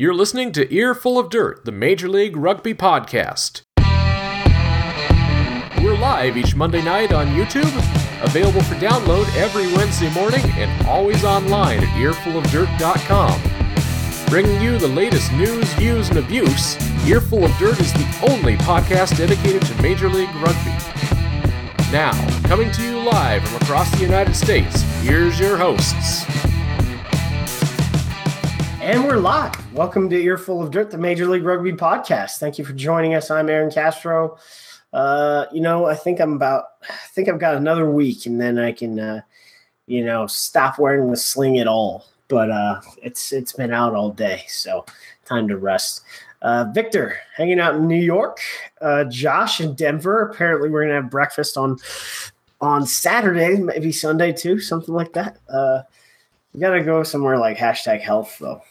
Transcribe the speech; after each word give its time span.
You're 0.00 0.14
listening 0.14 0.52
to 0.52 0.72
Earful 0.72 1.18
of 1.18 1.28
Dirt, 1.28 1.64
the 1.64 1.72
Major 1.72 2.08
League 2.08 2.36
Rugby 2.36 2.72
podcast. 2.72 3.62
We're 5.82 5.98
live 5.98 6.36
each 6.36 6.54
Monday 6.54 6.84
night 6.84 7.12
on 7.12 7.26
YouTube, 7.34 7.74
available 8.22 8.62
for 8.62 8.76
download 8.76 9.26
every 9.34 9.66
Wednesday 9.74 10.08
morning, 10.14 10.44
and 10.50 10.86
always 10.86 11.24
online 11.24 11.80
at 11.80 11.88
earfulofdirt.com. 11.96 13.42
Bringing 14.28 14.62
you 14.62 14.78
the 14.78 14.86
latest 14.86 15.32
news, 15.32 15.68
views, 15.72 16.10
and 16.10 16.20
abuse, 16.20 16.76
Earful 17.04 17.44
of 17.44 17.50
Dirt 17.58 17.80
is 17.80 17.92
the 17.92 18.28
only 18.30 18.56
podcast 18.58 19.16
dedicated 19.16 19.62
to 19.62 19.82
Major 19.82 20.08
League 20.08 20.32
Rugby. 20.36 20.76
Now, 21.90 22.12
coming 22.46 22.70
to 22.70 22.82
you 22.84 23.00
live 23.00 23.42
from 23.48 23.62
across 23.62 23.90
the 23.90 24.02
United 24.02 24.36
States, 24.36 24.82
here's 25.02 25.40
your 25.40 25.56
hosts. 25.56 26.24
And 28.88 29.04
we're 29.04 29.18
live. 29.18 29.74
Welcome 29.74 30.08
to 30.08 30.16
Earful 30.16 30.62
of 30.62 30.70
Dirt, 30.70 30.90
the 30.90 30.96
Major 30.96 31.26
League 31.26 31.44
Rugby 31.44 31.72
podcast. 31.72 32.38
Thank 32.38 32.56
you 32.56 32.64
for 32.64 32.72
joining 32.72 33.14
us. 33.14 33.30
I'm 33.30 33.50
Aaron 33.50 33.70
Castro. 33.70 34.38
Uh, 34.94 35.44
you 35.52 35.60
know, 35.60 35.84
I 35.84 35.94
think 35.94 36.20
I'm 36.20 36.32
about, 36.32 36.64
I 36.88 36.94
think 37.08 37.28
I've 37.28 37.38
got 37.38 37.54
another 37.54 37.90
week 37.90 38.24
and 38.24 38.40
then 38.40 38.58
I 38.58 38.72
can, 38.72 38.98
uh, 38.98 39.20
you 39.86 40.02
know, 40.02 40.26
stop 40.26 40.78
wearing 40.78 41.10
the 41.10 41.18
sling 41.18 41.58
at 41.58 41.66
all. 41.66 42.06
But 42.28 42.50
uh, 42.50 42.80
it's 43.02 43.30
it's 43.30 43.52
been 43.52 43.74
out 43.74 43.94
all 43.94 44.10
day, 44.10 44.44
so 44.48 44.86
time 45.26 45.48
to 45.48 45.58
rest. 45.58 46.00
Uh, 46.40 46.64
Victor 46.72 47.18
hanging 47.36 47.60
out 47.60 47.74
in 47.74 47.86
New 47.86 48.02
York. 48.02 48.40
Uh, 48.80 49.04
Josh 49.04 49.60
in 49.60 49.74
Denver. 49.74 50.22
Apparently, 50.22 50.70
we're 50.70 50.84
gonna 50.84 50.94
have 50.94 51.10
breakfast 51.10 51.58
on 51.58 51.76
on 52.62 52.86
Saturday, 52.86 53.58
maybe 53.58 53.92
Sunday 53.92 54.32
too, 54.32 54.58
something 54.58 54.94
like 54.94 55.12
that. 55.12 55.36
Uh, 55.46 55.82
you 56.54 56.60
gotta 56.60 56.82
go 56.82 57.02
somewhere 57.02 57.36
like 57.36 57.58
hashtag 57.58 58.00
health 58.00 58.38
though. 58.40 58.62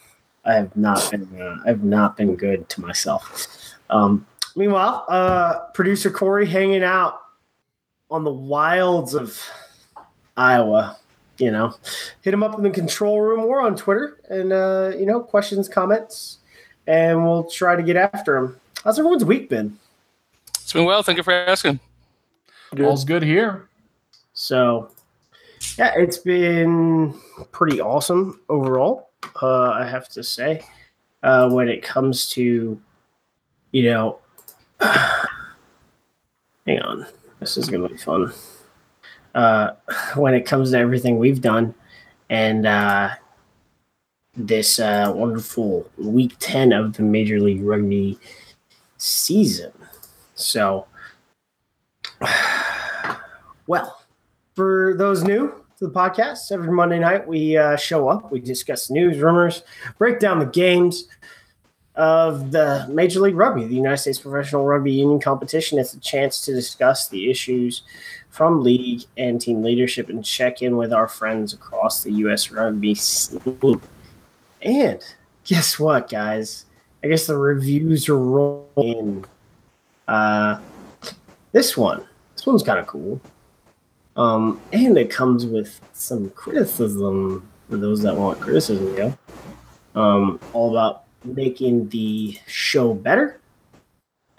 I 0.48 0.54
have 0.54 0.76
not 0.76 1.12
been 1.12 1.28
uh, 1.40 1.58
I've 1.66 1.84
not 1.84 2.16
been 2.16 2.36
good 2.36 2.70
to 2.70 2.82
myself. 2.82 3.48
Um, 3.90 4.26
meanwhile, 4.56 5.06
uh, 5.10 5.60
producer 5.74 6.10
Corey 6.10 6.46
hanging 6.46 6.84
out 6.84 7.20
on 8.10 8.24
the 8.24 8.32
wilds 8.32 9.14
of 9.14 9.46
Iowa. 10.38 10.98
You 11.38 11.52
know, 11.52 11.76
hit 12.22 12.34
him 12.34 12.42
up 12.42 12.58
in 12.58 12.64
the 12.64 12.72
control 12.72 13.22
room 13.22 13.42
or 13.42 13.62
on 13.62 13.76
Twitter, 13.76 14.18
and 14.30 14.52
uh, 14.52 14.94
you 14.98 15.06
know, 15.06 15.20
questions, 15.20 15.68
comments, 15.68 16.38
and 16.88 17.24
we'll 17.24 17.44
try 17.44 17.76
to 17.76 17.84
get 17.84 17.96
after 17.96 18.38
him. 18.38 18.60
How's 18.84 18.98
everyone's 18.98 19.26
week 19.26 19.50
been? 19.50 19.78
It's 20.50 20.74
been 20.74 20.86
well. 20.86 21.04
Thank 21.04 21.18
you 21.18 21.24
for 21.24 21.34
asking. 21.34 21.80
Good. 22.74 22.86
All's 22.86 23.06
good 23.06 23.22
here. 23.22 23.68
So, 24.34 24.90
yeah, 25.78 25.94
it's 25.96 26.18
been 26.18 27.14
pretty 27.52 27.80
awesome 27.80 28.40
overall 28.50 29.07
uh, 29.42 29.72
I 29.72 29.86
have 29.86 30.10
to 30.10 30.24
say, 30.24 30.62
uh, 31.24 31.50
when 31.50 31.70
it 31.70 31.84
comes 31.84 32.30
to, 32.32 32.80
you 33.72 33.84
know, 33.84 34.20
hang 34.80 36.82
on, 36.82 37.06
this 37.40 37.58
is 37.58 37.70
gonna 37.70 37.90
be 37.90 37.98
fun. 37.98 38.32
Uh, 39.36 39.72
when 40.16 40.34
it 40.34 40.46
comes 40.46 40.72
to 40.72 40.78
everything 40.78 41.18
we've 41.18 41.42
done, 41.42 41.74
and 42.30 42.66
uh, 42.66 43.10
this 44.36 44.80
uh, 44.80 45.12
wonderful 45.16 45.90
week 45.98 46.36
ten 46.40 46.74
of 46.74 46.94
the 46.94 47.04
Major 47.04 47.40
League 47.40 47.64
Rugby 47.64 48.20
season, 48.98 49.72
so. 50.36 50.88
Well, 53.68 54.02
for 54.56 54.96
those 54.98 55.26
new, 55.26 55.54
to 55.78 55.86
the 55.86 55.94
podcast. 55.94 56.52
Every 56.52 56.72
Monday 56.72 56.98
night, 56.98 57.28
we 57.28 57.56
uh, 57.56 57.76
show 57.76 58.10
up, 58.10 58.32
we 58.32 58.40
discuss 58.40 58.90
news, 58.90 59.20
rumors, 59.20 59.62
break 60.00 60.20
down 60.20 60.40
the 60.40 60.46
games 60.46 61.08
of 61.94 62.52
the 62.52 62.88
Major 62.90 63.20
League 63.20 63.36
Rugby, 63.36 63.66
the 63.66 63.76
United 63.76 63.98
States 63.98 64.20
Professional 64.20 64.66
Rugby 64.66 64.92
Union 64.92 65.20
competition. 65.20 65.78
It's 65.78 65.94
a 65.94 66.00
chance 66.00 66.42
to 66.42 66.54
discuss 66.54 67.10
the 67.10 67.30
issues 67.30 67.84
from 68.30 68.64
league 68.64 69.04
and 69.18 69.40
team 69.40 69.62
leadership 69.62 70.10
and 70.10 70.26
check 70.26 70.64
in 70.64 70.78
with 70.78 70.92
our 70.92 71.08
friends 71.08 71.54
across 71.54 72.04
the 72.04 72.12
U.S. 72.12 72.50
rugby. 72.50 72.98
And 74.64 75.04
guess 75.44 75.78
what, 75.78 76.10
guys? 76.10 76.66
I 77.04 77.08
guess 77.08 77.28
the 77.28 77.38
reviews 77.38 78.10
are 78.10 78.18
rolling. 78.18 79.26
Uh, 80.08 80.60
this 81.52 81.78
one, 81.78 82.04
this 82.36 82.48
one's 82.48 82.64
kind 82.64 82.80
of 82.80 82.88
cool. 82.88 83.22
Um, 84.18 84.60
and 84.74 84.98
it 84.98 85.12
comes 85.12 85.46
with 85.46 85.80
some 85.94 86.32
criticism 86.32 87.48
for 87.70 87.78
those 87.78 88.02
that 88.02 88.16
want 88.16 88.40
criticism, 88.40 88.96
yeah. 88.98 89.14
Um, 89.96 90.40
all 90.54 90.72
about 90.72 91.04
making 91.24 91.90
the 91.90 92.38
show 92.48 92.94
better. 92.94 93.40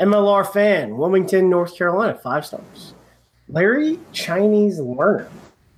MLR 0.01 0.51
fan, 0.53 0.97
Wilmington, 0.97 1.49
North 1.49 1.77
Carolina, 1.77 2.15
five 2.15 2.45
stars. 2.45 2.95
Larry 3.49 3.99
Chinese 4.13 4.79
Learner, 4.79 5.29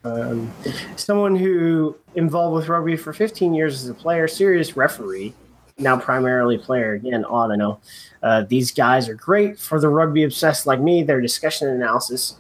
um, 0.05 0.53
someone 0.97 1.37
who 1.37 1.97
involved 2.15 2.56
with 2.56 2.69
rugby 2.69 2.97
for 2.97 3.12
15 3.12 3.55
years 3.55 3.83
as 3.83 3.89
a 3.89 3.94
player, 3.94 4.27
serious 4.27 4.77
referee, 4.77 5.34
now 5.78 5.97
primarily 5.99 6.59
player. 6.59 6.94
Again, 6.94 7.25
odd, 7.25 7.53
I 7.53 7.56
know. 7.56 7.81
Uh, 8.22 8.43
these 8.43 8.72
guys 8.72 9.09
are 9.09 9.15
great 9.15 9.59
for 9.59 9.81
the 9.81 9.89
rugby 9.89 10.25
obsessed 10.25 10.66
like 10.66 10.81
me. 10.81 11.03
Their 11.03 11.21
discussion 11.21 11.69
and 11.69 11.83
analysis 11.83 12.37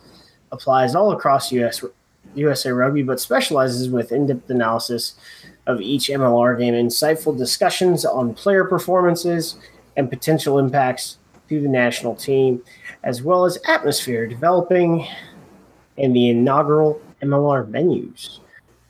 applies 0.52 0.94
all 0.94 1.12
across 1.12 1.52
US 1.52 1.84
USA 2.34 2.70
Rugby, 2.70 3.02
but 3.02 3.20
specializes 3.20 3.88
with 3.88 4.12
in-depth 4.12 4.48
analysis 4.50 5.14
of 5.66 5.80
each 5.80 6.08
MLR 6.08 6.58
game, 6.58 6.74
insightful 6.74 7.36
discussions 7.36 8.04
on 8.04 8.34
player 8.34 8.64
performances 8.64 9.56
and 9.96 10.08
potential 10.08 10.58
impacts 10.58 11.18
to 11.48 11.60
the 11.60 11.68
national 11.68 12.14
team, 12.14 12.62
as 13.02 13.22
well 13.22 13.44
as 13.44 13.58
atmosphere 13.66 14.26
developing 14.26 15.06
in 15.96 16.12
the 16.12 16.30
inaugural 16.30 17.00
MLR 17.22 17.68
venues. 17.68 18.38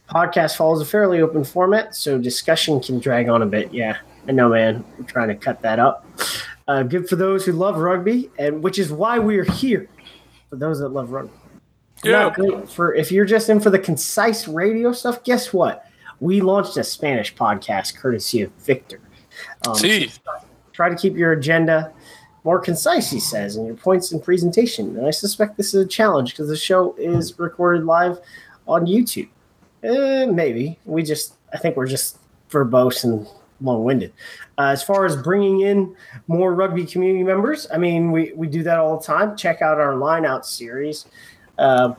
Podcast 0.08 0.56
follows 0.56 0.80
a 0.80 0.84
fairly 0.84 1.20
open 1.20 1.44
format, 1.44 1.94
so 1.94 2.18
discussion 2.18 2.80
can 2.80 2.98
drag 2.98 3.28
on 3.28 3.42
a 3.42 3.46
bit. 3.46 3.72
Yeah, 3.72 3.96
I 4.28 4.32
know, 4.32 4.48
man. 4.48 4.84
I'm 4.98 5.04
trying 5.04 5.28
to 5.28 5.34
cut 5.34 5.62
that 5.62 5.78
up. 5.78 6.06
Uh, 6.68 6.82
good 6.82 7.08
for 7.08 7.16
those 7.16 7.44
who 7.44 7.52
love 7.52 7.76
rugby, 7.78 8.30
and 8.38 8.62
which 8.62 8.78
is 8.78 8.92
why 8.92 9.18
we're 9.18 9.44
here 9.44 9.88
for 10.50 10.56
those 10.56 10.80
that 10.80 10.88
love 10.88 11.10
rugby. 11.10 11.32
Yeah. 12.02 12.64
For 12.66 12.94
if 12.94 13.12
you're 13.12 13.24
just 13.24 13.48
in 13.48 13.60
for 13.60 13.70
the 13.70 13.78
concise 13.78 14.48
radio 14.48 14.92
stuff, 14.92 15.22
guess 15.24 15.52
what? 15.52 15.86
We 16.20 16.40
launched 16.40 16.76
a 16.76 16.84
Spanish 16.84 17.34
podcast 17.34 17.96
courtesy 17.96 18.42
of 18.42 18.52
Victor. 18.52 19.00
Um, 19.66 19.74
See. 19.74 20.08
So 20.08 20.20
try 20.72 20.88
to 20.88 20.96
keep 20.96 21.16
your 21.16 21.32
agenda 21.32 21.92
more 22.44 22.58
concise, 22.58 23.10
he 23.10 23.20
says, 23.20 23.56
and 23.56 23.66
your 23.66 23.76
points 23.76 24.12
in 24.12 24.20
presentation. 24.20 24.96
And 24.96 25.06
I 25.06 25.10
suspect 25.10 25.56
this 25.56 25.74
is 25.74 25.84
a 25.84 25.88
challenge 25.88 26.32
because 26.32 26.48
the 26.48 26.56
show 26.56 26.94
is 26.96 27.38
recorded 27.38 27.84
live 27.84 28.18
on 28.66 28.86
YouTube. 28.86 29.28
Eh, 29.82 30.26
maybe 30.26 30.78
we 30.84 31.02
just, 31.02 31.34
I 31.52 31.58
think 31.58 31.76
we're 31.76 31.86
just 31.86 32.18
verbose 32.50 33.04
and 33.04 33.26
long-winded. 33.60 34.12
Uh, 34.58 34.68
as 34.68 34.82
far 34.82 35.04
as 35.04 35.16
bringing 35.16 35.60
in 35.60 35.94
more 36.28 36.54
rugby 36.54 36.84
community 36.84 37.24
members, 37.24 37.66
I 37.72 37.78
mean, 37.78 38.10
we 38.10 38.32
we 38.34 38.46
do 38.46 38.62
that 38.62 38.78
all 38.78 38.98
the 38.98 39.04
time. 39.04 39.36
Check 39.36 39.62
out 39.62 39.78
our 39.78 39.96
line 39.96 40.24
out 40.24 40.46
series. 40.46 41.06
Uh, 41.60 41.94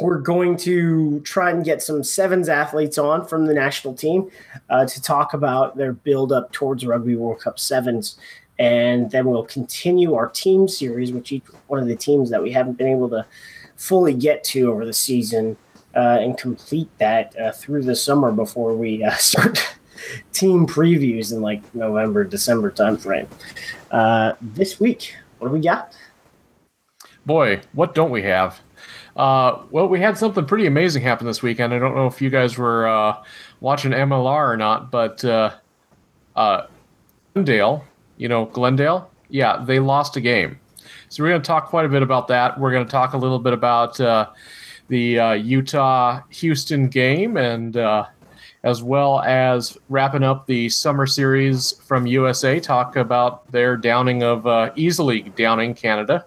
we're 0.00 0.18
going 0.18 0.56
to 0.56 1.20
try 1.20 1.50
and 1.50 1.64
get 1.64 1.82
some 1.82 2.02
sevens 2.02 2.48
athletes 2.48 2.96
on 2.96 3.26
from 3.26 3.46
the 3.46 3.52
national 3.52 3.94
team 3.94 4.30
uh, 4.70 4.86
to 4.86 5.02
talk 5.02 5.34
about 5.34 5.76
their 5.76 5.92
build 5.92 6.32
up 6.32 6.50
towards 6.52 6.86
Rugby 6.86 7.16
World 7.16 7.40
Cup 7.40 7.58
sevens. 7.58 8.16
And 8.58 9.10
then 9.10 9.26
we'll 9.26 9.44
continue 9.44 10.14
our 10.14 10.28
team 10.28 10.68
series, 10.68 11.12
which 11.12 11.32
each 11.32 11.44
one 11.66 11.80
of 11.80 11.86
the 11.86 11.96
teams 11.96 12.30
that 12.30 12.42
we 12.42 12.52
haven't 12.52 12.78
been 12.78 12.88
able 12.88 13.08
to 13.10 13.26
fully 13.76 14.14
get 14.14 14.44
to 14.44 14.70
over 14.70 14.84
the 14.84 14.92
season 14.92 15.56
uh, 15.94 16.18
and 16.20 16.38
complete 16.38 16.88
that 16.98 17.38
uh, 17.38 17.52
through 17.52 17.82
the 17.82 17.96
summer 17.96 18.30
before 18.30 18.74
we 18.74 19.02
uh, 19.02 19.10
start 19.16 19.76
team 20.32 20.66
previews 20.66 21.32
in 21.32 21.42
like 21.42 21.62
November, 21.74 22.24
December 22.24 22.70
timeframe. 22.70 23.26
Uh, 23.90 24.34
this 24.40 24.80
week, 24.80 25.14
what 25.38 25.48
do 25.48 25.54
we 25.54 25.60
got? 25.60 25.94
Boy, 27.26 27.60
what 27.72 27.94
don't 27.94 28.10
we 28.10 28.22
have? 28.22 28.60
Uh, 29.20 29.60
well, 29.70 29.86
we 29.86 30.00
had 30.00 30.16
something 30.16 30.46
pretty 30.46 30.64
amazing 30.64 31.02
happen 31.02 31.26
this 31.26 31.42
weekend. 31.42 31.74
I 31.74 31.78
don't 31.78 31.94
know 31.94 32.06
if 32.06 32.22
you 32.22 32.30
guys 32.30 32.56
were 32.56 32.88
uh, 32.88 33.22
watching 33.60 33.90
MLR 33.90 34.48
or 34.48 34.56
not, 34.56 34.90
but 34.90 35.22
uh, 35.22 35.50
uh, 36.36 36.62
Glendale, 37.34 37.84
you 38.16 38.28
know, 38.28 38.46
Glendale, 38.46 39.10
yeah, 39.28 39.62
they 39.62 39.78
lost 39.78 40.16
a 40.16 40.22
game. 40.22 40.58
So 41.10 41.22
we're 41.22 41.28
going 41.28 41.42
to 41.42 41.46
talk 41.46 41.68
quite 41.68 41.84
a 41.84 41.88
bit 41.90 42.02
about 42.02 42.28
that. 42.28 42.58
We're 42.58 42.72
going 42.72 42.86
to 42.86 42.90
talk 42.90 43.12
a 43.12 43.18
little 43.18 43.38
bit 43.38 43.52
about 43.52 44.00
uh, 44.00 44.30
the 44.88 45.38
Utah 45.38 46.22
Houston 46.30 46.88
game 46.88 47.36
and 47.36 47.76
as 48.62 48.82
well 48.82 49.20
as 49.20 49.76
wrapping 49.90 50.22
up 50.22 50.46
the 50.46 50.70
summer 50.70 51.06
series 51.06 51.72
from 51.72 52.06
USA, 52.06 52.58
talk 52.58 52.96
about 52.96 53.52
their 53.52 53.76
downing 53.76 54.22
of 54.22 54.72
easily 54.78 55.30
downing 55.36 55.74
Canada 55.74 56.24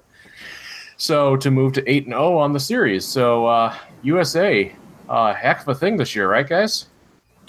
so 1.03 1.35
to 1.35 1.51
move 1.51 1.73
to 1.73 1.89
eight 1.89 2.05
and 2.05 2.13
zero 2.13 2.35
oh 2.35 2.37
on 2.37 2.53
the 2.53 2.59
series. 2.59 3.05
So 3.05 3.45
uh, 3.45 3.75
USA, 4.03 4.73
uh, 5.09 5.33
heck 5.33 5.61
of 5.61 5.67
a 5.67 5.75
thing 5.75 5.97
this 5.97 6.15
year, 6.15 6.29
right, 6.29 6.47
guys? 6.47 6.87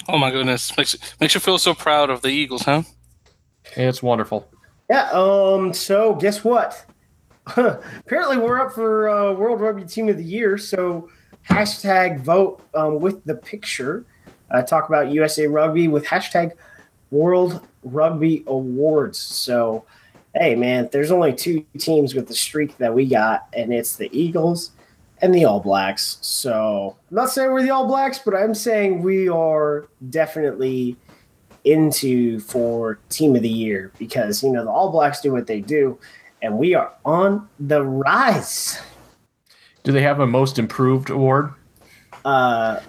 Oh 0.08 0.18
my 0.18 0.32
goodness, 0.32 0.76
makes 0.76 0.96
makes 1.20 1.34
you 1.34 1.40
feel 1.40 1.58
so 1.58 1.72
proud 1.72 2.10
of 2.10 2.20
the 2.20 2.28
Eagles, 2.28 2.62
huh? 2.62 2.82
It's 3.76 4.02
wonderful. 4.02 4.48
Yeah. 4.90 5.08
Um. 5.12 5.72
So 5.72 6.16
guess 6.16 6.42
what? 6.42 6.84
Apparently, 7.56 8.38
we're 8.38 8.60
up 8.60 8.72
for 8.72 9.08
uh, 9.08 9.32
World 9.32 9.60
Rugby 9.60 9.84
Team 9.84 10.08
of 10.08 10.16
the 10.16 10.24
Year. 10.24 10.58
So 10.58 11.08
hashtag 11.48 12.20
vote 12.20 12.60
um, 12.74 12.98
with 12.98 13.24
the 13.24 13.36
picture. 13.36 14.04
Uh, 14.50 14.62
talk 14.62 14.88
about 14.88 15.10
USA 15.12 15.46
Rugby 15.46 15.88
with 15.88 16.04
hashtag 16.04 16.52
World 17.10 17.66
Rugby 17.84 18.42
Awards. 18.46 19.18
So, 19.18 19.84
hey, 20.34 20.54
man, 20.54 20.88
there's 20.92 21.10
only 21.10 21.32
two 21.32 21.64
teams 21.78 22.14
with 22.14 22.28
the 22.28 22.34
streak 22.34 22.76
that 22.78 22.92
we 22.92 23.06
got, 23.06 23.48
and 23.52 23.72
it's 23.72 23.96
the 23.96 24.10
Eagles 24.18 24.72
and 25.22 25.34
the 25.34 25.44
All 25.44 25.60
Blacks. 25.60 26.18
So, 26.20 26.96
I'm 27.10 27.16
not 27.16 27.30
saying 27.30 27.52
we're 27.52 27.62
the 27.62 27.70
All 27.70 27.86
Blacks, 27.86 28.18
but 28.18 28.34
I'm 28.34 28.54
saying 28.54 29.02
we 29.02 29.28
are 29.28 29.88
definitely 30.10 30.96
into 31.64 32.40
for 32.40 32.98
Team 33.08 33.36
of 33.36 33.42
the 33.42 33.48
Year 33.48 33.92
because, 33.98 34.42
you 34.42 34.52
know, 34.52 34.64
the 34.64 34.70
All 34.70 34.90
Blacks 34.90 35.20
do 35.20 35.32
what 35.32 35.46
they 35.46 35.60
do, 35.60 35.98
and 36.42 36.58
we 36.58 36.74
are 36.74 36.92
on 37.04 37.48
the 37.60 37.82
rise. 37.82 38.80
Do 39.84 39.92
they 39.92 40.02
have 40.02 40.20
a 40.20 40.26
most 40.26 40.58
improved 40.58 41.10
award? 41.10 41.52
Uh, 42.24 42.80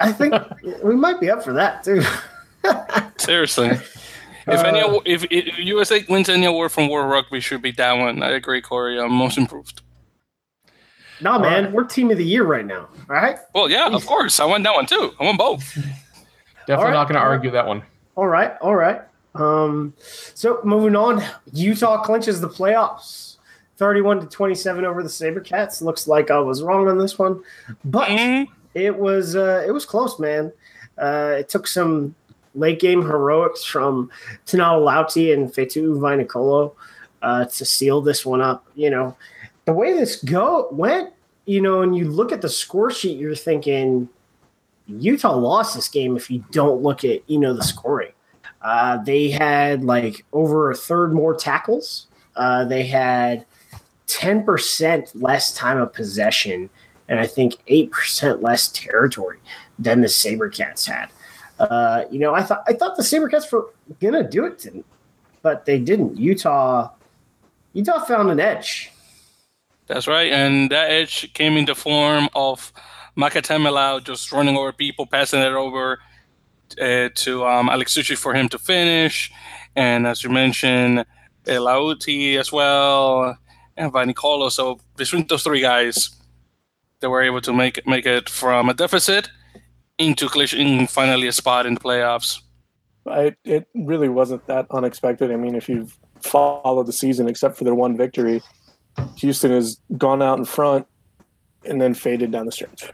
I 0.00 0.12
think 0.12 0.34
we 0.82 0.96
might 0.96 1.20
be 1.20 1.30
up 1.30 1.42
for 1.42 1.52
that 1.54 1.82
too. 1.82 2.02
Seriously. 3.18 3.78
If 4.50 4.64
any 4.64 4.80
awa- 4.80 5.02
if, 5.04 5.24
if 5.30 5.58
USA 5.58 6.04
wins 6.08 6.28
any 6.28 6.46
award 6.46 6.72
from 6.72 6.88
World 6.88 7.10
Rugby, 7.10 7.40
should 7.40 7.62
be 7.62 7.70
that 7.72 7.92
one. 7.94 8.22
I 8.22 8.30
agree, 8.30 8.60
Corey. 8.60 8.98
Um, 8.98 9.12
most 9.12 9.36
improved. 9.38 9.82
no, 11.20 11.38
man, 11.38 11.72
we're 11.72 11.84
team 11.84 12.10
of 12.10 12.18
the 12.18 12.24
year 12.24 12.44
right 12.44 12.64
now. 12.66 12.88
All 13.10 13.16
right, 13.16 13.38
Well, 13.54 13.68
yeah, 13.70 13.88
of 13.88 14.06
course. 14.06 14.38
I 14.40 14.44
won 14.44 14.62
that 14.62 14.74
one 14.74 14.86
too. 14.86 15.14
I 15.18 15.24
won 15.24 15.36
both. 15.36 15.74
Definitely 15.74 16.74
All 16.74 16.84
right, 16.84 16.92
not 16.92 17.08
going 17.08 17.14
to 17.20 17.26
argue 17.26 17.50
that 17.52 17.66
one. 17.66 17.82
all 18.16 18.26
right, 18.28 18.52
all 18.60 18.74
right. 18.76 19.02
Um, 19.34 19.94
so 20.00 20.60
moving 20.64 20.94
on, 20.96 21.22
Utah 21.52 22.02
clinches 22.02 22.40
the 22.40 22.48
playoffs, 22.48 23.36
thirty-one 23.76 24.20
to 24.20 24.26
twenty-seven 24.26 24.84
over 24.84 25.02
the 25.02 25.08
SaberCats. 25.08 25.80
Looks 25.82 26.06
like 26.08 26.30
I 26.30 26.38
was 26.38 26.62
wrong 26.62 26.88
on 26.88 26.98
this 26.98 27.18
one, 27.18 27.42
but 27.84 28.08
Mhm. 28.08 28.46
it 28.74 28.96
was 28.96 29.36
uh, 29.36 29.64
it 29.66 29.70
was 29.70 29.84
close, 29.84 30.18
man. 30.18 30.52
Uh, 30.96 31.36
it 31.38 31.48
took 31.48 31.66
some 31.66 32.14
late 32.54 32.80
game 32.80 33.02
heroics 33.02 33.64
from 33.64 34.10
Tanao 34.46 34.84
Lauti 34.84 35.32
and 35.32 35.48
Fetu 35.48 35.98
Vainikolo 35.98 36.74
uh, 37.22 37.44
to 37.46 37.64
seal 37.64 38.00
this 38.00 38.24
one 38.24 38.40
up. 38.40 38.66
You 38.74 38.90
know, 38.90 39.16
the 39.64 39.72
way 39.72 39.92
this 39.92 40.22
go 40.22 40.68
went, 40.72 41.12
you 41.46 41.60
know, 41.60 41.82
and 41.82 41.96
you 41.96 42.10
look 42.10 42.32
at 42.32 42.42
the 42.42 42.48
score 42.48 42.90
sheet, 42.90 43.18
you're 43.18 43.34
thinking 43.34 44.08
Utah 44.86 45.36
lost 45.36 45.74
this 45.74 45.88
game 45.88 46.16
if 46.16 46.30
you 46.30 46.44
don't 46.50 46.82
look 46.82 47.04
at 47.04 47.28
you 47.28 47.38
know 47.38 47.52
the 47.52 47.62
scoring. 47.62 48.12
Uh, 48.62 48.96
they 49.04 49.30
had 49.30 49.84
like 49.84 50.24
over 50.32 50.70
a 50.70 50.74
third 50.74 51.12
more 51.12 51.34
tackles. 51.34 52.06
Uh, 52.36 52.64
they 52.64 52.86
had 52.86 53.44
ten 54.06 54.42
percent 54.44 55.10
less 55.14 55.52
time 55.52 55.78
of 55.78 55.92
possession, 55.92 56.70
and 57.08 57.20
I 57.20 57.26
think 57.26 57.56
eight 57.66 57.90
percent 57.90 58.42
less 58.42 58.68
territory 58.68 59.38
than 59.78 60.00
the 60.00 60.08
SaberCats 60.08 60.86
had. 60.86 61.10
Uh, 61.58 62.04
you 62.10 62.18
know, 62.18 62.34
I 62.34 62.42
thought 62.42 62.62
I 62.66 62.72
thought 62.72 62.96
the 62.96 63.02
SaberCats 63.02 63.50
were 63.50 63.72
gonna 64.00 64.28
do 64.28 64.44
it, 64.46 64.58
to, 64.60 64.84
but 65.42 65.64
they 65.64 65.78
didn't. 65.78 66.16
Utah, 66.16 66.90
Utah 67.72 68.04
found 68.04 68.30
an 68.30 68.40
edge. 68.40 68.92
That's 69.86 70.06
right. 70.06 70.30
And 70.30 70.70
that 70.70 70.90
edge 70.90 71.32
came 71.32 71.56
in 71.56 71.64
the 71.64 71.74
form 71.74 72.28
of 72.34 72.72
Makatemelau 73.16 74.04
just 74.04 74.32
running 74.32 74.56
over 74.56 74.72
people, 74.72 75.06
passing 75.06 75.40
it 75.40 75.52
over 75.52 75.98
uh, 76.80 77.08
to 77.14 77.46
um, 77.46 77.68
Alex 77.68 77.94
Tucci 77.96 78.16
for 78.16 78.34
him 78.34 78.48
to 78.50 78.58
finish. 78.58 79.32
And 79.74 80.06
as 80.06 80.22
you 80.22 80.30
mentioned, 80.30 81.00
uh, 81.00 81.04
Lauti 81.46 82.36
as 82.38 82.52
well, 82.52 83.36
and 83.76 83.92
Vainikolo. 83.92 84.50
So 84.52 84.78
between 84.96 85.26
those 85.26 85.42
three 85.42 85.62
guys, 85.62 86.10
they 87.00 87.08
were 87.08 87.22
able 87.22 87.40
to 87.40 87.52
make 87.52 87.84
make 87.86 88.06
it 88.06 88.28
from 88.28 88.68
a 88.68 88.74
deficit 88.74 89.30
into 89.98 90.28
clinching 90.28 90.86
finally 90.86 91.26
a 91.26 91.32
spot 91.32 91.66
in 91.66 91.74
the 91.74 91.80
playoffs. 91.80 92.40
I, 93.06 93.34
it 93.44 93.66
really 93.74 94.08
wasn't 94.08 94.46
that 94.46 94.66
unexpected. 94.70 95.30
I 95.32 95.36
mean, 95.36 95.54
if 95.54 95.68
you've 95.68 95.96
followed 96.20 96.86
the 96.86 96.92
season, 96.92 97.28
except 97.28 97.56
for 97.56 97.64
their 97.64 97.74
one 97.74 97.96
victory, 97.96 98.42
Houston 99.16 99.50
has 99.50 99.80
gone 99.96 100.22
out 100.22 100.38
in 100.38 100.44
front 100.44 100.86
and 101.64 101.80
then 101.80 101.94
faded 101.94 102.30
down 102.30 102.46
the 102.46 102.52
stretch. 102.52 102.90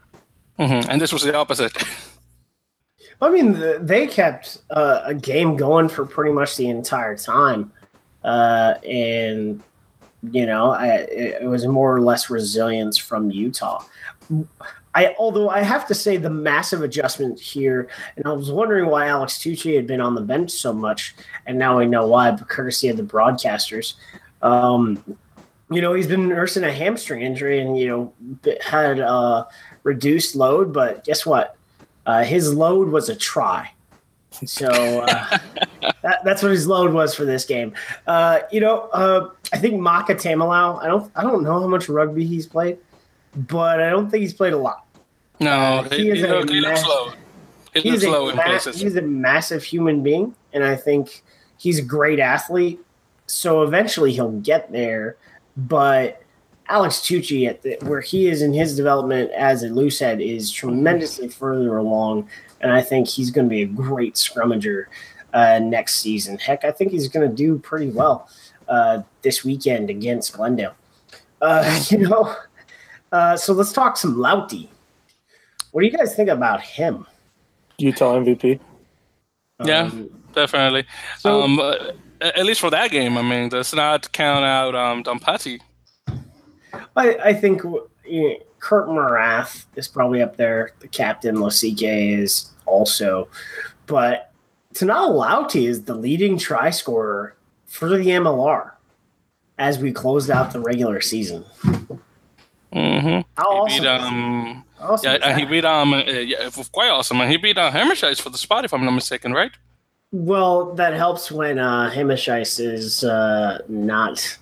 hmm 0.57 0.81
And 0.89 1.01
this 1.01 1.13
was 1.13 1.23
the 1.23 1.35
opposite. 1.35 1.73
I 3.21 3.31
mean, 3.31 3.53
the, 3.53 3.79
they 3.81 4.07
kept 4.07 4.59
uh, 4.71 5.03
a 5.05 5.15
game 5.15 5.57
going 5.57 5.89
for 5.89 6.05
pretty 6.05 6.33
much 6.33 6.57
the 6.57 6.69
entire 6.69 7.17
time, 7.17 7.73
uh, 8.23 8.75
and 8.87 9.63
you 10.31 10.47
know, 10.47 10.71
I, 10.71 10.89
it, 10.89 11.43
it 11.43 11.47
was 11.47 11.67
more 11.67 11.95
or 11.95 12.01
less 12.01 12.29
resilience 12.29 12.97
from 12.97 13.31
Utah. 13.31 13.85
I 14.95 15.15
although 15.19 15.49
I 15.49 15.63
have 15.63 15.87
to 15.89 15.95
say 15.95 16.17
the 16.17 16.31
massive 16.31 16.83
adjustment 16.83 17.41
here, 17.41 17.89
and 18.17 18.27
I 18.27 18.33
was 18.33 18.51
wondering 18.51 18.87
why 18.87 19.09
Alex 19.09 19.39
Tucci 19.39 19.75
had 19.75 19.87
been 19.87 20.01
on 20.01 20.15
the 20.15 20.21
bench 20.21 20.51
so 20.51 20.73
much, 20.73 21.15
and 21.47 21.59
now 21.59 21.79
I 21.79 21.85
know 21.85 22.07
why, 22.07 22.37
courtesy 22.49 22.89
of 22.89 22.97
the 22.97 23.03
broadcasters. 23.03 23.95
Um, 24.43 25.03
you 25.71 25.81
know, 25.81 25.95
he's 25.95 26.07
been 26.07 26.29
nursing 26.29 26.63
a 26.65 26.73
hamstring 26.73 27.23
injury, 27.23 27.61
and 27.61 27.77
you 27.77 27.89
know, 27.89 28.57
had 28.65 29.01
a 29.01 29.49
reduced 29.83 30.37
load, 30.37 30.73
but 30.73 31.05
guess 31.05 31.27
what? 31.27 31.57
Uh, 32.07 32.23
his 32.23 32.53
load 32.55 32.89
was 32.89 33.09
a 33.09 33.17
try. 33.17 33.71
So 34.45 34.69
uh, 34.69 35.39
that, 36.03 36.21
that's 36.25 36.43
what 36.43 36.53
his 36.53 36.67
load 36.67 36.93
was 36.93 37.15
for 37.15 37.25
this 37.25 37.45
game. 37.45 37.73
Uh, 38.07 38.41
you 38.53 38.61
know, 38.61 38.89
uh, 38.93 39.31
I 39.53 39.59
think 39.59 39.81
Maka 39.81 40.15
Tamalau. 40.15 40.83
I 40.83 40.87
don't. 40.87 41.11
I 41.17 41.23
don't 41.23 41.43
know 41.43 41.61
how 41.61 41.67
much 41.67 41.89
rugby 41.89 42.27
he's 42.27 42.47
played, 42.47 42.79
but 43.35 43.81
I 43.81 43.91
don't 43.91 44.11
think 44.11 44.23
he's 44.23 44.35
played 44.35 44.53
a 44.53 44.59
lot. 44.59 44.84
No, 45.41 45.51
Uh, 45.51 45.89
he, 45.91 45.97
he 46.05 46.11
is 46.11 46.19
he, 46.21 46.25
a 46.25 46.29
looked, 46.29 46.51
he 46.51 46.77
slow. 46.77 47.13
He 47.75 47.81
He's 47.81 48.03
slow 48.03 48.29
in 48.29 48.37
ma- 48.37 48.45
places. 48.45 48.81
he's 48.81 48.97
a 48.97 49.03
massive 49.03 49.65
human 49.65 50.03
being, 50.03 50.35
and 50.53 50.63
I 50.63 50.77
think 50.77 51.23
he's 51.59 51.79
a 51.79 51.83
great 51.83 52.21
athlete. 52.21 52.81
So 53.27 53.63
eventually 53.63 54.13
he'll 54.13 54.31
get 54.41 54.71
there. 54.71 55.17
But 55.57 56.23
Alex 56.69 56.97
Tucci, 57.01 57.49
at 57.49 57.63
the, 57.63 57.77
where 57.83 58.01
he 58.01 58.29
is 58.29 58.43
in 58.43 58.53
his 58.53 58.77
development 58.77 59.31
as 59.33 59.63
a 59.65 59.69
loosehead, 59.69 60.25
is 60.25 60.51
tremendously 60.53 61.29
further 61.29 61.77
along, 61.79 62.29
and 62.61 62.73
I 62.73 62.81
think 62.81 63.09
he's 63.09 63.31
going 63.31 63.47
to 63.47 63.51
be 63.51 63.63
a 63.63 63.67
great 63.67 64.15
scrummager 64.15 64.87
uh, 65.33 65.59
next 65.59 65.97
season. 65.97 66.39
Heck, 66.39 66.65
I 66.65 66.71
think 66.71 66.93
he's 66.93 67.09
going 67.09 67.29
to 67.29 67.35
do 67.35 67.59
pretty 67.59 67.91
well 67.91 68.29
uh, 68.69 69.03
this 69.23 69.45
weekend 69.45 69.91
against 69.91 70.33
Glendale. 70.33 70.75
Uh, 71.43 71.83
you 71.89 71.99
know, 71.99 72.37
uh, 73.11 73.37
so 73.37 73.53
let's 73.53 73.73
talk 73.73 73.97
some 73.97 74.15
Louty. 74.17 74.69
What 75.75 75.81
do 75.81 75.89
you 75.89 75.99
guys 75.99 76.15
think 76.15 76.29
about 76.29 76.61
him? 76.61 77.05
Utah 77.79 78.21
MVP. 78.21 78.61
Yeah. 79.65 79.81
Um, 79.81 80.09
Definitely. 80.33 80.85
So- 81.19 81.43
um, 81.43 81.59
uh, 81.59 81.75
at 82.21 82.47
least 82.47 82.61
for 82.61 82.71
that 82.71 82.93
game, 82.93 83.19
I 83.19 83.23
mean, 83.23 83.49
let's 83.49 83.75
not 83.75 84.13
count 84.13 84.45
out 84.45 84.77
um, 84.77 85.03
Dompati. 85.03 85.61
I, 86.97 87.17
I 87.17 87.35
think 87.35 87.65
you 87.65 87.89
know, 88.07 88.37
Kurt 88.61 88.87
Morath 88.87 89.65
is 89.75 89.89
probably 89.89 90.23
up 90.23 90.37
there. 90.37 90.71
The 90.79 90.87
captain 90.87 91.39
Losique 91.39 92.21
is 92.21 92.53
also, 92.67 93.27
but 93.87 94.31
Tanal 94.75 95.11
Lauti 95.11 95.67
is 95.69 95.83
the 95.83 95.95
leading 95.97 96.39
try 96.39 96.71
scorer 96.71 97.35
for 97.67 97.89
the 97.89 98.07
MLR 98.07 98.71
as 99.59 99.81
we 99.81 99.91
closed 99.91 100.31
out 100.31 100.53
the 100.53 100.61
regular 100.61 101.01
season. 101.01 101.45
Mm-hmm. 102.75 103.21
How 103.37 103.67
He 103.67 103.79
awesome! 103.79 103.83
beat 103.83 103.87
um, 103.89 104.65
awesome 104.81 105.11
yeah, 105.11 105.17
is 105.17 105.23
and 105.23 105.39
he 105.41 105.45
beat 105.47 105.65
um, 105.65 105.95
uh, 105.95 105.99
yeah, 106.03 106.51
quite 106.73 106.89
awesome. 106.91 107.21
And 107.21 107.31
he 107.31 107.37
beat 107.37 107.57
uh, 107.57 107.71
Hammershice 107.71 108.19
for 108.21 108.31
the 108.31 108.39
spot, 108.39 108.65
if 108.65 108.75
I'm 108.75 108.85
not 108.85 108.93
mistaken, 108.93 109.33
right? 109.33 109.53
well, 110.13 110.73
that 110.75 110.95
helps 110.95 111.33
when 111.33 111.59
uh, 111.59 111.91
Hamish 111.91 112.29
is 112.29 113.03
uh, 113.03 113.59
not 113.69 114.39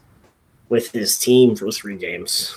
with 0.69 0.91
his 0.93 1.17
team 1.19 1.57
for 1.57 1.71
three 1.71 1.97
games. 1.97 2.55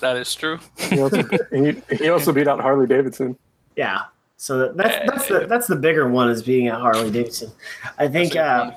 That 0.00 0.16
is 0.18 0.34
true. 0.34 0.58
He 0.76 1.00
also, 1.00 1.22
he, 1.50 1.82
he 1.96 2.08
also 2.10 2.30
beat 2.32 2.46
out 2.46 2.60
Harley 2.60 2.86
Davidson. 2.86 3.38
Yeah. 3.74 4.00
So 4.36 4.58
that- 4.58 4.76
that's 4.76 5.10
that's 5.10 5.28
the 5.28 5.46
that's 5.46 5.66
the 5.66 5.76
bigger 5.76 6.08
one 6.10 6.28
is 6.30 6.42
being 6.42 6.68
at 6.68 6.74
Harley 6.78 7.10
Davidson. 7.10 7.50
I 7.98 8.06
think 8.06 8.36
uh, 8.36 8.72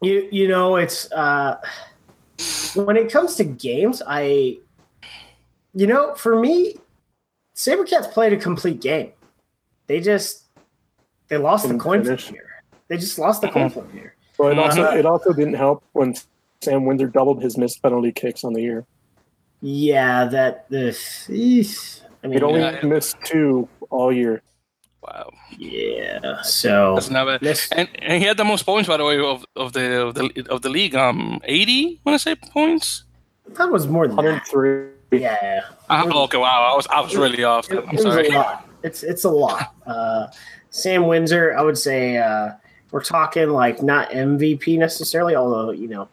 you 0.00 0.28
you 0.30 0.46
know 0.48 0.76
it's 0.76 1.10
uh, 1.12 1.56
when 2.76 2.96
it 2.96 3.10
comes 3.10 3.34
to 3.36 3.44
games, 3.44 4.00
I 4.06 4.58
you 5.74 5.86
know 5.86 6.14
for 6.14 6.38
me, 6.38 6.76
SaberCats 7.54 8.10
played 8.12 8.32
a 8.32 8.36
complete 8.36 8.80
game. 8.80 9.12
They 9.86 10.00
just 10.00 10.44
they 11.28 11.36
lost 11.36 11.64
the 11.64 11.68
Couldn't 11.68 11.80
coin 11.80 12.04
flip 12.04 12.20
here. 12.20 12.44
They 12.88 12.96
just 12.96 13.18
lost 13.18 13.40
the 13.42 13.48
coin 13.48 13.70
flip 13.70 13.90
here. 13.92 14.14
Well, 14.38 14.50
it 14.50 14.58
also 14.58 14.82
Uh-huh. 14.82 14.96
it 14.96 15.06
also 15.06 15.32
didn't 15.32 15.54
help 15.54 15.82
when 15.92 16.14
Sam 16.60 16.84
Windsor 16.86 17.06
doubled 17.08 17.42
his 17.42 17.56
missed 17.58 17.82
penalty 17.82 18.12
kicks 18.12 18.44
on 18.44 18.52
the 18.52 18.62
year. 18.62 18.86
Yeah, 19.60 20.24
that 20.26 20.68
this. 20.70 21.26
eesh. 21.28 22.00
I 22.22 22.26
mean, 22.28 22.34
He'd 22.34 22.42
only 22.42 22.60
Yeah. 22.60 22.80
missed 22.82 23.16
two 23.24 23.68
all 23.90 24.12
year. 24.12 24.42
Wow. 25.02 25.30
Yeah. 25.56 26.42
So 26.42 26.94
That's 26.94 27.10
not 27.10 27.26
bad. 27.26 27.40
this, 27.40 27.68
And, 27.72 27.88
and 28.02 28.20
he 28.20 28.26
had 28.28 28.36
the 28.36 28.44
most 28.44 28.64
points, 28.66 28.88
by 28.88 28.96
the 28.96 29.04
way, 29.04 29.18
of, 29.20 29.44
of 29.56 29.72
the 29.72 30.02
of 30.02 30.14
the 30.14 30.46
of 30.50 30.62
the 30.62 30.68
league. 30.68 30.94
Um, 30.94 31.40
eighty. 31.44 32.00
Want 32.04 32.14
to 32.14 32.18
say 32.18 32.34
points? 32.34 33.04
that 33.56 33.70
was 33.70 33.86
more 33.86 34.06
than 34.06 34.16
that. 34.16 34.22
103. 34.52 34.97
Yeah. 35.10 35.60
Uh, 35.88 36.10
okay, 36.24 36.38
wow. 36.38 36.70
I 36.72 36.76
was 36.76 36.86
I 36.88 37.00
was 37.00 37.16
really 37.16 37.44
off. 37.44 37.70
It, 37.70 37.84
I'm 37.88 37.98
sorry. 37.98 38.28
a. 38.28 38.62
It's 38.82 39.02
it's 39.02 39.24
a 39.24 39.30
lot. 39.30 39.74
Uh, 39.86 40.28
Sam 40.70 41.06
Windsor, 41.06 41.56
I 41.56 41.62
would 41.62 41.78
say 41.78 42.18
uh, 42.18 42.52
we're 42.90 43.02
talking 43.02 43.48
like 43.48 43.82
not 43.82 44.10
MVP 44.10 44.78
necessarily, 44.78 45.34
although 45.34 45.70
you 45.70 45.88
know, 45.88 46.08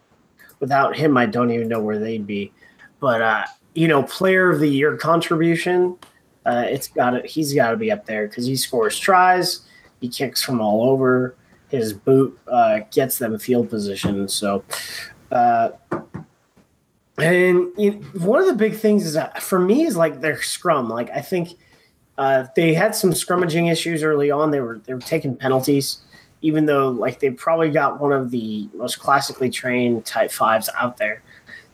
without 0.60 0.96
him, 0.96 1.16
I 1.16 1.26
don't 1.26 1.50
even 1.50 1.68
know 1.68 1.80
where 1.80 1.98
they'd 1.98 2.26
be. 2.26 2.52
But 3.00 3.22
uh, 3.22 3.44
you 3.74 3.86
know, 3.88 4.02
Player 4.04 4.50
of 4.50 4.60
the 4.60 4.68
Year 4.68 4.96
contribution, 4.96 5.98
uh, 6.46 6.64
it's 6.66 6.88
got 6.88 7.10
to 7.10 7.26
he's 7.26 7.54
got 7.54 7.72
to 7.72 7.76
be 7.76 7.92
up 7.92 8.06
there 8.06 8.26
because 8.26 8.46
he 8.46 8.56
scores 8.56 8.98
tries, 8.98 9.60
he 10.00 10.08
kicks 10.08 10.42
from 10.42 10.60
all 10.60 10.88
over, 10.88 11.36
his 11.68 11.92
boot 11.92 12.38
uh, 12.48 12.80
gets 12.90 13.18
them 13.18 13.38
field 13.38 13.68
position. 13.68 14.28
So. 14.28 14.64
And 17.18 17.68
you 17.78 17.92
one 18.18 18.40
of 18.40 18.46
the 18.46 18.54
big 18.54 18.74
things 18.74 19.06
is 19.06 19.14
that 19.14 19.42
for 19.42 19.58
me 19.58 19.84
is 19.84 19.96
like 19.96 20.20
their 20.20 20.42
scrum. 20.42 20.88
Like 20.90 21.10
I 21.10 21.20
think 21.20 21.56
uh, 22.18 22.46
they 22.54 22.74
had 22.74 22.94
some 22.94 23.10
scrummaging 23.10 23.70
issues 23.70 24.02
early 24.02 24.30
on. 24.30 24.50
They 24.50 24.60
were 24.60 24.80
they 24.84 24.94
were 24.94 25.00
taking 25.00 25.36
penalties, 25.36 25.98
even 26.42 26.66
though 26.66 26.88
like 26.88 27.20
they 27.20 27.30
probably 27.30 27.70
got 27.70 28.00
one 28.00 28.12
of 28.12 28.30
the 28.30 28.68
most 28.74 28.98
classically 28.98 29.50
trained 29.50 30.04
type 30.04 30.30
fives 30.30 30.68
out 30.78 30.98
there. 30.98 31.22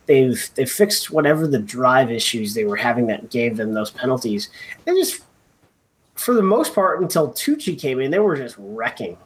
They've 0.07 0.51
they 0.55 0.65
fixed 0.65 1.11
whatever 1.11 1.47
the 1.47 1.59
drive 1.59 2.11
issues 2.11 2.55
they 2.55 2.65
were 2.65 2.77
having 2.77 3.07
that 3.09 3.31
gave 3.31 3.57
them 3.57 3.73
those 3.73 3.91
penalties. 3.91 4.49
They 4.85 4.93
just 4.93 5.23
for 6.15 6.35
the 6.35 6.43
most 6.43 6.75
part 6.75 7.01
until 7.01 7.33
Tucci 7.33 7.79
came 7.79 8.01
in, 8.01 8.11
they 8.11 8.19
were 8.21 8.37
just 8.37 8.57
wrecking 8.59 9.17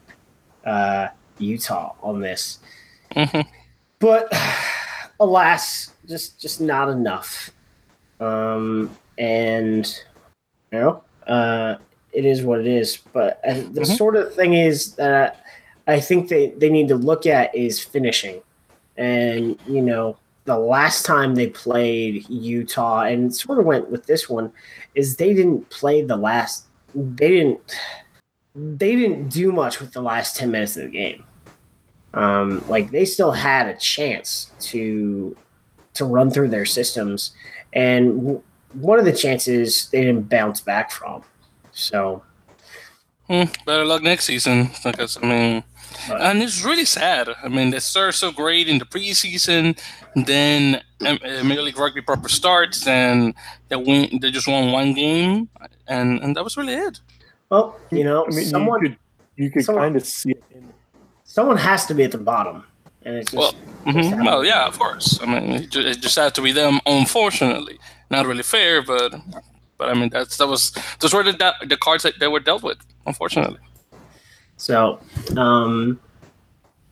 uh, 0.65 1.09
Utah 1.39 1.95
on 2.03 2.21
this. 2.21 2.59
Mhm. 3.15 3.47
But 3.99 4.33
alas, 5.21 5.93
just 6.09 6.41
just 6.41 6.61
not 6.61 6.89
enough. 6.89 7.51
Um, 8.21 8.97
and 9.19 9.87
you 10.73 10.79
know, 10.79 11.03
uh, 11.27 11.77
it 12.13 12.25
is 12.25 12.43
what 12.43 12.61
it 12.61 12.67
is. 12.67 12.99
But 13.13 13.41
uh, 13.47 13.55
the 13.55 13.83
Mhm. 13.83 13.97
sort 13.97 14.17
of 14.17 14.35
thing 14.35 14.55
is 14.55 14.95
that 14.95 15.43
I 15.87 16.01
think 16.01 16.29
they, 16.29 16.49
they 16.51 16.69
need 16.71 16.89
to 16.89 16.97
look 16.97 17.27
at 17.27 17.55
is 17.55 17.79
finishing. 17.81 18.41
And, 18.97 19.59
you 19.69 19.83
know, 19.83 20.17
the 20.45 20.59
last 20.59 21.05
time 21.05 21.35
they 21.35 21.49
played 21.49 22.29
Utah, 22.29 23.03
and 23.03 23.35
sort 23.35 23.59
of 23.59 23.67
went 23.67 23.91
with 23.91 24.07
this 24.07 24.29
one, 24.29 24.51
is 24.95 25.17
they 25.17 25.35
didn't 25.35 25.69
play 25.71 26.03
the 26.03 26.17
last, 26.17 26.65
they 26.95 27.29
didn't, 27.29 27.61
they 28.55 28.97
didn't 28.97 29.29
do 29.29 29.53
much 29.53 29.81
with 29.81 29.93
the 29.93 30.01
last 30.01 30.37
10 30.37 30.51
minutes 30.51 30.77
of 30.77 30.85
the 30.85 30.89
game. 30.89 31.25
Um, 32.15 32.65
like 32.69 32.91
they 32.91 33.05
still 33.05 33.33
had 33.33 33.69
a 33.69 33.77
chance 33.77 34.51
to 34.61 35.37
to 35.97 36.05
run 36.05 36.31
through 36.31 36.49
their 36.49 36.65
systems, 36.67 37.33
and 37.73 38.17
w- 38.21 38.43
one 38.75 38.99
of 38.99 39.05
the 39.05 39.13
chances 39.13 39.89
they 39.91 40.03
didn't 40.05 40.29
bounce 40.29 40.61
back 40.61 40.91
from. 40.91 41.23
So 41.73 42.23
Hmm, 43.29 43.45
better 43.65 43.85
luck 43.85 44.03
next 44.03 44.25
season, 44.27 44.71
because 44.85 45.19
I 45.21 45.27
mean, 45.27 45.65
Right. 46.09 46.21
and 46.21 46.43
it's 46.43 46.63
really 46.65 46.85
sad. 46.85 47.29
I 47.43 47.49
mean, 47.49 47.71
they 47.71 47.79
started 47.81 48.13
so 48.13 48.31
great 48.31 48.69
in 48.69 48.79
the 48.79 48.85
preseason, 48.85 49.77
then 50.15 50.81
Major 51.01 51.63
League 51.63 51.79
Rugby 51.79 52.03
proper 52.03 52.29
starts, 52.29 52.87
and 52.87 53.35
they 53.69 53.77
win. 53.77 54.19
They 54.21 54.31
just 54.31 54.47
won 54.47 54.71
one 54.73 54.93
game, 54.95 55.49
and 55.89 56.21
and 56.23 56.37
that 56.37 56.45
was 56.45 56.57
really 56.57 56.75
it. 56.75 57.01
well, 57.51 57.77
you 57.91 58.05
know, 58.05 58.27
I 58.27 58.31
mean, 58.35 58.45
someone 58.45 58.81
you 58.83 58.89
could, 58.91 58.99
you 59.37 59.51
could 59.51 59.65
someone- 59.65 59.85
kind 59.85 59.97
of 59.97 60.05
see 60.07 60.31
it. 60.33 60.43
In, 60.55 60.73
someone 61.25 61.57
has 61.57 61.87
to 61.87 61.95
be 61.95 62.05
at 62.05 62.13
the 62.13 62.19
bottom, 62.19 62.65
and 63.07 63.17
it's 63.17 63.31
just 63.31 63.55
Well, 63.87 63.95
just 63.95 64.11
hmm 64.11 64.25
Well, 64.25 64.45
yeah, 64.45 64.67
of 64.67 64.79
course. 64.79 65.19
I 65.23 65.27
mean, 65.27 65.53
it 65.53 65.71
ju- 65.71 65.81
it 65.81 66.01
just 66.03 66.17
had 66.17 66.35
to 66.35 66.43
be 66.43 66.53
them. 66.53 66.81
Unfortunately, 66.87 67.79
not 68.11 68.27
really 68.27 68.43
fair, 68.43 68.83
but 68.83 69.15
but 69.79 69.89
I 69.89 69.95
mean, 69.95 70.11
that's 70.11 70.37
that 70.37 70.49
was 70.49 70.73
those 71.01 71.15
were 71.15 71.23
the 71.23 71.55
the 71.69 71.77
cards 71.77 72.03
that 72.03 72.19
they 72.21 72.29
were 72.29 72.41
dealt 72.41 72.63
with. 72.63 72.79
Unfortunately. 73.07 73.59
So, 74.59 75.01
um, 75.37 76.01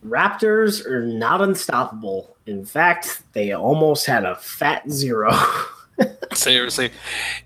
Raptors 0.07 0.85
are 0.87 1.01
not 1.05 1.41
unstoppable. 1.41 2.37
In 2.47 2.65
fact, 2.67 3.23
they 3.33 3.53
almost 3.53 4.07
had 4.07 4.25
a 4.25 4.37
fat 4.37 4.89
zero. 4.91 5.33
Seriously, 6.35 6.91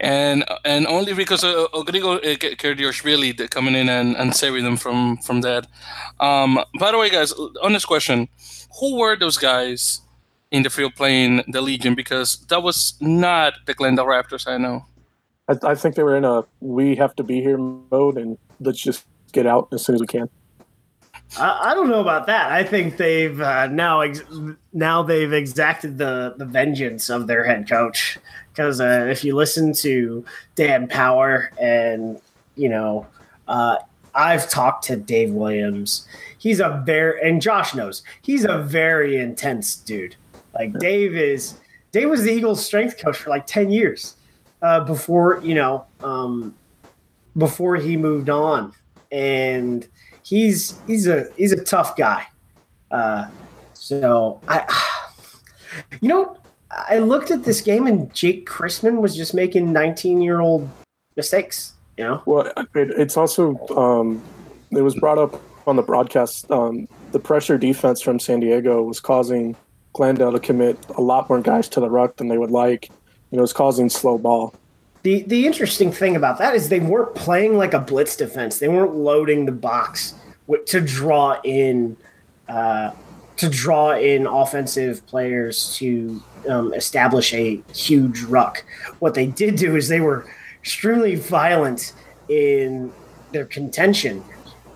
and 0.00 0.44
and 0.64 0.86
only 0.86 1.12
because 1.12 1.44
uh, 1.44 1.66
Rodrigo 1.74 2.14
uh, 2.14 2.34
Kardioshvili 2.34 3.48
coming 3.50 3.74
in 3.74 3.88
and, 3.88 4.16
and 4.16 4.34
saving 4.34 4.64
them 4.64 4.76
from 4.76 5.18
from 5.18 5.42
that. 5.42 5.66
Um, 6.18 6.58
by 6.80 6.90
the 6.90 6.98
way, 6.98 7.10
guys, 7.10 7.32
on 7.62 7.74
this 7.74 7.84
question, 7.84 8.28
who 8.80 8.98
were 8.98 9.16
those 9.16 9.36
guys 9.36 10.00
in 10.50 10.62
the 10.62 10.70
field 10.70 10.94
playing 10.94 11.42
the 11.48 11.60
Legion? 11.60 11.94
Because 11.94 12.44
that 12.46 12.62
was 12.62 12.94
not 13.00 13.54
the 13.66 13.74
Glendale 13.74 14.06
Raptors. 14.06 14.46
I 14.46 14.58
know. 14.58 14.86
I, 15.48 15.56
I 15.62 15.74
think 15.74 15.94
they 15.94 16.02
were 16.02 16.16
in 16.16 16.24
a 16.24 16.44
we 16.60 16.96
have 16.96 17.14
to 17.16 17.22
be 17.22 17.40
here 17.40 17.58
mode, 17.58 18.18
and 18.18 18.38
let's 18.60 18.80
just 18.80 19.04
get 19.32 19.46
out 19.46 19.68
as 19.72 19.84
soon 19.84 19.94
as 19.94 20.00
we 20.00 20.06
can. 20.06 20.28
I, 21.36 21.70
I 21.70 21.74
don't 21.74 21.88
know 21.88 22.00
about 22.00 22.26
that. 22.26 22.52
I 22.52 22.64
think 22.64 22.96
they've 22.96 23.40
uh, 23.40 23.66
now 23.66 24.00
ex- 24.00 24.22
now 24.72 25.02
they've 25.02 25.32
exacted 25.32 25.98
the 25.98 26.34
the 26.36 26.44
vengeance 26.44 27.10
of 27.10 27.26
their 27.26 27.44
head 27.44 27.68
coach 27.68 28.18
because 28.52 28.80
uh, 28.80 29.06
if 29.10 29.24
you 29.24 29.34
listen 29.34 29.72
to 29.74 30.24
Dan 30.54 30.88
Power 30.88 31.52
and 31.60 32.20
you 32.56 32.68
know 32.68 33.06
uh, 33.46 33.76
I've 34.14 34.48
talked 34.48 34.84
to 34.84 34.96
Dave 34.96 35.30
Williams. 35.30 36.06
He's 36.38 36.60
a 36.60 36.82
very 36.84 37.28
and 37.28 37.40
Josh 37.42 37.74
knows 37.74 38.02
he's 38.22 38.44
a 38.44 38.58
very 38.58 39.16
intense 39.16 39.76
dude. 39.76 40.16
Like 40.54 40.78
Dave 40.78 41.14
is 41.14 41.54
Dave 41.92 42.08
was 42.08 42.22
the 42.22 42.30
Eagles 42.30 42.64
strength 42.64 42.98
coach 42.98 43.16
for 43.16 43.30
like 43.30 43.46
ten 43.46 43.70
years 43.70 44.14
uh, 44.62 44.80
before 44.80 45.40
you 45.42 45.54
know 45.54 45.86
um, 46.02 46.54
before 47.36 47.76
he 47.76 47.96
moved 47.96 48.30
on 48.30 48.72
and 49.10 49.88
he's 50.22 50.78
he's 50.86 51.06
a 51.06 51.28
he's 51.36 51.52
a 51.52 51.64
tough 51.64 51.96
guy. 51.96 52.26
Uh, 52.90 53.28
so 53.74 54.40
I, 54.48 54.66
you 56.00 56.08
know, 56.08 56.36
I 56.70 56.98
looked 56.98 57.30
at 57.30 57.44
this 57.44 57.60
game 57.60 57.86
and 57.86 58.12
Jake 58.14 58.48
Chrisman 58.48 59.00
was 59.00 59.16
just 59.16 59.34
making 59.34 59.72
19 59.72 60.20
year 60.20 60.40
old 60.40 60.68
mistakes. 61.16 61.74
You 61.98 62.04
know, 62.04 62.22
Well, 62.26 62.46
it, 62.46 62.68
it's 62.74 63.16
also 63.16 63.58
um, 63.76 64.22
it 64.70 64.82
was 64.82 64.94
brought 64.94 65.18
up 65.18 65.42
on 65.66 65.74
the 65.74 65.82
broadcast. 65.82 66.48
Um, 66.48 66.86
the 67.10 67.18
pressure 67.18 67.58
defense 67.58 68.00
from 68.00 68.20
San 68.20 68.38
Diego 68.38 68.84
was 68.84 69.00
causing 69.00 69.56
Glendale 69.94 70.30
to 70.30 70.38
commit 70.38 70.78
a 70.96 71.00
lot 71.00 71.28
more 71.28 71.40
guys 71.40 71.68
to 71.70 71.80
the 71.80 71.90
ruck 71.90 72.16
than 72.16 72.28
they 72.28 72.38
would 72.38 72.52
like. 72.52 72.88
You 73.32 73.38
know, 73.38 73.42
it's 73.42 73.52
causing 73.52 73.88
slow 73.88 74.16
ball. 74.16 74.54
the 75.02 75.22
the 75.24 75.44
interesting 75.44 75.90
thing 75.90 76.14
about 76.14 76.38
that 76.38 76.54
is 76.54 76.68
they 76.68 76.78
weren't 76.78 77.16
playing 77.16 77.56
like 77.56 77.74
a 77.74 77.80
blitz 77.80 78.14
defense. 78.14 78.60
They 78.60 78.68
weren't 78.68 78.94
loading 78.94 79.44
the 79.44 79.52
box 79.52 80.14
to 80.66 80.80
draw 80.80 81.40
in. 81.42 81.96
Uh, 82.48 82.92
to 83.38 83.48
draw 83.48 83.92
in 83.92 84.26
offensive 84.26 85.06
players 85.06 85.76
to 85.76 86.20
um, 86.48 86.74
establish 86.74 87.32
a 87.32 87.62
huge 87.72 88.22
ruck. 88.22 88.64
What 88.98 89.14
they 89.14 89.26
did 89.26 89.54
do 89.54 89.76
is 89.76 89.86
they 89.86 90.00
were 90.00 90.28
extremely 90.68 91.14
violent 91.14 91.94
in 92.28 92.92
their 93.32 93.46
contention 93.46 94.22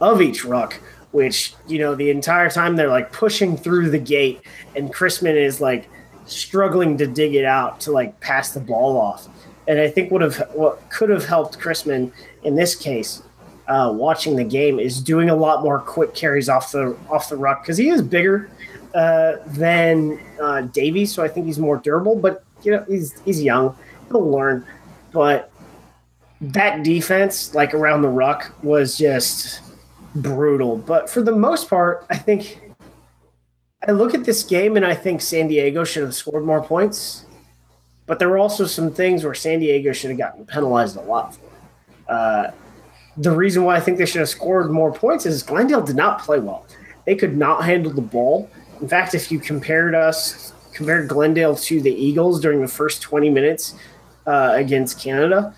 of 0.00 0.22
each 0.22 0.42
ruck, 0.42 0.80
which, 1.10 1.54
you 1.66 1.78
know, 1.78 1.94
the 1.94 2.08
entire 2.08 2.48
time 2.48 2.76
they're 2.76 2.88
like 2.88 3.12
pushing 3.12 3.58
through 3.58 3.90
the 3.90 3.98
gate, 3.98 4.40
and 4.74 4.90
Chrisman 4.90 5.36
is 5.36 5.60
like 5.60 5.90
struggling 6.24 6.96
to 6.96 7.06
dig 7.06 7.34
it 7.34 7.44
out 7.44 7.78
to 7.80 7.92
like 7.92 8.18
pass 8.20 8.52
the 8.52 8.60
ball 8.60 8.96
off. 8.96 9.28
And 9.68 9.78
I 9.78 9.90
think 9.90 10.10
would 10.10 10.22
have 10.22 10.38
what 10.54 10.88
could 10.88 11.10
have 11.10 11.26
helped 11.26 11.58
Chrisman 11.58 12.10
in 12.42 12.54
this 12.54 12.74
case, 12.74 13.22
uh, 13.68 13.92
watching 13.94 14.34
the 14.34 14.44
game, 14.44 14.80
is 14.80 14.98
doing 14.98 15.28
a 15.28 15.36
lot 15.36 15.62
more 15.62 15.78
quick 15.78 16.14
carries 16.14 16.48
off 16.48 16.72
the 16.72 16.96
off 17.10 17.28
the 17.28 17.36
ruck 17.36 17.62
because 17.62 17.76
he 17.76 17.90
is 17.90 18.00
bigger 18.00 18.50
uh, 18.94 19.34
than 19.48 20.18
uh, 20.40 20.62
Davies, 20.62 21.12
so 21.12 21.22
I 21.22 21.28
think 21.28 21.44
he's 21.44 21.58
more 21.58 21.76
durable. 21.76 22.16
But 22.16 22.44
you 22.62 22.72
know, 22.72 22.82
he's 22.88 23.20
he's 23.26 23.42
young; 23.42 23.76
he'll 24.08 24.30
learn. 24.30 24.66
But 25.12 25.51
that 26.42 26.82
defense, 26.82 27.54
like 27.54 27.72
around 27.72 28.02
the 28.02 28.08
ruck, 28.08 28.52
was 28.64 28.98
just 28.98 29.60
brutal. 30.16 30.76
But 30.76 31.08
for 31.08 31.22
the 31.22 31.32
most 31.32 31.70
part, 31.70 32.04
I 32.10 32.16
think 32.16 32.60
I 33.86 33.92
look 33.92 34.12
at 34.12 34.24
this 34.24 34.42
game 34.42 34.76
and 34.76 34.84
I 34.84 34.94
think 34.94 35.20
San 35.20 35.46
Diego 35.46 35.84
should 35.84 36.02
have 36.02 36.14
scored 36.14 36.44
more 36.44 36.62
points. 36.62 37.24
But 38.06 38.18
there 38.18 38.28
were 38.28 38.38
also 38.38 38.66
some 38.66 38.92
things 38.92 39.24
where 39.24 39.34
San 39.34 39.60
Diego 39.60 39.92
should 39.92 40.10
have 40.10 40.18
gotten 40.18 40.44
penalized 40.44 40.96
a 40.96 41.00
lot 41.02 41.36
for. 41.36 41.40
Uh, 42.12 42.50
the 43.16 43.30
reason 43.30 43.62
why 43.62 43.76
I 43.76 43.80
think 43.80 43.98
they 43.98 44.06
should 44.06 44.20
have 44.20 44.28
scored 44.28 44.70
more 44.70 44.92
points 44.92 45.26
is 45.26 45.42
Glendale 45.42 45.82
did 45.82 45.96
not 45.96 46.20
play 46.20 46.40
well. 46.40 46.66
They 47.06 47.14
could 47.14 47.36
not 47.36 47.64
handle 47.64 47.92
the 47.92 48.02
ball. 48.02 48.50
In 48.80 48.88
fact, 48.88 49.14
if 49.14 49.30
you 49.30 49.38
compared 49.38 49.94
us, 49.94 50.52
compared 50.72 51.08
Glendale 51.08 51.54
to 51.54 51.80
the 51.80 51.92
Eagles 51.92 52.40
during 52.40 52.60
the 52.60 52.68
first 52.68 53.00
20 53.02 53.30
minutes 53.30 53.74
uh, 54.26 54.52
against 54.56 54.98
Canada, 55.00 55.54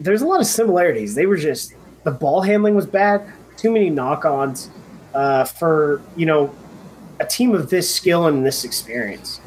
there's 0.00 0.22
a 0.22 0.26
lot 0.26 0.40
of 0.40 0.46
similarities. 0.46 1.14
They 1.14 1.26
were 1.26 1.36
just 1.36 1.74
the 2.04 2.10
ball 2.10 2.42
handling 2.42 2.74
was 2.74 2.86
bad. 2.86 3.30
Too 3.56 3.70
many 3.70 3.90
knock-ons 3.90 4.70
uh, 5.14 5.44
for 5.44 6.00
you 6.16 6.26
know 6.26 6.54
a 7.20 7.26
team 7.26 7.54
of 7.54 7.70
this 7.70 7.92
skill 7.92 8.26
and 8.26 8.46
this 8.46 8.64
experience. 8.64 9.40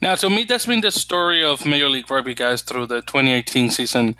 Now, 0.00 0.14
to 0.16 0.28
me, 0.28 0.44
that's 0.44 0.66
been 0.66 0.80
the 0.80 0.90
story 0.90 1.44
of 1.44 1.64
Major 1.64 1.88
League 1.88 2.10
Rugby 2.10 2.34
guys 2.34 2.62
through 2.62 2.86
the 2.86 3.00
2018 3.02 3.70
season. 3.70 4.16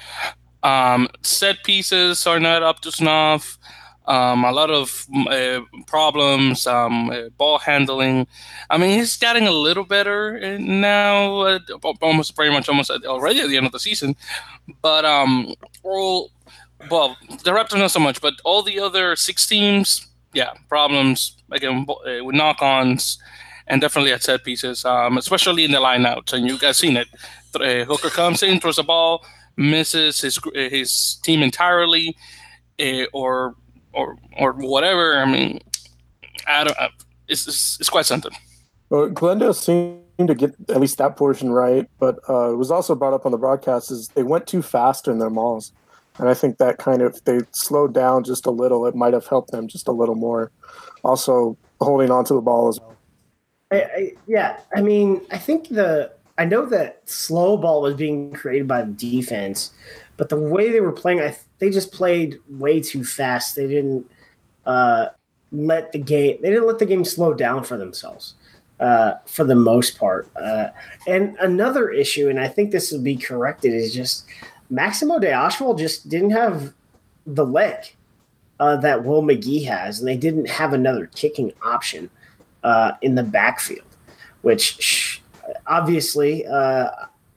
Um, 0.62 1.08
set 1.22 1.64
pieces 1.64 2.26
are 2.26 2.40
not 2.40 2.62
up 2.62 2.80
to 2.80 2.92
snuff. 2.92 3.58
Um, 4.06 4.44
a 4.44 4.50
lot 4.50 4.70
of 4.70 5.06
uh, 5.28 5.60
problems, 5.86 6.66
um, 6.66 7.10
uh, 7.10 7.28
ball 7.38 7.58
handling. 7.58 8.26
I 8.68 8.76
mean, 8.76 8.98
he's 8.98 9.16
getting 9.16 9.46
a 9.46 9.52
little 9.52 9.84
better 9.84 10.58
now, 10.58 11.40
uh, 11.42 11.58
almost 12.00 12.34
pretty 12.34 12.52
much 12.52 12.68
almost 12.68 12.90
already 12.90 13.40
at 13.40 13.48
the 13.48 13.56
end 13.56 13.66
of 13.66 13.72
the 13.72 13.78
season. 13.78 14.16
But 14.80 15.04
um, 15.04 15.54
all 15.84 16.32
well, 16.90 17.16
the 17.28 17.50
Raptors 17.52 17.78
not 17.78 17.90
so 17.90 18.00
much, 18.00 18.20
but 18.20 18.34
all 18.44 18.62
the 18.62 18.80
other 18.80 19.14
six 19.16 19.46
teams, 19.46 20.06
yeah, 20.32 20.50
problems 20.68 21.36
again 21.50 21.86
uh, 21.88 22.24
with 22.24 22.34
knock-ons 22.34 23.18
and 23.66 23.80
definitely 23.80 24.12
at 24.12 24.22
set 24.22 24.44
pieces, 24.44 24.84
um, 24.84 25.16
especially 25.18 25.64
in 25.64 25.70
the 25.70 25.78
lineouts. 25.78 26.32
And 26.32 26.46
you 26.46 26.58
guys 26.58 26.78
seen 26.78 26.96
it. 26.96 27.08
Uh, 27.54 27.84
Hooker 27.84 28.10
comes 28.10 28.42
in, 28.42 28.60
throws 28.60 28.76
the 28.76 28.82
ball, 28.82 29.24
misses 29.56 30.20
his 30.20 30.38
his 30.54 31.20
team 31.22 31.42
entirely, 31.42 32.16
uh, 32.80 33.04
or 33.12 33.54
or 33.92 34.18
or 34.38 34.52
whatever. 34.52 35.18
I 35.18 35.24
mean, 35.24 35.60
I 36.46 36.64
don't. 36.64 36.76
It's, 37.28 37.46
it's, 37.46 37.78
it's 37.80 37.88
quite 37.88 38.06
something. 38.06 38.32
Well, 38.90 39.08
Glendale 39.08 39.54
seemed 39.54 40.02
to 40.18 40.34
get 40.34 40.54
at 40.68 40.80
least 40.80 40.98
that 40.98 41.16
portion 41.16 41.50
right, 41.50 41.88
but 41.98 42.18
uh, 42.28 42.52
it 42.52 42.56
was 42.56 42.70
also 42.70 42.94
brought 42.94 43.14
up 43.14 43.24
on 43.24 43.32
the 43.32 43.38
broadcast 43.38 43.90
is 43.90 44.08
they 44.08 44.22
went 44.22 44.46
too 44.46 44.62
fast 44.62 45.08
in 45.08 45.18
their 45.18 45.30
mauls, 45.30 45.72
and 46.18 46.28
I 46.28 46.34
think 46.34 46.58
that 46.58 46.78
kind 46.78 47.00
of 47.00 47.22
they 47.24 47.40
slowed 47.52 47.94
down 47.94 48.24
just 48.24 48.46
a 48.46 48.50
little. 48.50 48.86
It 48.86 48.94
might 48.94 49.14
have 49.14 49.26
helped 49.26 49.50
them 49.50 49.68
just 49.68 49.88
a 49.88 49.92
little 49.92 50.14
more. 50.14 50.50
Also, 51.04 51.56
holding 51.80 52.10
onto 52.10 52.34
the 52.34 52.40
ball 52.40 52.68
as 52.68 52.78
well. 52.78 52.96
I, 53.72 53.76
I, 53.82 54.12
yeah, 54.26 54.60
I 54.76 54.82
mean, 54.82 55.22
I 55.30 55.38
think 55.38 55.68
the 55.68 56.12
I 56.38 56.44
know 56.44 56.66
that 56.66 57.08
slow 57.08 57.56
ball 57.56 57.82
was 57.82 57.94
being 57.94 58.32
created 58.32 58.68
by 58.68 58.82
the 58.82 58.92
defense, 58.92 59.72
but 60.16 60.28
the 60.28 60.36
way 60.36 60.70
they 60.70 60.80
were 60.80 60.92
playing, 60.92 61.20
I 61.20 61.36
they 61.62 61.70
just 61.70 61.92
played 61.92 62.40
way 62.48 62.80
too 62.80 63.04
fast. 63.04 63.54
They 63.54 63.68
didn't 63.68 64.10
uh, 64.66 65.10
let 65.52 65.92
the 65.92 65.98
game. 66.00 66.38
They 66.42 66.50
didn't 66.50 66.66
let 66.66 66.80
the 66.80 66.86
game 66.86 67.04
slow 67.04 67.34
down 67.34 67.62
for 67.62 67.76
themselves. 67.76 68.34
Uh, 68.80 69.14
for 69.26 69.44
the 69.44 69.54
most 69.54 69.96
part. 69.96 70.28
Uh, 70.34 70.70
and 71.06 71.36
another 71.38 71.90
issue, 71.90 72.28
and 72.28 72.40
I 72.40 72.48
think 72.48 72.72
this 72.72 72.90
will 72.90 73.00
be 73.00 73.14
corrected, 73.14 73.72
is 73.72 73.94
just 73.94 74.24
Maximo 74.70 75.20
de 75.20 75.28
Achaval 75.28 75.78
just 75.78 76.08
didn't 76.08 76.30
have 76.30 76.74
the 77.24 77.46
leg 77.46 77.94
uh, 78.58 78.76
that 78.78 79.04
Will 79.04 79.22
Magie 79.22 79.62
has, 79.62 80.00
and 80.00 80.08
they 80.08 80.16
didn't 80.16 80.50
have 80.50 80.72
another 80.72 81.06
kicking 81.14 81.52
option 81.62 82.10
uh, 82.64 82.92
in 83.02 83.14
the 83.14 83.22
backfield, 83.22 83.86
which 84.40 85.22
obviously, 85.68 86.44
uh, 86.44 86.90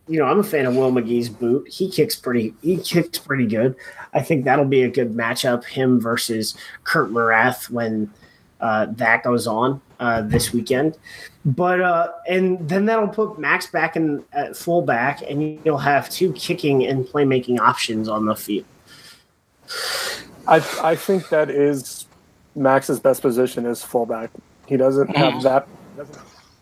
you 0.08 0.20
know, 0.20 0.26
I'm 0.26 0.40
a 0.40 0.44
fan 0.44 0.66
of 0.66 0.76
Will 0.76 0.92
Magie's 0.92 1.30
boot. 1.30 1.68
He 1.68 1.90
kicks 1.90 2.16
pretty. 2.16 2.54
He 2.62 2.78
kicks 2.78 3.18
pretty 3.18 3.48
good. 3.48 3.76
I 4.14 4.22
think 4.22 4.46
that'll 4.46 4.66
be 4.66 4.84
a 4.84 4.90
good 4.90 5.14
matchup. 5.14 5.66
Him 5.66 6.00
versus 6.00 6.56
Kurt 6.84 7.12
Morath 7.12 7.70
when 7.70 8.12
uh, 8.62 8.88
that 8.92 9.24
goes 9.24 9.48
on 9.48 9.82
uh, 10.00 10.22
this 10.22 10.54
weekend. 10.54 10.98
But 11.44 11.82
uh, 11.82 12.12
and 12.28 12.70
then 12.70 12.86
that'll 12.86 13.08
put 13.08 13.40
Max 13.40 13.68
back 13.68 13.96
in 13.96 14.24
at 14.32 14.56
fullback, 14.56 15.22
and 15.28 15.60
you'll 15.66 15.78
have 15.80 16.10
two 16.10 16.34
kicking 16.34 16.86
and 16.86 17.06
playmaking 17.06 17.60
options 17.60 18.08
on 18.08 18.26
the 18.26 18.36
field. 18.36 18.66
I 20.48 20.58
I 20.84 20.96
think 20.96 21.30
that 21.30 21.50
is 21.50 22.06
Max's 22.56 23.00
best 23.00 23.22
position 23.22 23.66
is 23.66 23.84
fullback. 23.84 24.30
He 24.68 24.78
doesn't 24.78 25.16
have 25.16 25.42
that 25.44 25.68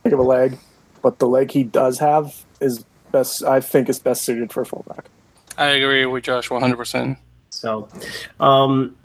big 0.04 0.14
of 0.14 0.20
a 0.20 0.24
leg, 0.24 0.58
but 1.02 1.20
the 1.20 1.28
leg 1.28 1.52
he 1.52 1.64
does 1.64 2.00
have 2.00 2.44
is 2.60 2.86
best. 3.14 3.44
I 3.44 3.62
think 3.62 3.88
is 3.88 4.00
best 4.00 4.24
suited 4.24 4.52
for 4.52 4.66
fullback. 4.66 5.06
I 5.58 5.68
agree 5.68 6.06
with 6.06 6.26
Josh 6.26 6.50
100. 6.50 6.76
percent 6.76 7.18
So, 7.50 7.88
um, 8.42 8.98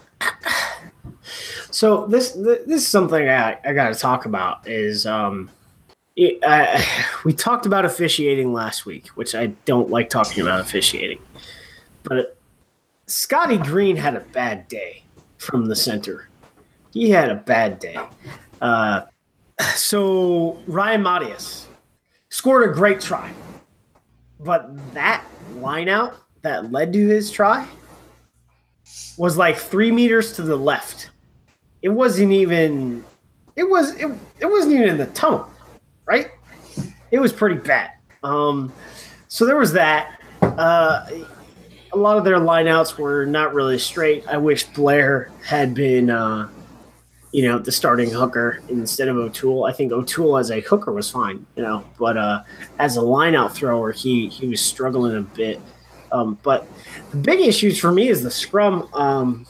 so 1.70 2.06
this 2.06 2.32
this 2.32 2.82
is 2.82 2.88
something 2.88 3.28
I 3.28 3.58
I 3.64 3.72
got 3.72 3.94
to 3.94 3.94
talk 3.94 4.26
about 4.26 4.66
is 4.66 5.06
um 5.06 5.50
it, 6.16 6.42
uh, 6.42 6.82
we 7.24 7.32
talked 7.32 7.64
about 7.64 7.84
officiating 7.84 8.52
last 8.52 8.84
week, 8.84 9.08
which 9.08 9.36
I 9.36 9.46
don't 9.64 9.88
like 9.90 10.10
talking 10.10 10.42
about 10.42 10.60
officiating, 10.60 11.20
but 12.02 12.36
Scotty 13.06 13.58
Green 13.58 13.96
had 13.96 14.16
a 14.16 14.20
bad 14.20 14.66
day 14.68 15.04
from 15.36 15.66
the 15.66 15.76
center. 15.76 16.28
He 16.92 17.10
had 17.10 17.30
a 17.30 17.36
bad 17.36 17.78
day. 17.78 17.96
Uh, 18.60 19.02
so 19.74 20.58
Ryan 20.66 21.02
Matyas 21.02 21.66
scored 22.30 22.68
a 22.68 22.72
great 22.72 23.00
try, 23.00 23.30
but 24.40 24.70
that 24.94 25.24
line 25.56 25.88
out 25.88 26.16
that 26.42 26.70
led 26.72 26.92
to 26.92 27.08
his 27.08 27.30
try 27.30 27.66
was 29.16 29.36
like 29.36 29.56
three 29.56 29.90
meters 29.90 30.32
to 30.34 30.42
the 30.42 30.56
left. 30.56 31.10
It 31.82 31.88
wasn't 31.88 32.32
even. 32.32 33.04
It 33.56 33.68
was. 33.68 33.94
It, 33.96 34.10
it 34.40 34.46
wasn't 34.46 34.74
even 34.74 34.88
in 34.88 34.98
the 34.98 35.06
tunnel 35.06 35.50
right? 36.08 36.30
It 37.10 37.20
was 37.20 37.32
pretty 37.32 37.56
bad. 37.56 37.92
Um, 38.24 38.72
so 39.28 39.44
there 39.44 39.56
was 39.56 39.72
that. 39.74 40.20
Uh, 40.42 41.06
a 41.92 41.96
lot 41.96 42.18
of 42.18 42.24
their 42.24 42.38
lineouts 42.38 42.98
were 42.98 43.24
not 43.26 43.54
really 43.54 43.78
straight. 43.78 44.26
I 44.26 44.38
wish 44.38 44.64
Blair 44.64 45.30
had 45.44 45.74
been, 45.74 46.10
uh, 46.10 46.48
you 47.32 47.46
know, 47.46 47.58
the 47.58 47.72
starting 47.72 48.10
hooker 48.10 48.60
instead 48.68 49.08
of 49.08 49.16
O'Toole. 49.16 49.64
I 49.64 49.72
think 49.72 49.92
O'Toole 49.92 50.38
as 50.38 50.50
a 50.50 50.60
hooker 50.60 50.92
was 50.92 51.10
fine, 51.10 51.44
you 51.56 51.62
know, 51.62 51.84
but 51.98 52.16
uh, 52.16 52.42
as 52.78 52.96
a 52.96 53.00
lineout 53.00 53.52
thrower, 53.52 53.92
he 53.92 54.28
he 54.28 54.48
was 54.48 54.60
struggling 54.60 55.16
a 55.16 55.22
bit. 55.22 55.60
Um, 56.10 56.38
but 56.42 56.66
the 57.10 57.18
big 57.18 57.40
issues 57.40 57.78
for 57.78 57.92
me 57.92 58.08
is 58.08 58.22
the 58.22 58.30
scrum. 58.30 58.88
Um, 58.94 59.46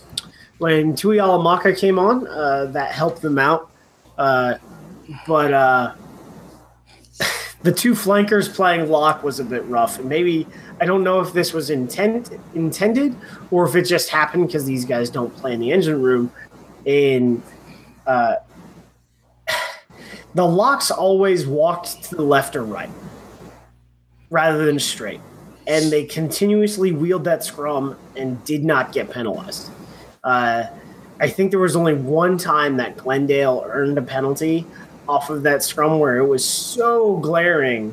when 0.59 0.95
Tuihalamaka 0.95 1.79
came 1.79 1.99
on, 1.99 2.27
uh, 2.27 2.67
that 2.67 2.93
helped 2.93 3.23
them 3.23 3.39
out. 3.39 3.71
Uh, 4.17 4.55
but 5.27 5.53
uh, 5.55 5.95
the 7.63 7.73
two 7.73 7.95
flankers 7.95 8.49
playing 8.49 8.89
lock 8.91 9.23
was 9.23 9.39
a 9.39 9.45
bit 9.45 9.65
rough. 9.67 10.01
And 10.01 10.09
maybe 10.09 10.47
I 10.81 10.85
don't 10.85 11.05
know 11.05 11.21
if 11.21 11.33
this 11.33 11.53
was 11.53 11.71
intent 11.71 12.31
intended 12.55 13.15
or 13.53 13.69
if 13.69 13.77
it 13.77 13.83
just 13.83 14.11
happened 14.11 14.49
because 14.49 14.65
these 14.65 14.85
guys 14.85 15.11
don't 15.11 15.35
play 15.37 15.53
in 15.55 15.61
the 15.61 15.71
engine 15.71 16.03
room. 16.03 16.33
And 16.87 17.43
uh, 18.09 18.37
the 20.35 20.45
locks 20.45 20.91
always 20.91 21.47
walked 21.47 22.03
to 22.05 22.17
the 22.17 22.23
left 22.23 22.57
or 22.57 22.65
right 22.65 22.91
rather 24.31 24.65
than 24.67 24.79
straight. 24.79 25.21
And 25.67 25.93
they 25.93 26.05
continuously 26.05 26.93
wheeled 26.93 27.25
that 27.25 27.45
scrum 27.45 27.97
and 28.17 28.43
did 28.45 28.65
not 28.65 28.93
get 28.93 29.11
penalized. 29.11 29.71
Uh, 30.25 30.65
I 31.21 31.29
think 31.29 31.51
there 31.51 31.61
was 31.61 31.77
only 31.77 31.95
one 31.95 32.39
time 32.39 32.77
that 32.79 32.97
Glendale 32.97 33.65
earned 33.67 33.99
a 33.99 34.03
penalty 34.03 34.67
off 35.09 35.31
of 35.31 35.43
that 35.43 35.63
scrum 35.63 35.99
where 35.99 36.17
it 36.19 36.27
was 36.27 36.45
so 36.45 37.17
glaring 37.19 37.93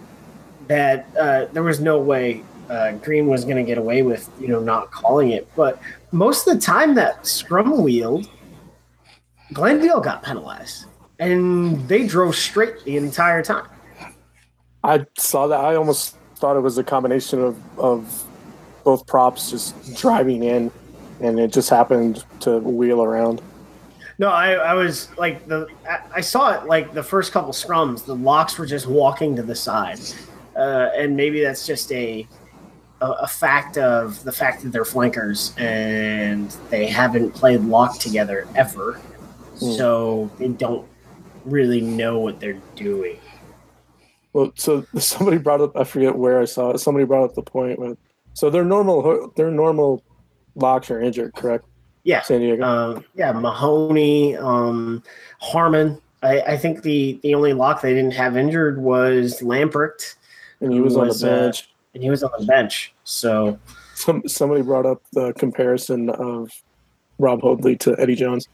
that 0.67 1.07
uh, 1.19 1.45
there 1.53 1.63
was 1.63 1.79
no 1.79 1.99
way 1.99 2.43
uh, 2.69 2.93
Green 2.93 3.27
was 3.27 3.43
going 3.43 3.57
to 3.57 3.63
get 3.63 3.77
away 3.77 4.01
with 4.01 4.29
you 4.39 4.47
know 4.47 4.59
not 4.59 4.91
calling 4.91 5.31
it. 5.31 5.47
But 5.55 5.79
most 6.11 6.47
of 6.47 6.55
the 6.55 6.61
time 6.61 6.95
that 6.95 7.25
scrum 7.25 7.83
wheeled, 7.83 8.29
Glendale 9.55 10.01
got 10.01 10.21
penalized, 10.21 10.85
and 11.17 11.87
they 11.87 12.05
drove 12.05 12.35
straight 12.35 12.83
the 12.83 12.97
entire 12.97 13.41
time. 13.41 13.67
I 14.83 15.05
saw 15.17 15.47
that. 15.47 15.61
I 15.61 15.75
almost 15.75 16.17
thought 16.35 16.57
it 16.57 16.59
was 16.59 16.77
a 16.77 16.83
combination 16.83 17.41
of, 17.41 17.79
of 17.79 18.25
both 18.83 19.07
props 19.07 19.49
just 19.49 19.95
driving 19.95 20.43
in, 20.43 20.71
and 21.21 21.39
it 21.39 21.53
just 21.53 21.69
happened 21.69 22.25
to 22.41 22.59
wheel 22.59 23.01
around. 23.01 23.41
No, 24.17 24.29
I, 24.29 24.51
I 24.55 24.73
was 24.73 25.09
like 25.17 25.47
the 25.47 25.67
I 26.13 26.19
saw 26.19 26.51
it 26.51 26.65
like 26.67 26.93
the 26.93 27.03
first 27.03 27.31
couple 27.31 27.53
scrums. 27.53 28.05
The 28.05 28.15
locks 28.15 28.57
were 28.57 28.65
just 28.65 28.87
walking 28.87 29.37
to 29.37 29.43
the 29.43 29.55
side, 29.55 30.01
uh, 30.57 30.89
and 30.97 31.15
maybe 31.15 31.41
that's 31.41 31.65
just 31.65 31.93
a, 31.93 32.27
a, 32.99 33.09
a 33.11 33.27
fact 33.27 33.77
of 33.77 34.21
the 34.25 34.33
fact 34.33 34.63
that 34.63 34.73
they're 34.73 34.85
flankers 34.85 35.53
and 35.57 36.51
they 36.69 36.87
haven't 36.87 37.31
played 37.31 37.61
lock 37.61 37.99
together 37.99 38.47
ever, 38.55 38.99
mm. 39.55 39.77
so 39.77 40.29
they 40.37 40.49
don't 40.49 40.87
really 41.45 41.81
know 41.81 42.19
what 42.19 42.39
they're 42.39 42.61
doing. 42.75 43.19
Well, 44.33 44.51
so 44.55 44.85
somebody 44.97 45.37
brought 45.37 45.61
up 45.61 45.75
I 45.77 45.83
forget 45.83 46.15
where 46.15 46.39
I 46.39 46.45
saw 46.45 46.71
it. 46.71 46.79
Somebody 46.79 47.05
brought 47.05 47.23
up 47.23 47.35
the 47.35 47.41
point 47.41 47.79
with 47.79 47.97
so 48.33 48.49
their 48.49 48.65
normal 48.65 49.31
their 49.35 49.51
normal 49.51 50.03
locks 50.55 50.91
are 50.91 51.01
injured, 51.01 51.33
correct? 51.35 51.65
Yeah, 52.03 52.21
San 52.21 52.41
Diego. 52.41 52.63
Uh, 52.63 53.01
yeah, 53.15 53.31
Mahoney, 53.31 54.35
um, 54.37 55.01
Harmon. 55.39 55.99
I, 56.21 56.41
I, 56.41 56.57
think 56.57 56.83
the 56.83 57.19
the 57.23 57.33
only 57.33 57.53
lock 57.53 57.81
they 57.81 57.93
didn't 57.93 58.13
have 58.13 58.37
injured 58.37 58.79
was 58.79 59.41
Lamprecht, 59.41 60.15
and 60.59 60.71
he 60.71 60.81
was, 60.81 60.95
was 60.95 61.23
on 61.23 61.29
the 61.29 61.35
uh, 61.35 61.39
bench. 61.45 61.61
Uh, 61.63 61.67
and 61.95 62.03
he 62.03 62.09
was 62.09 62.23
on 62.23 62.31
the 62.37 62.45
bench. 62.45 62.93
So 63.05 63.57
Some, 63.95 64.27
somebody 64.27 64.61
brought 64.61 64.85
up 64.85 65.01
the 65.13 65.33
comparison 65.33 66.09
of 66.09 66.51
Rob 67.17 67.41
Hoadley 67.41 67.77
to 67.77 67.95
Eddie 67.97 68.15
Jones. 68.15 68.47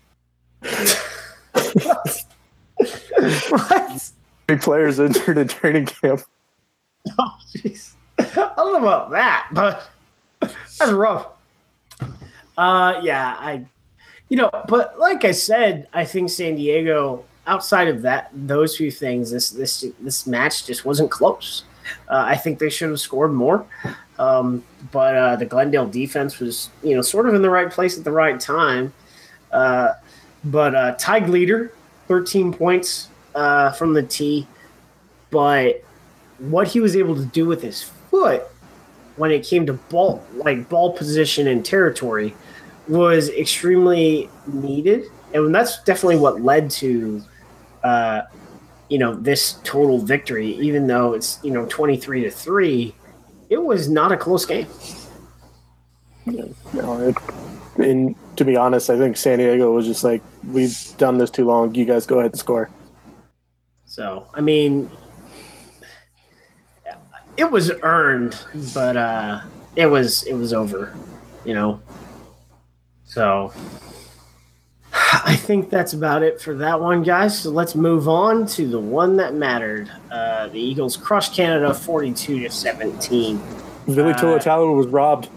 What? 1.84 2.26
Big 4.47 4.62
players 4.62 5.00
entered 5.00 5.38
in 5.38 5.47
training 5.47 5.86
camp. 5.86 6.21
Oh, 7.17 7.38
jeez. 7.56 7.93
I 8.19 8.24
don't 8.56 8.74
know 8.74 8.78
about 8.78 9.12
that, 9.12 9.47
but 9.52 9.89
that's 10.39 10.91
rough. 10.91 11.28
Uh, 12.58 13.00
yeah, 13.02 13.36
I, 13.39 13.65
you 14.30 14.38
know, 14.38 14.50
but 14.67 15.00
like 15.00 15.26
I 15.26 15.32
said, 15.32 15.88
I 15.93 16.06
think 16.06 16.30
San 16.30 16.56
Diego, 16.56 17.26
outside 17.47 17.88
of 17.88 18.02
that, 18.04 18.30
those 18.34 18.78
few 18.78 18.91
things, 18.91 19.32
this 19.32 19.50
this 19.50 19.86
this 20.00 20.28
match 20.28 20.65
just 20.65 20.86
wasn't 20.86 21.12
close. 21.12 21.63
Uh, 22.08 22.24
I 22.28 22.36
think 22.38 22.60
they 22.60 22.69
should 22.69 22.89
have 22.89 23.00
scored 23.00 23.34
more, 23.34 23.65
um, 24.19 24.63
but 24.91 25.15
uh, 25.15 25.36
the 25.36 25.45
Glendale 25.45 25.88
defense 25.88 26.39
was, 26.39 26.69
you 26.84 26.95
know, 26.95 27.02
sort 27.02 27.28
of 27.28 27.34
in 27.34 27.41
the 27.41 27.50
right 27.50 27.71
place 27.71 27.97
at 27.97 28.04
the 28.04 28.12
right 28.12 28.39
time. 28.39 28.93
Uh, 29.52 29.93
but 30.43 30.75
uh, 30.75 30.95
Ty 30.97 31.25
Leader, 31.27 31.73
thirteen 32.08 32.54
points 32.54 33.10
uh, 33.36 33.71
from 33.71 33.93
the 33.93 34.04
tee, 34.04 34.47
but 35.30 35.84
what 36.39 36.67
he 36.67 36.80
was 36.80 36.95
able 36.95 37.15
to 37.15 37.25
do 37.25 37.45
with 37.45 37.62
his 37.62 37.84
foot 37.84 38.43
when 39.15 39.32
it 39.32 39.45
came 39.45 39.65
to 39.65 39.73
ball 39.73 40.23
like 40.34 40.67
ball 40.69 40.93
position 40.93 41.47
and 41.47 41.63
territory 41.63 42.34
was 42.88 43.30
extremely 43.30 44.30
needed. 44.47 45.06
And 45.34 45.54
that's 45.54 45.84
definitely 45.84 46.17
what 46.17 46.41
led 46.41 46.69
to 46.71 47.23
uh 47.84 48.21
you 48.89 48.97
know 48.97 49.15
this 49.15 49.60
total 49.63 49.99
victory. 49.99 50.56
Even 50.56 50.88
though 50.88 51.13
it's 51.13 51.39
you 51.43 51.51
know 51.51 51.65
23 51.67 52.23
to 52.23 52.32
3 52.32 52.95
it 53.49 53.62
was 53.62 53.89
not 53.89 54.12
a 54.12 54.17
close 54.17 54.45
game. 54.45 54.67
Know, 56.25 57.13
it, 57.77 58.15
to 58.41 58.45
be 58.45 58.58
honest, 58.58 58.89
I 58.89 58.97
think 58.97 59.17
San 59.17 59.38
Diego 59.38 59.71
was 59.71 59.86
just 59.86 60.04
like, 60.04 60.23
we've 60.47 60.75
done 60.97 61.19
this 61.19 61.30
too 61.30 61.45
long. 61.45 61.75
You 61.75 61.86
guys 61.86 62.08
go 62.08 62.19
ahead 62.19 62.32
and 62.32 62.39
score. 62.39 62.69
so 63.86 64.25
i 64.34 64.41
mean 64.41 64.89
it 67.38 67.49
was 67.49 67.71
earned 67.84 68.36
but 68.73 68.95
uh 68.97 69.41
it 69.75 69.86
was 69.86 70.23
it 70.23 70.34
was 70.34 70.54
over 70.54 70.93
you 71.45 71.54
know 71.54 71.80
so 73.06 73.51
I 74.93 75.36
think 75.36 75.69
that's 75.69 75.93
about 75.93 76.23
it 76.23 76.41
for 76.41 76.54
that 76.56 76.80
one, 76.80 77.04
guys. 77.04 77.38
So 77.41 77.49
let's 77.49 77.75
move 77.75 78.08
on 78.10 78.45
to 78.47 78.67
the 78.67 78.80
one 78.80 79.17
that 79.17 79.34
mattered. 79.34 79.89
Uh, 80.10 80.47
the 80.47 80.60
Eagles 80.60 80.95
crushed 80.97 81.34
Canada 81.34 81.73
42 81.73 82.39
to 82.39 82.49
17. 82.49 83.38
Vili 83.88 84.12
Uh, 84.12 84.17
Tulatalo 84.17 84.75
was 84.75 84.88
robbed. 84.88 85.30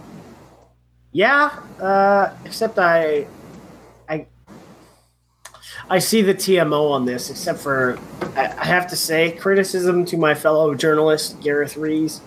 Yeah, 1.14 1.56
uh, 1.80 2.34
except 2.44 2.76
I, 2.76 3.28
I, 4.08 4.26
I 5.88 6.00
see 6.00 6.22
the 6.22 6.34
TMO 6.34 6.90
on 6.90 7.06
this. 7.06 7.30
Except 7.30 7.60
for, 7.60 8.00
I, 8.34 8.48
I 8.48 8.64
have 8.64 8.88
to 8.88 8.96
say, 8.96 9.30
criticism 9.30 10.04
to 10.06 10.16
my 10.16 10.34
fellow 10.34 10.74
journalist 10.74 11.40
Gareth 11.40 11.76
Rees, 11.76 12.20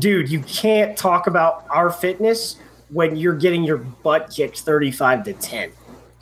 dude, 0.00 0.28
you 0.28 0.40
can't 0.40 0.98
talk 0.98 1.28
about 1.28 1.66
our 1.70 1.88
fitness 1.88 2.56
when 2.88 3.14
you're 3.14 3.36
getting 3.36 3.62
your 3.62 3.78
butt 3.78 4.28
kicked 4.34 4.58
35 4.60 5.22
to 5.22 5.32
10. 5.32 5.70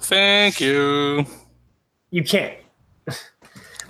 Thank 0.01 0.61
you. 0.61 1.25
You 2.11 2.23
can't. 2.23 2.59
like 3.07 3.17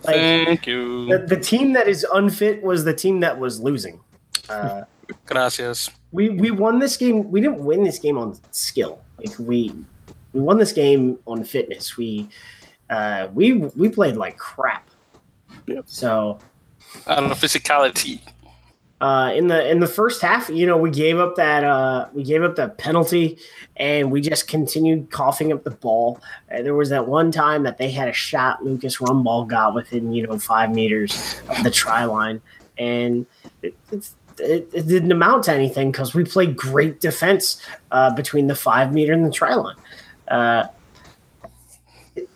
Thank 0.05 0.69
you. 0.69 1.07
the, 1.09 1.19
the 1.27 1.41
team 1.41 1.73
that 1.73 1.89
is 1.89 2.07
unfit 2.15 2.63
was 2.63 2.85
the 2.85 2.95
team 2.95 3.19
that 3.21 3.41
was 3.41 3.59
losing. 3.59 3.99
Uh, 4.49 4.83
Gracias. 5.27 5.91
We 6.15 6.29
we 6.31 6.53
won 6.53 6.79
this 6.79 6.97
game. 6.97 7.31
We 7.31 7.41
didn't 7.41 7.59
win 7.59 7.83
this 7.83 7.99
game 7.99 8.17
on 8.17 8.39
skill. 8.53 9.01
Like 9.19 9.37
we 9.39 9.75
we 10.33 10.41
won 10.41 10.59
this 10.59 10.73
game 10.73 11.19
on 11.27 11.45
fitness. 11.45 11.97
We 11.97 12.29
uh, 12.89 13.29
we 13.35 13.55
we 13.55 13.89
played 13.89 14.17
like 14.17 14.39
crap. 14.39 14.89
Yep. 15.67 15.85
So 15.87 16.39
Out 17.09 17.25
of 17.25 17.39
physicality. 17.39 18.21
uh, 19.01 19.33
in 19.35 19.49
the 19.49 19.69
in 19.69 19.81
the 19.81 19.89
first 19.89 20.23
half, 20.23 20.49
you 20.49 20.67
know, 20.67 20.77
we 20.77 20.91
gave 20.91 21.19
up 21.19 21.35
that 21.35 21.65
uh, 21.65 22.07
we 22.13 22.23
gave 22.23 22.45
up 22.45 22.55
that 22.57 22.79
penalty, 22.79 23.37
and 23.77 24.13
we 24.13 24.21
just 24.21 24.47
continued 24.47 25.11
coughing 25.11 25.53
up 25.53 25.65
the 25.65 25.73
ball. 25.73 26.21
Uh, 26.53 26.63
there 26.63 26.75
was 26.75 26.91
that 26.91 27.09
one 27.09 27.33
time 27.33 27.65
that 27.65 27.77
they 27.77 27.91
had 27.91 28.09
a 28.09 28.13
shot 28.13 28.65
Lucas 28.65 28.99
Rumball 28.99 29.49
got 29.49 29.75
within 29.75 30.13
you 30.13 30.25
know 30.29 30.39
five 30.39 30.71
meters 30.71 31.41
of 31.49 31.65
the 31.65 31.71
try 31.73 32.05
line, 32.05 32.41
and 32.79 33.27
it, 33.63 33.75
it's, 33.91 34.15
it, 34.39 34.69
it 34.73 34.87
didn't 34.87 35.13
amount 35.13 35.45
to 35.45 35.53
anything 35.53 35.91
because 35.93 36.15
we 36.15 36.25
played 36.25 36.57
great 36.57 37.01
defense 37.01 37.61
uh, 37.91 38.15
between 38.15 38.47
the 38.47 38.55
five 38.55 38.93
meter 38.93 39.13
and 39.13 39.25
the 39.25 39.31
try 39.31 39.55
line. 39.55 39.77
Uh, 40.29 40.67
it- 42.17 42.29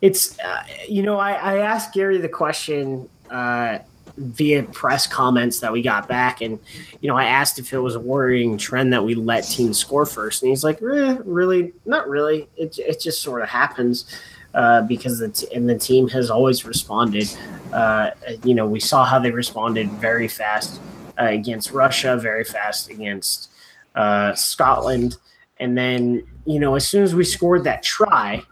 it's 0.00 0.38
uh, 0.40 0.62
you 0.88 1.02
know 1.02 1.16
I, 1.18 1.32
I 1.32 1.58
asked 1.58 1.94
Gary 1.94 2.18
the 2.18 2.28
question. 2.28 3.08
Uh, 3.30 3.78
via 4.16 4.62
press 4.62 5.08
comments 5.08 5.58
that 5.58 5.72
we 5.72 5.82
got 5.82 6.06
back 6.06 6.40
and 6.40 6.60
you 7.00 7.08
know 7.08 7.16
i 7.16 7.24
asked 7.24 7.58
if 7.58 7.72
it 7.72 7.78
was 7.80 7.96
a 7.96 7.98
worrying 8.00 8.56
trend 8.56 8.92
that 8.92 9.04
we 9.04 9.12
let 9.16 9.42
teams 9.42 9.76
score 9.76 10.06
first 10.06 10.40
and 10.40 10.50
he's 10.50 10.62
like 10.62 10.80
eh, 10.82 11.16
really 11.24 11.72
not 11.84 12.08
really 12.08 12.48
it, 12.56 12.78
it 12.78 13.00
just 13.00 13.22
sort 13.22 13.42
of 13.42 13.48
happens 13.48 14.04
uh, 14.54 14.82
because 14.82 15.18
the 15.18 15.28
t- 15.28 15.48
and 15.54 15.68
the 15.68 15.78
team 15.78 16.08
has 16.08 16.30
always 16.30 16.64
responded 16.64 17.28
uh, 17.72 18.10
you 18.44 18.54
know 18.54 18.66
we 18.66 18.80
saw 18.80 19.04
how 19.04 19.18
they 19.18 19.30
responded 19.30 19.88
very 19.92 20.28
fast 20.28 20.80
uh, 21.20 21.24
against 21.24 21.70
russia 21.70 22.16
very 22.16 22.44
fast 22.44 22.88
against 22.90 23.50
uh, 23.94 24.34
scotland 24.34 25.16
and 25.58 25.76
then 25.76 26.24
you 26.46 26.58
know 26.58 26.74
as 26.74 26.86
soon 26.86 27.02
as 27.02 27.14
we 27.14 27.24
scored 27.24 27.64
that 27.64 27.82
try 27.82 28.42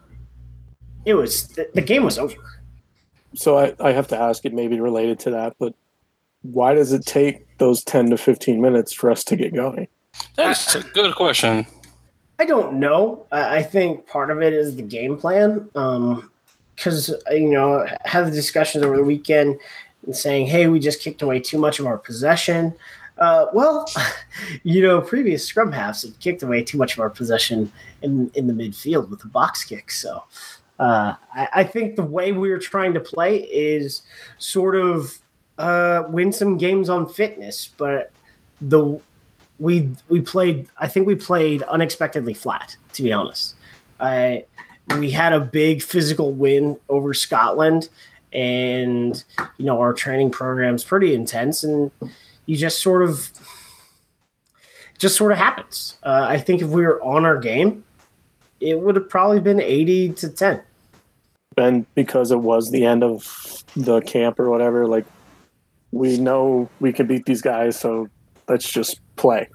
it 1.05 1.15
was 1.15 1.49
the, 1.49 1.69
the 1.75 1.83
game 1.83 2.05
was 2.05 2.19
over 2.19 2.37
So 3.35 3.59
I, 3.59 3.75
I 3.81 3.93
have 3.93 4.09
to 4.09 4.19
ask 4.19 4.45
it 4.45 4.53
maybe 4.53 4.81
related 4.81 5.19
to 5.21 5.31
that, 5.31 5.57
but 5.59 5.75
why 6.43 6.75
does 6.75 6.93
it 6.93 7.07
take 7.07 7.59
those 7.59 7.83
10 7.85 8.11
to 8.11 8.19
15 8.19 8.61
minutes 8.61 8.93
for 8.93 9.11
us 9.11 9.25
to 9.25 9.37
get 9.37 9.55
going? 9.55 9.89
That's 10.37 10.75
a 10.75 10.83
good 10.83 11.15
question. 11.15 11.67
I 12.43 12.45
don't 12.45 12.81
know. 12.81 13.25
I 13.31 13.59
I 13.59 13.63
think 13.63 14.09
part 14.09 14.33
of 14.33 14.43
it 14.43 14.53
is 14.53 14.75
the 14.75 14.83
game 14.83 15.17
plan. 15.17 15.71
Because, 16.75 17.15
you 17.31 17.51
know, 17.51 17.87
I 17.87 17.97
had 18.05 18.27
the 18.27 18.33
discussions 18.33 18.83
over 18.83 18.97
the 18.97 19.05
weekend 19.05 19.61
and 20.07 20.17
saying, 20.17 20.49
hey, 20.49 20.67
we 20.67 20.81
just 20.81 21.01
kicked 21.01 21.23
away 21.23 21.39
too 21.39 21.57
much 21.57 21.79
of 21.79 21.87
our 21.87 21.99
possession. 21.99 22.75
Uh, 23.17 23.47
well, 23.53 23.89
you 24.65 24.83
know, 24.83 25.01
previous 25.01 25.47
scrum 25.47 25.71
halves 25.71 26.03
had 26.03 26.19
kicked 26.19 26.43
away 26.43 26.65
too 26.65 26.79
much 26.79 26.95
of 26.95 26.99
our 26.99 27.11
possession 27.11 27.71
in, 28.03 28.29
in 28.35 28.49
the 28.49 28.53
midfield 28.53 29.09
with 29.09 29.21
the 29.21 29.29
box 29.29 29.63
kick. 29.63 29.93
So 29.93 30.25
uh, 30.81 31.15
I, 31.33 31.49
I 31.55 31.65
think 31.65 31.95
the 31.95 32.03
way 32.03 32.33
we're 32.33 32.59
trying 32.59 32.93
to 32.95 33.01
play 33.01 33.37
is 33.37 34.03
sort 34.39 34.75
of 34.75 35.17
uh, 35.59 36.03
win 36.09 36.33
some 36.33 36.59
games 36.59 36.89
on 36.89 37.09
fitness, 37.09 37.69
but 37.77 38.11
the 38.61 39.01
we 39.63 39.89
we 40.09 40.21
played 40.21 40.69
I 40.77 40.89
think 40.89 41.07
we 41.07 41.15
played 41.15 41.63
unexpectedly 41.63 42.35
flat, 42.35 42.77
to 42.95 43.03
be 43.03 43.13
honest. 43.13 43.55
I 44.01 44.45
we 44.99 45.13
had 45.13 45.33
a 45.33 45.41
big 45.41 45.83
physical 45.83 46.33
win 46.33 46.79
over 46.89 47.15
Scotland 47.15 47.89
and 48.33 49.23
you 49.59 49.65
know 49.65 49.79
our 49.79 49.93
training 49.93 50.33
program's 50.33 50.83
pretty 50.83 51.15
intense 51.15 51.63
and 51.63 51.93
you 52.47 52.57
just 52.57 52.83
sort 52.83 53.03
of 53.05 53.31
just 54.99 55.17
sort 55.17 55.31
of 55.31 55.39
happens. 55.39 55.97
Uh, 56.03 56.27
I 56.29 56.39
think 56.39 56.61
if 56.61 56.69
we 56.69 56.83
were 56.83 57.01
on 57.03 57.25
our 57.25 57.39
game, 57.39 57.85
it 58.61 58.81
would 58.81 58.97
have 58.97 59.09
probably 59.09 59.41
been 59.41 59.61
80 59.61 60.13
to 60.15 60.29
10. 60.29 60.63
And 61.57 61.95
because 61.95 62.31
it 62.31 62.39
was 62.39 62.71
the 62.71 62.85
end 62.85 63.05
of 63.05 63.65
the 63.77 64.01
camp 64.01 64.41
or 64.41 64.51
whatever, 64.51 64.87
like 64.87 65.05
we 65.93 66.19
know 66.19 66.69
we 66.81 66.93
can 66.93 67.07
beat 67.07 67.27
these 67.27 67.43
guys, 67.43 67.79
so 67.79 68.09
let's 68.49 68.71
just 68.71 69.01
play. 69.23 69.49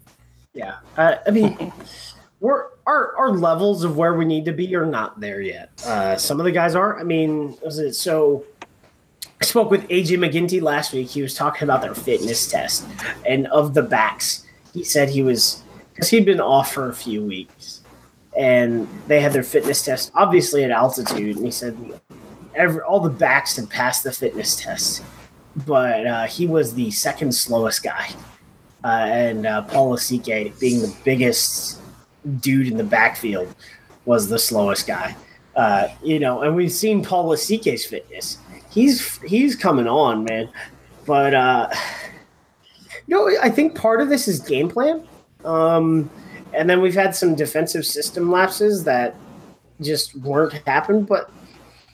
Yeah, 0.53 0.77
uh, 0.97 1.17
I 1.27 1.32
mean, 1.32 1.71
we're 2.39 2.69
our 2.88 3.15
our 3.17 3.32
levels 3.32 3.84
of 3.84 3.97
where 3.97 4.15
we 4.15 4.25
need 4.25 4.45
to 4.45 4.53
be 4.53 4.75
are 4.75 4.86
not 4.86 5.19
there 5.19 5.41
yet. 5.41 5.69
Uh, 5.86 6.15
some 6.17 6.39
of 6.39 6.45
the 6.45 6.51
guys 6.51 6.73
are. 6.73 6.97
I 6.99 7.03
mean, 7.03 7.56
was 7.63 7.77
it 7.77 7.93
so? 7.93 8.45
I 9.39 9.45
spoke 9.45 9.69
with 9.69 9.88
AJ 9.89 10.17
McGinty 10.17 10.62
last 10.62 10.93
week. 10.93 11.10
He 11.10 11.21
was 11.21 11.36
talking 11.36 11.63
about 11.63 11.84
their 11.84 11.93
fitness 11.93 12.49
test, 12.49 12.88
and 13.25 13.45
of 13.47 13.75
the 13.75 13.84
backs, 13.84 14.47
he 14.73 14.84
said 14.84 15.10
he 15.10 15.21
was 15.21 15.62
because 15.93 16.10
he'd 16.10 16.25
been 16.25 16.41
off 16.41 16.73
for 16.73 16.89
a 16.89 16.93
few 16.93 17.23
weeks, 17.23 17.82
and 18.36 18.88
they 19.08 19.21
had 19.21 19.34
their 19.34 19.43
fitness 19.43 19.86
test, 19.86 20.12
obviously 20.15 20.63
at 20.63 20.71
altitude. 20.71 21.36
And 21.36 21.45
he 21.45 21.51
said 21.51 21.77
every 22.56 22.82
all 22.82 22.99
the 22.99 23.10
backs 23.10 23.58
had 23.58 23.69
passed 23.69 24.03
the 24.03 24.12
fitness 24.12 24.56
test, 24.56 25.03
but 25.67 26.08
uh, 26.08 26.25
he 26.25 26.47
was 26.47 26.73
the 26.73 26.89
second 26.89 27.36
slowest 27.36 27.84
guy 27.84 28.10
uh, 28.84 28.88
and 28.88 29.46
uh, 29.46 29.63
Paul 29.63 29.98
being 30.26 30.82
the 30.82 30.96
biggest 31.04 31.80
dude 32.40 32.68
in 32.68 32.78
the 32.78 32.84
backfield 32.84 33.54
was 34.06 34.30
the 34.30 34.40
slowest 34.40 34.88
guy. 34.88 35.16
Uh, 35.56 35.88
you 36.04 36.20
know, 36.20 36.44
and 36.44 36.56
we've 36.56 36.72
seen 36.72 37.04
Paul 37.04 37.30
Lasike's 37.30 37.86
fitness. 37.86 38.38
He's 38.70 39.18
he's 39.24 39.56
coming 39.56 39.88
on, 39.88 40.24
man. 40.24 40.50
But 41.06 41.34
uh, 41.34 41.70
you 43.08 43.16
know, 43.16 43.42
I 43.42 43.50
think 43.50 43.76
part 43.76 44.02
of 44.02 44.10
this 44.10 44.28
is 44.28 44.40
game 44.40 44.70
plan. 44.70 45.08
Um, 45.44 46.10
and 46.54 46.70
then 46.70 46.82
we've 46.82 46.94
had 46.94 47.16
some 47.16 47.36
defensive 47.36 47.86
system 47.86 48.32
lapses 48.32 48.84
that 48.84 49.16
just 49.82 50.16
weren't 50.18 50.54
happened. 50.68 51.08
But 51.08 51.32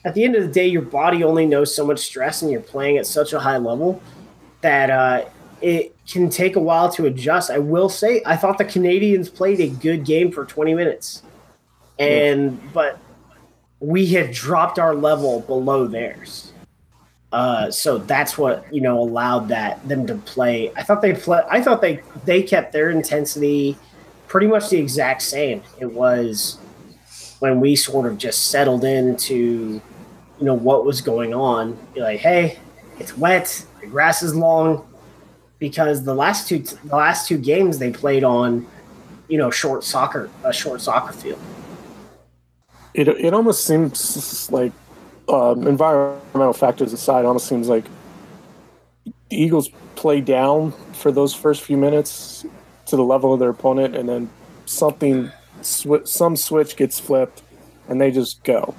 at 0.04 0.14
the 0.14 0.24
end 0.24 0.36
of 0.36 0.42
the 0.42 0.52
day, 0.52 0.66
your 0.66 0.82
body 0.82 1.24
only 1.24 1.46
knows 1.46 1.74
so 1.74 1.86
much 1.86 2.00
stress, 2.00 2.42
and 2.42 2.50
you're 2.50 2.60
playing 2.60 2.98
at 2.98 3.06
such 3.06 3.32
a 3.32 3.40
high 3.40 3.56
level 3.56 4.00
that 4.60 4.90
uh, 4.90 5.24
it 5.64 5.96
can 6.06 6.28
take 6.28 6.56
a 6.56 6.60
while 6.60 6.92
to 6.92 7.06
adjust. 7.06 7.50
I 7.50 7.58
will 7.58 7.88
say, 7.88 8.22
I 8.26 8.36
thought 8.36 8.58
the 8.58 8.66
Canadians 8.66 9.30
played 9.30 9.60
a 9.60 9.68
good 9.68 10.04
game 10.04 10.30
for 10.30 10.44
20 10.44 10.74
minutes, 10.74 11.22
and 11.98 12.60
but 12.74 12.98
we 13.80 14.04
had 14.06 14.30
dropped 14.30 14.78
our 14.78 14.94
level 14.94 15.40
below 15.40 15.86
theirs. 15.86 16.52
Uh, 17.32 17.70
so 17.70 17.96
that's 17.96 18.36
what 18.36 18.72
you 18.72 18.82
know 18.82 19.00
allowed 19.00 19.48
that 19.48 19.88
them 19.88 20.06
to 20.06 20.16
play. 20.16 20.70
I 20.76 20.82
thought 20.82 21.00
they 21.00 21.14
play. 21.14 21.40
I 21.50 21.62
thought 21.62 21.80
they 21.80 22.02
they 22.26 22.42
kept 22.42 22.74
their 22.74 22.90
intensity 22.90 23.78
pretty 24.28 24.46
much 24.46 24.68
the 24.68 24.76
exact 24.76 25.22
same. 25.22 25.62
It 25.80 25.90
was 25.90 26.58
when 27.38 27.58
we 27.58 27.74
sort 27.74 28.04
of 28.04 28.18
just 28.18 28.50
settled 28.50 28.84
into 28.84 29.80
you 30.38 30.44
know 30.44 30.54
what 30.54 30.84
was 30.84 31.00
going 31.00 31.32
on. 31.32 31.78
Be 31.94 32.02
like, 32.02 32.20
hey, 32.20 32.58
it's 32.98 33.16
wet. 33.16 33.64
The 33.80 33.86
grass 33.86 34.22
is 34.22 34.36
long 34.36 34.86
because 35.64 36.04
the 36.04 36.14
last 36.14 36.46
two 36.46 36.58
the 36.58 36.96
last 36.96 37.26
two 37.26 37.38
games 37.38 37.78
they 37.78 37.90
played 37.90 38.22
on 38.22 38.66
you 39.28 39.38
know 39.38 39.50
short 39.50 39.82
soccer 39.82 40.28
a 40.44 40.52
short 40.52 40.82
soccer 40.82 41.14
field. 41.14 41.40
It 42.92 43.08
it 43.08 43.32
almost 43.32 43.64
seems 43.66 44.50
like 44.50 44.72
um, 45.28 45.66
environmental 45.66 46.52
factors 46.52 46.92
aside, 46.92 47.20
it 47.20 47.26
almost 47.26 47.46
seems 47.46 47.66
like 47.66 47.86
the 49.04 49.12
Eagles 49.30 49.70
play 49.94 50.20
down 50.20 50.72
for 50.92 51.10
those 51.10 51.32
first 51.32 51.62
few 51.62 51.78
minutes 51.78 52.44
to 52.86 52.96
the 52.96 53.02
level 53.02 53.32
of 53.32 53.40
their 53.40 53.48
opponent, 53.48 53.96
and 53.96 54.06
then 54.06 54.28
something, 54.66 55.32
sw- 55.62 56.04
some 56.04 56.36
switch 56.36 56.76
gets 56.76 57.00
flipped, 57.00 57.42
and 57.88 57.98
they 57.98 58.10
just 58.10 58.44
go. 58.44 58.74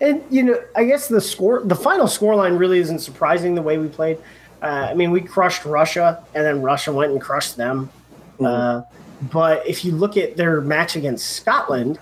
And 0.00 0.24
you 0.30 0.42
know, 0.42 0.58
I 0.74 0.84
guess 0.84 1.08
the 1.08 1.20
score, 1.20 1.62
the 1.62 1.76
final 1.76 2.08
score 2.08 2.34
line 2.34 2.54
really 2.54 2.78
isn't 2.78 3.00
surprising 3.00 3.54
the 3.54 3.62
way 3.62 3.76
we 3.76 3.88
played. 3.88 4.18
Uh, 4.62 4.86
I 4.90 4.94
mean, 4.94 5.10
we 5.10 5.20
crushed 5.20 5.64
Russia, 5.64 6.22
and 6.34 6.44
then 6.44 6.62
Russia 6.62 6.92
went 6.92 7.10
and 7.12 7.20
crushed 7.20 7.56
them. 7.56 7.90
Mm-hmm. 8.38 8.44
Uh, 8.46 8.82
but 9.30 9.66
if 9.66 9.84
you 9.84 9.92
look 9.92 10.16
at 10.16 10.36
their 10.36 10.60
match 10.60 10.94
against 10.94 11.30
Scotland, 11.36 11.98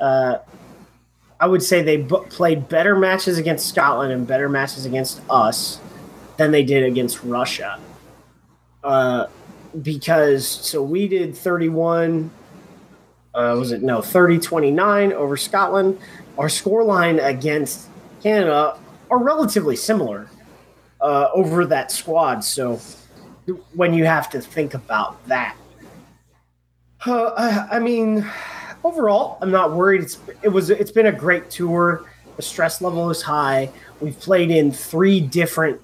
uh, 0.00 0.38
I 1.38 1.46
would 1.46 1.62
say 1.62 1.82
they 1.82 1.98
b- 1.98 2.18
played 2.28 2.68
better 2.68 2.96
matches 2.96 3.38
against 3.38 3.68
Scotland 3.68 4.12
and 4.12 4.26
better 4.26 4.48
matches 4.48 4.86
against 4.86 5.20
us 5.30 5.80
than 6.36 6.50
they 6.50 6.64
did 6.64 6.84
against 6.84 7.22
Russia. 7.22 7.78
Uh, 8.82 9.26
because 9.82 10.46
so 10.46 10.82
we 10.82 11.06
did 11.06 11.36
31 11.36 12.30
uh, 13.34 13.54
was 13.56 13.70
it 13.70 13.82
no 13.82 14.02
30 14.02 14.38
29 14.40 15.12
over 15.12 15.36
Scotland. 15.36 15.98
Our 16.36 16.48
score 16.48 16.82
line 16.82 17.20
against 17.20 17.88
Canada 18.22 18.78
are 19.10 19.18
relatively 19.18 19.76
similar 19.76 20.28
uh, 21.00 21.28
over 21.34 21.64
that 21.66 21.90
squad. 21.90 22.44
So 22.44 22.80
when 23.74 23.94
you 23.94 24.04
have 24.04 24.30
to 24.30 24.40
think 24.40 24.74
about 24.74 25.26
that, 25.28 25.56
uh, 27.06 27.32
I, 27.36 27.76
I 27.76 27.78
mean, 27.78 28.26
overall, 28.84 29.38
I'm 29.40 29.50
not 29.50 29.72
worried. 29.72 30.02
It's 30.02 30.18
it 30.42 30.48
was 30.48 30.70
it's 30.70 30.90
been 30.90 31.06
a 31.06 31.12
great 31.12 31.50
tour. 31.50 32.04
The 32.36 32.42
stress 32.42 32.80
level 32.80 33.10
is 33.10 33.22
high. 33.22 33.70
We've 34.00 34.18
played 34.18 34.50
in 34.50 34.72
three 34.72 35.20
different 35.20 35.80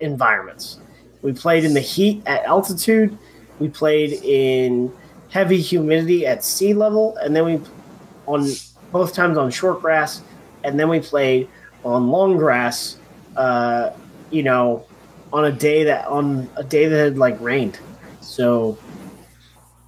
environments. 0.00 0.78
We 1.22 1.32
played 1.32 1.64
in 1.64 1.74
the 1.74 1.80
heat 1.80 2.22
at 2.26 2.44
altitude. 2.44 3.16
We 3.58 3.68
played 3.68 4.12
in 4.22 4.92
heavy 5.30 5.60
humidity 5.60 6.26
at 6.26 6.44
sea 6.44 6.74
level, 6.74 7.16
and 7.16 7.34
then 7.34 7.44
we 7.44 7.60
on 8.26 8.48
both 8.92 9.14
times 9.14 9.36
on 9.36 9.50
short 9.50 9.80
grass, 9.80 10.22
and 10.64 10.78
then 10.78 10.88
we 10.88 11.00
played 11.00 11.48
on 11.84 12.08
long 12.08 12.36
grass. 12.36 12.98
Uh, 13.36 13.90
you 14.30 14.42
know, 14.42 14.86
on 15.32 15.44
a 15.44 15.52
day 15.52 15.84
that 15.84 16.06
on 16.06 16.48
a 16.56 16.64
day 16.64 16.86
that 16.86 16.96
had 16.96 17.18
like 17.18 17.40
rained, 17.40 17.78
so 18.20 18.78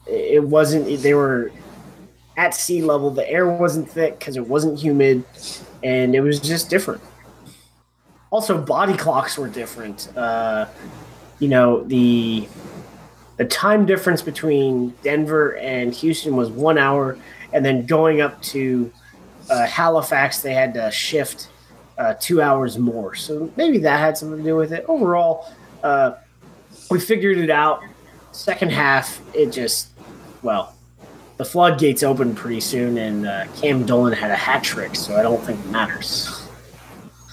it 0.07 0.43
wasn't. 0.43 1.03
They 1.03 1.15
were 1.15 1.53
at 2.37 2.55
sea 2.55 2.83
level. 2.83 3.11
The 3.11 3.29
air 3.29 3.49
wasn't 3.49 3.89
thick 3.91 4.19
because 4.19 4.37
it 4.37 4.47
wasn't 4.47 4.79
humid, 4.79 5.25
and 5.83 6.15
it 6.15 6.21
was 6.21 6.41
just 6.41 6.71
different. 6.71 7.03
Also, 8.31 8.61
body 8.61 8.97
clocks 8.97 9.37
were 9.39 9.49
different. 9.49 10.09
Uh, 10.17 10.67
you 11.39 11.49
know 11.49 11.83
the 11.85 12.49
the 13.39 13.45
time 13.47 13.87
difference 13.87 14.21
between 14.23 14.91
Denver 15.03 15.57
and 15.57 15.95
Houston 15.95 16.37
was 16.37 16.51
one 16.51 16.79
hour, 16.79 17.19
and 17.53 17.65
then 17.65 17.87
going 17.87 18.21
up 18.21 18.41
to 18.43 18.93
uh, 19.49 19.67
Halifax, 19.67 20.41
they 20.41 20.55
had 20.55 20.75
to 20.75 20.91
shift 20.91 21.49
uh, 21.99 22.15
two 22.21 22.41
hours 22.41 22.79
more. 22.79 23.15
So 23.15 23.51
maybe 23.57 23.79
that 23.79 23.99
had 23.99 24.17
something 24.17 24.39
to 24.39 24.45
do 24.45 24.57
with 24.57 24.73
it. 24.73 24.85
Overall, 24.89 25.53
uh, 25.83 26.13
we 26.91 27.01
figured 27.01 27.39
it 27.39 27.51
out. 27.51 27.83
Second 28.33 28.73
half, 28.73 29.21
it 29.35 29.53
just 29.53 29.91
well, 30.43 30.75
the 31.37 31.45
floodgates 31.45 32.03
opened 32.03 32.37
pretty 32.37 32.61
soon, 32.61 32.99
and 32.99 33.27
uh, 33.27 33.47
Cam 33.61 33.87
Dolan 33.87 34.13
had 34.13 34.31
a 34.31 34.37
hat 34.37 34.63
trick, 34.63 34.95
so 34.95 35.17
I 35.17 35.23
don't 35.23 35.43
think 35.43 35.59
it 35.59 35.67
matters. 35.71 36.47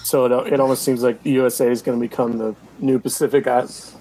So 0.02 0.24
it, 0.24 0.52
it 0.54 0.60
almost 0.60 0.82
seems 0.82 1.02
like 1.02 1.22
the 1.22 1.30
USA 1.32 1.70
is 1.70 1.82
going 1.82 1.98
to 1.98 2.00
become 2.00 2.38
the 2.38 2.54
new 2.78 2.98
Pacific 2.98 3.46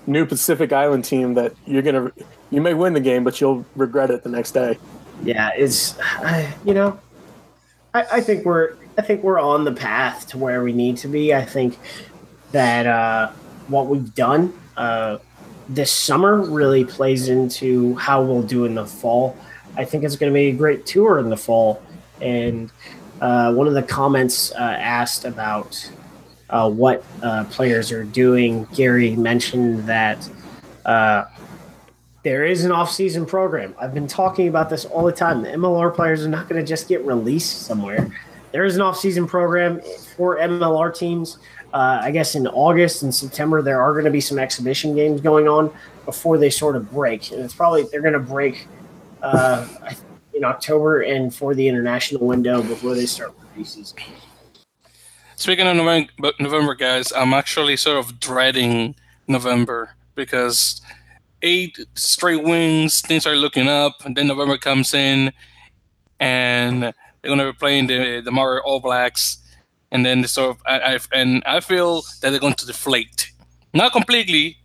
new 0.08 0.26
Pacific 0.26 0.72
Island 0.72 1.04
team 1.04 1.34
that 1.34 1.54
you're 1.66 1.82
gonna 1.82 2.12
you 2.50 2.62
may 2.62 2.74
win 2.74 2.94
the 2.94 3.02
game, 3.02 3.24
but 3.24 3.42
you'll 3.42 3.66
regret 3.76 4.10
it 4.10 4.24
the 4.24 4.30
next 4.30 4.52
day. 4.52 4.78
Yeah, 5.24 5.50
it's 5.58 5.98
you 6.66 6.74
know, 6.74 7.00
I, 7.94 8.06
I 8.14 8.22
think 8.22 8.46
we're 8.46 8.76
I 8.98 9.04
think 9.04 9.24
we're 9.24 9.40
on 9.40 9.64
the 9.64 9.72
path 9.72 10.28
to 10.30 10.40
where 10.40 10.64
we 10.64 10.74
need 10.74 10.98
to 10.98 11.08
be. 11.08 11.34
I 11.34 11.46
think 11.46 11.78
that 12.52 12.88
uh, 12.88 13.32
what 13.68 13.88
we've 13.88 14.14
done 14.16 14.58
uh, 14.76 15.20
this 15.70 15.92
summer 15.92 16.42
really 16.42 16.84
plays 16.84 17.30
into 17.30 17.96
how 17.96 18.24
we'll 18.24 18.42
do 18.42 18.66
in 18.66 18.74
the 18.74 18.86
fall. 18.86 19.38
I 19.76 19.86
think 19.86 20.04
it's 20.04 20.16
going 20.16 20.32
to 20.32 20.34
be 20.34 20.48
a 20.48 20.54
great 20.54 20.88
tour 20.88 21.20
in 21.20 21.30
the 21.30 21.38
fall. 21.38 21.84
And 22.22 22.72
uh, 23.22 23.54
one 23.54 23.68
of 23.68 23.76
the 23.76 23.84
comments 23.84 24.52
uh, 24.54 24.56
asked 24.58 25.26
about 25.26 25.92
uh, 26.50 26.70
what 26.70 27.04
uh, 27.22 27.44
players 27.46 27.92
are 27.92 28.04
doing. 28.04 28.66
Gary 28.74 29.16
mentioned 29.16 29.88
that 29.88 30.28
there 32.24 32.44
is 32.46 32.66
an 32.66 32.72
off-season 32.72 33.26
program. 33.26 33.76
I've 33.80 33.94
been 33.94 34.08
talking 34.08 34.48
about 34.48 34.70
this 34.70 34.86
all 34.86 35.06
the 35.06 35.12
time. 35.12 35.44
The 35.44 35.50
MLR 35.50 35.94
players 35.94 36.26
are 36.26 36.30
not 36.30 36.50
going 36.50 36.60
to 36.60 36.68
just 36.68 36.88
get 36.90 37.06
released 37.06 37.62
somewhere. 37.62 38.12
There 38.52 38.66
is 38.66 38.76
an 38.76 38.82
off-season 38.82 39.28
program 39.28 39.82
for 40.16 40.38
MLR 40.38 40.96
teams. 40.96 41.40
Uh, 41.74 42.00
I 42.02 42.12
guess 42.12 42.36
in 42.36 42.48
August 42.48 43.04
and 43.04 43.14
September 43.14 43.62
there 43.62 43.82
are 43.82 43.92
going 43.92 44.06
to 44.06 44.12
be 44.12 44.22
some 44.22 44.40
exhibition 44.40 44.96
games 44.96 45.22
going 45.22 45.48
on 45.48 45.72
before 46.06 46.38
they 46.38 46.50
sort 46.50 46.76
of 46.76 46.90
break, 46.92 47.32
and 47.32 47.42
it's 47.42 47.54
probably 47.54 47.84
they're 47.92 48.02
going 48.02 48.14
to 48.14 48.20
break 48.20 48.68
uh, 49.22 49.68
in 50.34 50.46
October 50.46 51.02
and 51.02 51.34
for 51.36 51.54
the 51.54 51.68
international 51.68 52.26
window 52.26 52.62
before 52.62 52.96
they 52.96 53.06
start 53.06 53.34
preseason. 53.56 54.00
Speaking 55.36 55.68
of 55.68 55.76
November, 55.76 56.10
November, 56.40 56.74
guys, 56.74 57.12
I'm 57.12 57.34
actually 57.34 57.76
sort 57.78 57.98
of 57.98 58.20
dreading 58.20 58.96
November 59.28 59.92
because 60.16 60.82
eight 61.42 61.78
straight 61.96 62.44
wins, 62.44 63.02
things 63.02 63.28
are 63.28 63.36
looking 63.36 63.68
up, 63.68 64.06
and 64.06 64.16
then 64.16 64.28
November 64.28 64.58
comes 64.58 64.94
in, 64.94 65.32
and 66.20 66.94
they're 67.22 67.30
going 67.30 67.40
to 67.40 67.52
be 67.52 67.58
playing 67.58 67.88
the 67.88 68.22
the 68.24 68.32
Maori 68.32 68.62
All 68.64 68.80
Blacks, 68.80 69.38
and 69.92 70.06
then 70.06 70.22
they 70.22 70.28
sort 70.28 70.52
of 70.52 70.62
I, 70.66 70.96
I 70.96 71.00
and 71.14 71.44
I 71.46 71.60
feel 71.60 72.02
that 72.22 72.32
they're 72.32 72.40
going 72.40 72.54
to 72.54 72.66
deflate, 72.66 73.32
not 73.74 73.92
completely, 73.92 74.58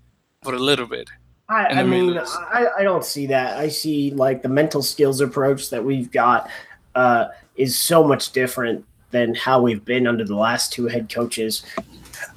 but 0.43 0.55
a 0.55 0.59
little 0.59 0.87
bit. 0.87 1.09
I, 1.49 1.67
I 1.67 1.83
mean, 1.83 2.19
I, 2.19 2.67
I 2.79 2.83
don't 2.83 3.05
see 3.05 3.27
that. 3.27 3.59
I 3.59 3.69
see 3.69 4.11
like 4.13 4.43
the 4.43 4.49
mental 4.49 4.83
skills 4.83 5.21
approach 5.21 5.69
that 5.71 5.85
we've 5.85 6.11
got 6.11 6.49
uh, 6.95 7.27
is 7.57 7.79
so 7.79 8.03
much 8.03 8.33
different 8.33 8.85
than 9.11 9.35
how 9.35 9.61
we've 9.61 9.85
been 9.85 10.07
under 10.07 10.25
the 10.25 10.37
last 10.37 10.73
two 10.73 10.87
head 10.87 11.13
coaches. 11.13 11.65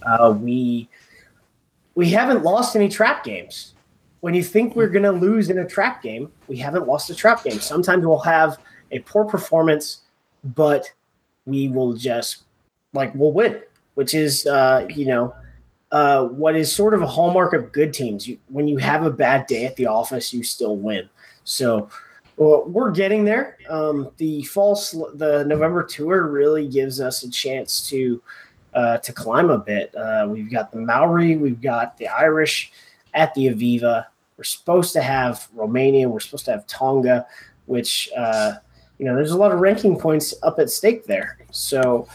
Uh, 0.04 0.36
we 0.38 0.89
we 1.95 2.10
haven't 2.10 2.43
lost 2.43 2.75
any 2.75 2.89
trap 2.89 3.23
games. 3.23 3.73
When 4.19 4.34
you 4.34 4.43
think 4.43 4.75
we're 4.75 4.89
going 4.89 5.04
to 5.04 5.12
lose 5.12 5.49
in 5.49 5.60
a 5.60 5.67
trap 5.67 6.01
game, 6.01 6.32
we 6.47 6.58
haven't 6.58 6.88
lost 6.88 7.10
a 7.10 7.15
trap 7.15 7.43
game. 7.43 7.60
Sometimes 7.60 8.06
we'll 8.06 8.19
have 8.19 8.58
a 8.91 8.99
poor 8.99 9.23
performance, 9.23 10.01
but 10.53 10.91
we 11.45 11.67
will 11.67 11.93
just 11.93 12.43
like 12.93 13.13
we'll 13.15 13.31
win, 13.31 13.62
which 13.95 14.13
is 14.13 14.45
uh, 14.45 14.88
you 14.89 15.05
know 15.05 15.36
uh, 15.91 16.25
what 16.25 16.55
is 16.55 16.71
sort 16.71 16.93
of 16.93 17.01
a 17.01 17.08
hallmark 17.08 17.53
of 17.53 17.71
good 17.71 17.93
teams. 17.93 18.27
You, 18.27 18.38
when 18.47 18.67
you 18.67 18.77
have 18.77 19.05
a 19.05 19.12
bad 19.12 19.47
day 19.47 19.65
at 19.65 19.75
the 19.75 19.88
office, 19.88 20.34
you 20.34 20.43
still 20.43 20.77
win. 20.77 21.10
So 21.43 21.89
well, 22.38 22.65
we're 22.67 22.91
getting 22.91 23.23
there. 23.23 23.58
Um, 23.69 24.12
the 24.17 24.43
false, 24.43 24.91
the 24.91 25.45
November 25.47 25.84
tour 25.84 26.27
really 26.27 26.67
gives 26.67 26.99
us 26.99 27.23
a 27.23 27.31
chance 27.31 27.88
to 27.89 28.21
uh, 28.73 28.97
to 28.97 29.13
climb 29.13 29.49
a 29.49 29.58
bit. 29.58 29.95
Uh, 29.95 30.27
we've 30.29 30.51
got 30.51 30.71
the 30.71 30.79
Maori, 30.79 31.38
we've 31.38 31.62
got 31.62 31.97
the 31.97 32.10
Irish 32.10 32.71
at 33.13 33.34
the 33.34 33.45
Aviva. 33.45 34.05
We're 34.38 34.43
supposed 34.43 34.91
to 34.93 35.01
have 35.01 35.47
Romania. 35.53 36.10
We're 36.10 36.19
supposed 36.19 36.43
to 36.45 36.51
have 36.51 36.67
Tonga, 36.67 37.25
which 37.67 38.10
uh, 38.17 38.55
you 38.97 39.05
know 39.05 39.15
there's 39.15 39.31
a 39.31 39.38
lot 39.38 39.51
of 39.51 39.60
ranking 39.60 39.97
points 39.99 40.34
up 40.43 40.60
at 40.60 40.69
stake 40.69 41.05
there. 41.05 41.38
So 41.51 42.08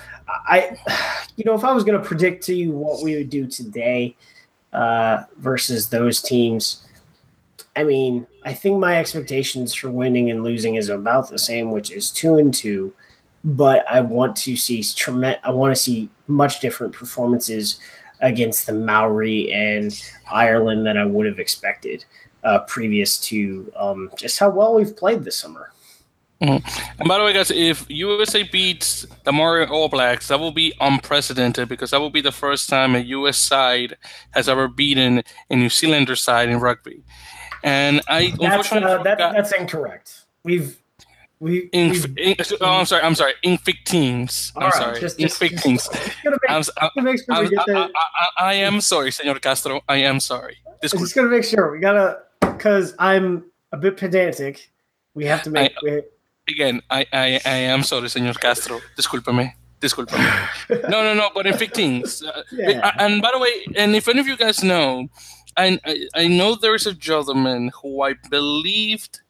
I, 0.48 0.76
you 1.36 1.44
know, 1.44 1.54
if 1.54 1.64
I 1.64 1.72
was 1.72 1.84
going 1.84 2.00
to 2.00 2.06
predict 2.06 2.44
to 2.44 2.54
you 2.54 2.72
what 2.72 3.02
we 3.02 3.16
would 3.16 3.30
do 3.30 3.46
today 3.46 4.16
uh, 4.72 5.24
versus 5.38 5.88
those 5.88 6.22
teams, 6.22 6.86
I 7.76 7.84
mean, 7.84 8.26
I 8.44 8.52
think 8.52 8.78
my 8.78 8.98
expectations 8.98 9.74
for 9.74 9.90
winning 9.90 10.30
and 10.30 10.42
losing 10.42 10.76
is 10.76 10.88
about 10.88 11.30
the 11.30 11.38
same, 11.38 11.70
which 11.70 11.90
is 11.90 12.10
two 12.10 12.38
and 12.38 12.52
two. 12.52 12.92
But 13.42 13.88
I 13.90 14.02
want 14.02 14.36
to 14.38 14.56
see 14.56 14.82
tremendous. 14.82 15.40
I 15.44 15.50
want 15.50 15.74
to 15.74 15.80
see 15.80 16.10
much 16.26 16.60
different 16.60 16.92
performances 16.92 17.80
against 18.20 18.66
the 18.66 18.74
Maori 18.74 19.50
and 19.50 19.98
Ireland 20.30 20.84
than 20.84 20.98
I 20.98 21.06
would 21.06 21.24
have 21.24 21.38
expected 21.38 22.04
uh, 22.44 22.60
previous 22.60 23.18
to 23.28 23.72
um, 23.76 24.10
just 24.16 24.38
how 24.38 24.50
well 24.50 24.74
we've 24.74 24.94
played 24.94 25.24
this 25.24 25.36
summer. 25.36 25.72
Mm-hmm. 26.42 26.66
And 27.00 27.08
by 27.08 27.18
the 27.18 27.24
way, 27.24 27.34
guys, 27.34 27.50
if 27.50 27.84
USA 27.90 28.42
beats 28.42 29.06
the 29.24 29.32
Maori 29.32 29.66
All 29.66 29.88
Blacks, 29.88 30.28
that 30.28 30.40
will 30.40 30.52
be 30.52 30.72
unprecedented 30.80 31.68
because 31.68 31.90
that 31.90 32.00
will 32.00 32.10
be 32.10 32.22
the 32.22 32.32
first 32.32 32.68
time 32.68 32.94
a 32.94 33.00
US 33.00 33.36
side 33.36 33.96
has 34.30 34.48
ever 34.48 34.66
beaten 34.66 35.22
a 35.50 35.56
New 35.56 35.68
Zealander 35.68 36.16
side 36.16 36.48
in 36.48 36.58
rugby. 36.58 37.02
And 37.62 38.00
I 38.08 38.34
that's, 38.40 38.72
uh, 38.72 39.02
that, 39.02 39.18
that's 39.18 39.52
incorrect. 39.52 40.24
We've 40.42 40.80
we, 41.40 41.70
in, 41.72 41.94
in, 42.18 42.36
oh, 42.60 42.66
I'm 42.66 42.84
sorry. 42.84 43.02
I'm 43.02 43.14
sorry. 43.14 43.32
Infic 43.42 43.84
teams. 43.84 44.52
I'm 44.56 44.64
right, 44.64 44.74
sorry. 44.74 45.00
Just, 45.00 45.18
teams. 45.62 45.88
I 48.38 48.54
am 48.54 48.80
sorry, 48.82 49.10
Senor 49.10 49.38
Castro. 49.38 49.80
I 49.88 49.96
am 49.96 50.20
sorry. 50.20 50.58
I'm 50.66 50.88
just 50.98 51.14
gonna 51.14 51.28
make 51.28 51.44
sure 51.44 51.72
we 51.72 51.80
gotta 51.80 52.18
because 52.40 52.94
I'm 52.98 53.46
a 53.72 53.78
bit 53.78 53.96
pedantic. 53.96 54.70
We 55.14 55.24
have 55.24 55.42
to 55.44 55.50
make. 55.50 55.72
I, 55.72 55.74
we, 55.82 56.02
again, 56.50 56.82
I, 56.90 57.06
I 57.12 57.40
I 57.44 57.58
am 57.74 57.82
sorry, 57.82 58.08
Senor 58.08 58.34
Castro. 58.34 58.80
Discúlpame. 58.96 59.52
Discúlpame. 59.80 60.28
no, 60.90 61.02
no, 61.02 61.14
no. 61.14 61.30
But 61.34 61.46
in 61.46 61.56
teams. 61.70 62.22
Uh, 62.22 62.42
yeah. 62.52 62.92
And 62.98 63.22
by 63.22 63.30
the 63.32 63.38
way, 63.38 63.66
and 63.76 63.96
if 63.96 64.08
any 64.08 64.20
of 64.20 64.26
you 64.26 64.36
guys 64.36 64.62
know, 64.62 65.08
I, 65.56 65.78
I, 65.84 66.06
I 66.14 66.28
know 66.28 66.54
there's 66.54 66.86
a 66.86 66.94
gentleman 66.94 67.70
who 67.80 68.02
I 68.02 68.14
believed 68.30 69.20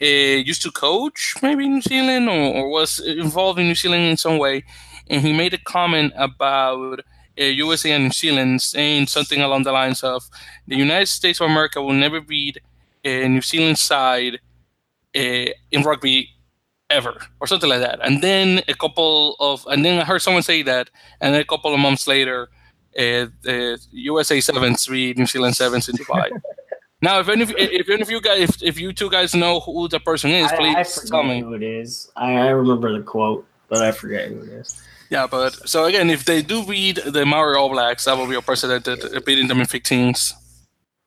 uh, 0.00 0.04
used 0.04 0.62
to 0.62 0.70
coach 0.70 1.34
maybe 1.42 1.64
in 1.64 1.74
New 1.74 1.82
Zealand 1.82 2.28
or, 2.28 2.54
or, 2.56 2.68
was 2.68 3.00
involved 3.00 3.58
in 3.58 3.66
New 3.66 3.74
Zealand 3.74 4.04
in 4.04 4.16
some 4.16 4.38
way, 4.38 4.64
and 5.08 5.22
he 5.22 5.32
made 5.32 5.54
a 5.54 5.58
comment 5.58 6.12
about 6.16 7.00
uh, 7.40 7.44
USA 7.44 7.92
and 7.92 8.04
New 8.04 8.10
Zealand, 8.10 8.62
saying 8.62 9.06
something 9.06 9.40
along 9.40 9.62
the 9.62 9.72
lines 9.72 10.02
of 10.02 10.24
the 10.66 10.76
United 10.76 11.06
States 11.06 11.40
of 11.40 11.50
America 11.50 11.82
will 11.82 11.94
never 11.94 12.20
beat 12.20 12.58
a 13.04 13.28
New 13.28 13.42
Zealand 13.42 13.78
side 13.78 14.40
uh, 15.16 15.46
in 15.70 15.82
rugby 15.84 16.33
ever 16.94 17.14
or 17.40 17.46
something 17.46 17.68
like 17.68 17.80
that. 17.80 17.98
And 18.02 18.22
then 18.22 18.62
a 18.68 18.74
couple 18.74 19.36
of, 19.40 19.66
and 19.70 19.84
then 19.84 20.00
I 20.00 20.04
heard 20.04 20.22
someone 20.22 20.42
say 20.42 20.62
that, 20.62 20.90
and 21.20 21.34
then 21.34 21.40
a 21.40 21.44
couple 21.44 21.74
of 21.74 21.80
months 21.80 22.06
later, 22.06 22.48
uh, 22.98 23.26
uh, 23.46 23.76
USA 23.92 24.40
sevens 24.40 24.84
three, 24.84 25.14
New 25.16 25.26
Zealand 25.26 25.56
sevens 25.56 25.88
in 25.88 25.96
Dubai. 25.96 26.30
now, 27.02 27.18
if 27.18 27.28
any 27.28 27.42
of 27.42 27.52
if 27.56 27.88
any 27.88 28.02
of 28.02 28.10
you 28.10 28.20
guys, 28.20 28.38
if, 28.40 28.62
if 28.62 28.80
you 28.80 28.92
two 28.92 29.10
guys 29.10 29.34
know 29.34 29.60
who 29.60 29.88
the 29.88 30.00
person 30.00 30.30
is, 30.30 30.50
please 30.52 30.76
I, 30.76 30.80
I 30.80 31.08
tell 31.08 31.22
me 31.24 31.40
who 31.40 31.54
it 31.54 31.62
is. 31.62 32.10
I, 32.16 32.32
I 32.34 32.48
remember 32.50 32.96
the 32.96 33.02
quote, 33.02 33.46
but 33.68 33.82
I 33.82 33.92
forget 33.92 34.28
who 34.28 34.38
it 34.42 34.48
is. 34.48 34.80
Yeah, 35.10 35.26
but 35.26 35.68
so 35.68 35.84
again, 35.84 36.10
if 36.10 36.24
they 36.24 36.42
do 36.42 36.64
beat 36.64 36.98
the 37.04 37.26
Maori 37.26 37.56
All 37.56 37.68
Blacks, 37.68 38.04
that 38.06 38.16
will 38.16 38.26
be 38.26 38.34
a 38.34 38.38
unprecedented, 38.38 39.24
beating 39.24 39.48
them 39.48 39.60
in 39.60 39.66
15s. 39.66 40.32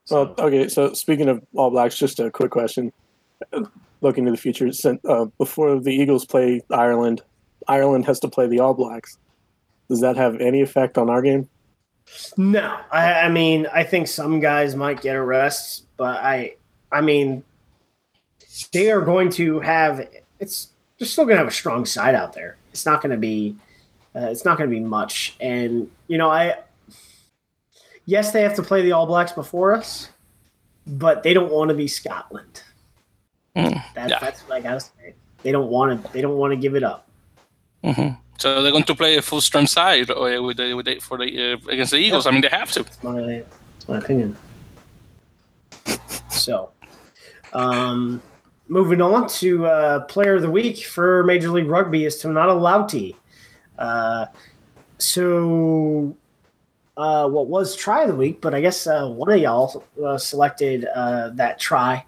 Well, 0.09 0.33
okay. 0.37 0.67
So 0.69 0.93
speaking 0.93 1.27
of 1.27 1.43
All 1.55 1.71
Blacks, 1.71 1.97
just 1.97 2.19
a 2.19 2.31
quick 2.31 2.51
question. 2.51 2.93
Looking 4.01 4.25
to 4.25 4.31
the 4.31 4.37
future, 4.37 4.69
uh, 5.07 5.25
before 5.37 5.79
the 5.79 5.91
Eagles 5.91 6.25
play 6.25 6.61
Ireland, 6.69 7.21
Ireland 7.67 8.05
has 8.05 8.19
to 8.19 8.27
play 8.27 8.47
the 8.47 8.59
All 8.59 8.73
Blacks. 8.73 9.17
Does 9.89 10.01
that 10.01 10.17
have 10.17 10.39
any 10.39 10.61
effect 10.61 10.97
on 10.97 11.09
our 11.09 11.21
game? 11.21 11.49
No, 12.37 12.79
I, 12.91 13.13
I 13.21 13.29
mean, 13.29 13.67
I 13.73 13.83
think 13.83 14.07
some 14.07 14.39
guys 14.39 14.75
might 14.75 15.01
get 15.01 15.15
arrests, 15.15 15.83
but 15.97 16.17
I, 16.17 16.55
I 16.91 17.01
mean, 17.01 17.43
they 18.71 18.91
are 18.91 19.01
going 19.01 19.29
to 19.31 19.59
have. 19.59 20.07
It's 20.39 20.69
they're 20.97 21.07
still 21.07 21.25
going 21.25 21.35
to 21.35 21.39
have 21.39 21.47
a 21.47 21.51
strong 21.51 21.85
side 21.85 22.15
out 22.15 22.33
there. 22.33 22.57
It's 22.71 22.85
not 22.85 23.01
going 23.01 23.11
to 23.11 23.17
be, 23.17 23.55
uh, 24.15 24.27
it's 24.29 24.45
not 24.45 24.57
going 24.57 24.69
to 24.69 24.75
be 24.75 24.79
much. 24.79 25.35
And 25.39 25.89
you 26.07 26.17
know, 26.17 26.29
I, 26.29 26.55
yes, 28.05 28.31
they 28.31 28.41
have 28.41 28.55
to 28.55 28.63
play 28.63 28.81
the 28.83 28.93
All 28.93 29.05
Blacks 29.05 29.31
before 29.31 29.73
us, 29.73 30.09
but 30.85 31.23
they 31.23 31.33
don't 31.33 31.51
want 31.51 31.69
to 31.69 31.75
be 31.75 31.87
Scotland. 31.87 32.63
Mm, 33.57 33.93
that, 33.95 34.09
yeah. 34.09 34.19
That's 34.19 34.41
what 34.41 34.55
I 34.55 34.61
gotta 34.61 34.79
say. 34.79 35.15
They 35.41 35.51
don't 35.51 35.69
want 35.69 36.05
to. 36.05 36.13
They 36.13 36.21
don't 36.21 36.37
want 36.37 36.51
to 36.51 36.57
give 36.57 36.75
it 36.75 36.83
up. 36.83 37.07
Mm-hmm. 37.83 38.21
So 38.37 38.61
they're 38.61 38.71
going 38.71 38.83
to 38.83 38.95
play 38.95 39.17
a 39.17 39.21
full 39.21 39.41
strength 39.41 39.71
side 39.71 40.11
uh, 40.11 40.43
with 40.43 40.57
the, 40.57 40.75
with 40.75 40.85
the, 40.85 40.99
for 40.99 41.17
the 41.17 41.53
uh, 41.53 41.71
against 41.71 41.91
the 41.91 41.97
Eagles. 41.97 42.25
Yeah. 42.25 42.29
I 42.29 42.33
mean, 42.33 42.41
they 42.41 42.49
have 42.49 42.71
to. 42.73 42.83
That's 42.83 43.03
my, 43.03 43.21
that's 43.21 43.87
my 43.87 43.97
opinion. 43.97 44.37
so, 46.29 46.69
um, 47.53 48.21
moving 48.67 49.01
on 49.01 49.27
to 49.29 49.65
uh, 49.65 49.99
player 50.01 50.35
of 50.35 50.43
the 50.43 50.51
week 50.51 50.85
for 50.85 51.23
Major 51.23 51.49
League 51.49 51.67
Rugby 51.67 52.05
is 52.05 52.19
Tonata 52.19 52.53
Lauti. 52.53 53.15
Uh, 53.79 54.27
so, 54.99 56.15
uh, 56.95 57.27
what 57.27 57.47
was 57.47 57.75
try 57.75 58.03
of 58.03 58.09
the 58.09 58.15
week, 58.15 58.39
but 58.39 58.53
I 58.53 58.61
guess 58.61 58.85
uh, 58.85 59.07
one 59.07 59.31
of 59.31 59.39
y'all 59.39 59.83
uh, 60.05 60.17
selected 60.19 60.85
uh, 60.93 61.29
that 61.29 61.59
try. 61.59 62.05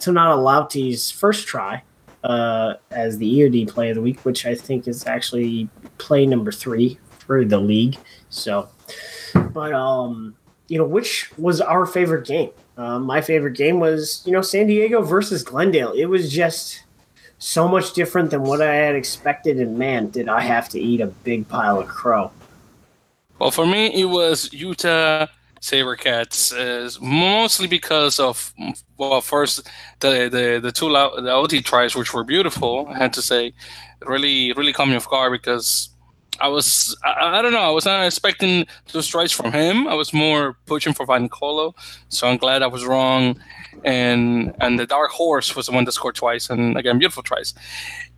Tonata 0.00 0.36
Lauti's 0.36 1.10
first 1.10 1.46
try 1.46 1.82
uh, 2.24 2.74
as 2.90 3.18
the 3.18 3.40
EOD 3.40 3.68
play 3.68 3.90
of 3.90 3.96
the 3.96 4.02
week, 4.02 4.20
which 4.20 4.46
I 4.46 4.54
think 4.54 4.88
is 4.88 5.06
actually 5.06 5.68
play 5.98 6.26
number 6.26 6.52
three 6.52 6.98
for 7.18 7.44
the 7.44 7.58
league. 7.58 7.96
So, 8.30 8.68
but 9.52 9.72
um, 9.72 10.34
you 10.68 10.78
know, 10.78 10.84
which 10.84 11.30
was 11.38 11.60
our 11.60 11.86
favorite 11.86 12.26
game? 12.26 12.50
Uh, 12.76 12.98
my 12.98 13.20
favorite 13.20 13.56
game 13.56 13.80
was 13.80 14.22
you 14.24 14.32
know 14.32 14.42
San 14.42 14.66
Diego 14.66 15.02
versus 15.02 15.42
Glendale. 15.42 15.92
It 15.92 16.06
was 16.06 16.32
just 16.32 16.84
so 17.38 17.68
much 17.68 17.92
different 17.92 18.30
than 18.30 18.42
what 18.42 18.60
I 18.60 18.74
had 18.74 18.94
expected, 18.94 19.58
and 19.58 19.78
man, 19.78 20.10
did 20.10 20.28
I 20.28 20.40
have 20.40 20.68
to 20.70 20.80
eat 20.80 21.00
a 21.00 21.06
big 21.06 21.48
pile 21.48 21.80
of 21.80 21.88
crow. 21.88 22.30
Well, 23.38 23.52
for 23.52 23.66
me, 23.66 24.00
it 24.00 24.06
was 24.06 24.52
Utah 24.52 25.26
Sabercats 25.60 26.52
is 26.56 27.00
mostly 27.00 27.66
because 27.66 28.18
of 28.18 28.52
well, 28.96 29.20
first 29.20 29.68
the 30.00 30.28
the 30.28 30.60
the 30.62 30.72
two 30.72 30.88
the 30.88 31.32
OT 31.32 31.60
tries, 31.62 31.94
which 31.94 32.14
were 32.14 32.24
beautiful. 32.24 32.88
I 32.88 32.98
had 32.98 33.12
to 33.14 33.22
say, 33.22 33.52
really 34.06 34.52
really 34.52 34.72
me 34.86 34.96
off 34.96 35.08
guard 35.08 35.32
because 35.32 35.90
I 36.40 36.48
was 36.48 36.96
I, 37.04 37.38
I, 37.38 37.42
don't 37.42 37.52
know 37.52 37.58
I 37.58 37.70
was 37.70 37.84
not 37.84 38.04
expecting 38.04 38.66
those 38.92 39.06
tries 39.06 39.32
from 39.32 39.52
him. 39.52 39.88
I 39.88 39.94
was 39.94 40.12
more 40.12 40.56
pushing 40.66 40.94
for 40.94 41.06
Vainikolo, 41.06 41.74
so 42.08 42.28
I'm 42.28 42.36
glad 42.36 42.62
I 42.62 42.68
was 42.68 42.84
wrong. 42.84 43.40
And 43.84 44.54
and 44.60 44.78
the 44.78 44.86
Dark 44.86 45.10
Horse 45.10 45.54
was 45.56 45.66
the 45.66 45.72
one 45.72 45.84
that 45.84 45.92
scored 45.92 46.14
twice, 46.14 46.50
and 46.50 46.76
again 46.76 46.98
beautiful 46.98 47.22
tries. 47.22 47.54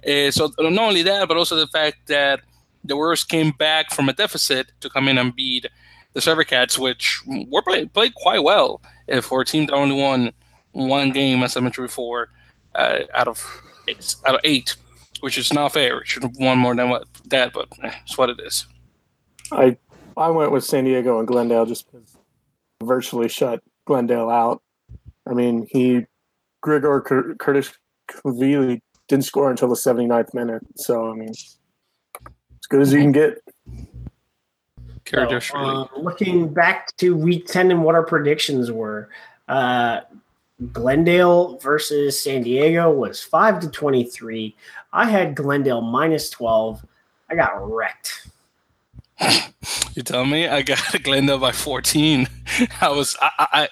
Uh, 0.07 0.31
so 0.31 0.51
not 0.59 0.89
only 0.89 1.03
that, 1.03 1.29
but 1.29 1.37
also 1.37 1.57
the 1.57 1.67
fact 1.67 2.07
that 2.07 2.41
the 2.85 2.97
Warriors 2.97 3.25
came 3.25 3.51
back 3.53 3.91
from 3.93 4.09
a 4.09 4.13
deficit 4.13 4.73
to 4.81 4.89
come 4.89 5.09
in 5.09 5.19
and 5.19 5.35
beat 5.35 5.67
the 6.13 6.21
Sabercats, 6.21 6.79
which 6.79 7.21
were 7.27 7.63
play, 7.63 7.87
played 7.87 8.15
quite 8.15 8.43
well 8.43 8.81
uh, 9.11 9.21
for 9.21 9.41
a 9.41 9.45
team 9.45 9.67
that 9.67 9.75
only 9.75 9.95
won 9.95 10.33
one 10.73 11.11
game, 11.11 11.39
I 11.39 11.61
mentioned 11.61 11.87
before, 11.87 12.29
uh, 12.75 13.01
out 13.15 13.29
of 13.29 13.63
eight, 13.89 14.15
out 14.27 14.37
of 14.37 14.41
eight, 14.45 14.77
which 15.21 15.39
is 15.39 15.53
not 15.53 15.73
fair. 15.73 16.01
It 16.01 16.09
should 16.09 16.23
have 16.23 16.37
won 16.37 16.59
more 16.59 16.75
than 16.75 16.91
what 16.91 17.07
that, 17.27 17.53
but 17.53 17.69
eh, 17.83 17.93
it's 18.05 18.19
what 18.19 18.31
it 18.31 18.41
is. 18.41 18.67
I 19.53 19.77
I 20.17 20.31
went 20.31 20.53
with 20.53 20.65
San 20.65 20.85
Diego 20.85 21.19
and 21.19 21.27
Glendale 21.27 21.67
just 21.67 21.91
because 21.91 22.17
virtually 22.83 23.29
shut 23.29 23.63
Glendale 23.87 24.31
out. 24.31 24.63
I 25.29 25.35
mean, 25.35 25.67
he 25.71 26.07
Grigor 26.65 27.39
Curtis 27.39 27.73
really 28.25 28.83
didn't 29.09 29.25
score 29.25 29.51
until 29.51 29.69
the 29.69 29.75
79th 29.75 30.35
minute. 30.35 30.63
So 30.77 31.11
I 31.11 31.15
mean, 31.15 31.31
as 31.31 31.57
good 32.69 32.83
as 32.83 32.93
you 32.93 33.01
can 33.01 33.13
get. 33.13 33.39
So, 35.11 35.41
uh, 35.55 35.89
looking 35.97 36.53
back 36.53 36.97
to 36.99 37.17
week 37.17 37.47
10 37.47 37.73
and 37.73 37.83
what 37.83 37.97
our 37.97 38.05
predictions 38.05 38.71
were, 38.71 39.09
uh, 39.49 40.03
Glendale 40.73 41.59
versus 41.59 42.21
San 42.21 42.43
Diego 42.43 42.93
was 42.93 43.23
5 43.23 43.61
to 43.61 43.71
23. 43.71 44.55
I 44.93 45.09
had 45.09 45.35
Glendale 45.35 45.81
minus 45.81 46.31
12. 46.31 46.85
I 47.29 47.35
got 47.35 47.53
wrecked. 47.71 48.29
You 49.95 50.05
tell 50.05 50.25
me 50.25 50.47
I 50.47 50.63
got 50.63 50.81
Glendale 51.03 51.39
by 51.39 51.53
14. 51.53 52.29
I 52.81 52.89
was 52.89 53.17
I 53.21 53.31
I, 53.39 53.69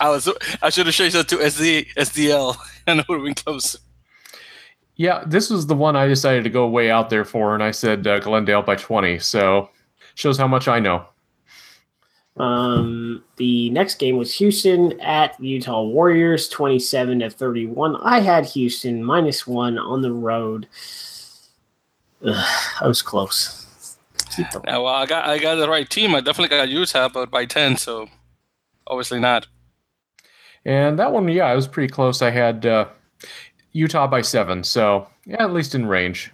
I 0.00 0.10
was 0.10 0.28
I 0.60 0.70
should 0.70 0.86
have 0.86 0.94
changed 0.94 1.16
that 1.16 1.28
to 1.28 1.36
SD 1.36 1.94
SDL 1.94 2.56
and 2.86 3.00
it 3.00 3.08
would 3.08 3.18
have 3.18 3.24
been 3.24 3.34
close. 3.34 3.78
Yeah, 4.96 5.22
this 5.26 5.48
was 5.48 5.66
the 5.66 5.76
one 5.76 5.94
I 5.94 6.06
decided 6.08 6.44
to 6.44 6.50
go 6.50 6.66
way 6.66 6.90
out 6.90 7.10
there 7.10 7.24
for, 7.24 7.54
and 7.54 7.62
I 7.62 7.70
said 7.70 8.06
uh, 8.06 8.18
Glendale 8.18 8.62
by 8.62 8.76
20. 8.76 9.18
So 9.18 9.70
shows 10.16 10.36
how 10.36 10.48
much 10.48 10.66
I 10.66 10.80
know. 10.80 11.06
Um, 12.38 13.22
the 13.36 13.70
next 13.70 13.98
game 13.98 14.16
was 14.16 14.34
Houston 14.34 15.00
at 15.00 15.40
Utah 15.40 15.82
Warriors, 15.84 16.48
27 16.48 17.20
to 17.20 17.30
31. 17.30 17.96
I 17.96 18.20
had 18.20 18.44
Houston 18.46 19.02
minus 19.02 19.46
one 19.46 19.78
on 19.78 20.02
the 20.02 20.12
road. 20.12 20.66
Ugh, 22.26 22.72
I 22.80 22.88
was 22.88 23.00
close. 23.02 23.62
Yeah, 24.38 24.78
well, 24.78 24.88
I 24.88 25.06
got 25.06 25.26
I 25.26 25.38
got 25.38 25.54
the 25.54 25.68
right 25.68 25.88
team. 25.88 26.14
I 26.14 26.20
definitely 26.20 26.54
got 26.54 26.68
Utah, 26.68 27.08
but 27.08 27.30
by 27.30 27.46
ten, 27.46 27.76
so 27.78 28.08
obviously 28.86 29.18
not. 29.18 29.46
And 30.66 30.98
that 30.98 31.12
one, 31.12 31.26
yeah, 31.28 31.50
it 31.50 31.56
was 31.56 31.68
pretty 31.68 31.90
close. 31.90 32.20
I 32.20 32.30
had 32.30 32.66
uh, 32.66 32.86
Utah 33.72 34.06
by 34.06 34.20
seven, 34.20 34.62
so 34.62 35.06
yeah, 35.24 35.42
at 35.42 35.54
least 35.54 35.74
in 35.74 35.86
range. 35.86 36.32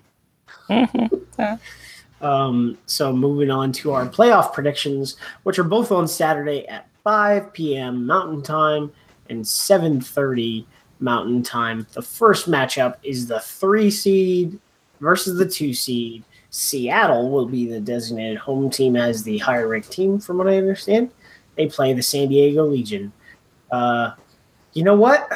Um, 2.22 2.78
so 2.86 3.12
moving 3.12 3.50
on 3.50 3.72
to 3.72 3.92
our 3.92 4.06
playoff 4.06 4.52
predictions, 4.52 5.16
which 5.42 5.58
are 5.58 5.64
both 5.64 5.90
on 5.90 6.06
Saturday 6.06 6.66
at 6.68 6.88
5 7.02 7.52
p.m. 7.52 8.06
Mountain 8.06 8.42
Time 8.42 8.92
and 9.28 9.44
7:30 9.44 10.64
Mountain 11.00 11.42
Time. 11.42 11.86
The 11.92 12.02
first 12.02 12.48
matchup 12.48 12.96
is 13.02 13.26
the 13.26 13.40
three 13.40 13.90
seed 13.90 14.58
versus 15.00 15.36
the 15.36 15.46
two 15.46 15.74
seed. 15.74 16.22
Seattle 16.50 17.30
will 17.30 17.46
be 17.46 17.66
the 17.66 17.80
designated 17.80 18.38
home 18.38 18.70
team 18.70 18.94
as 18.94 19.24
the 19.24 19.38
higher 19.38 19.66
ranked 19.66 19.90
team, 19.90 20.20
from 20.20 20.38
what 20.38 20.48
I 20.48 20.58
understand. 20.58 21.10
They 21.56 21.66
play 21.66 21.92
the 21.92 22.02
San 22.02 22.28
Diego 22.28 22.66
Legion. 22.66 23.12
Uh, 23.70 24.12
you 24.74 24.84
know 24.84 24.94
what? 24.94 25.28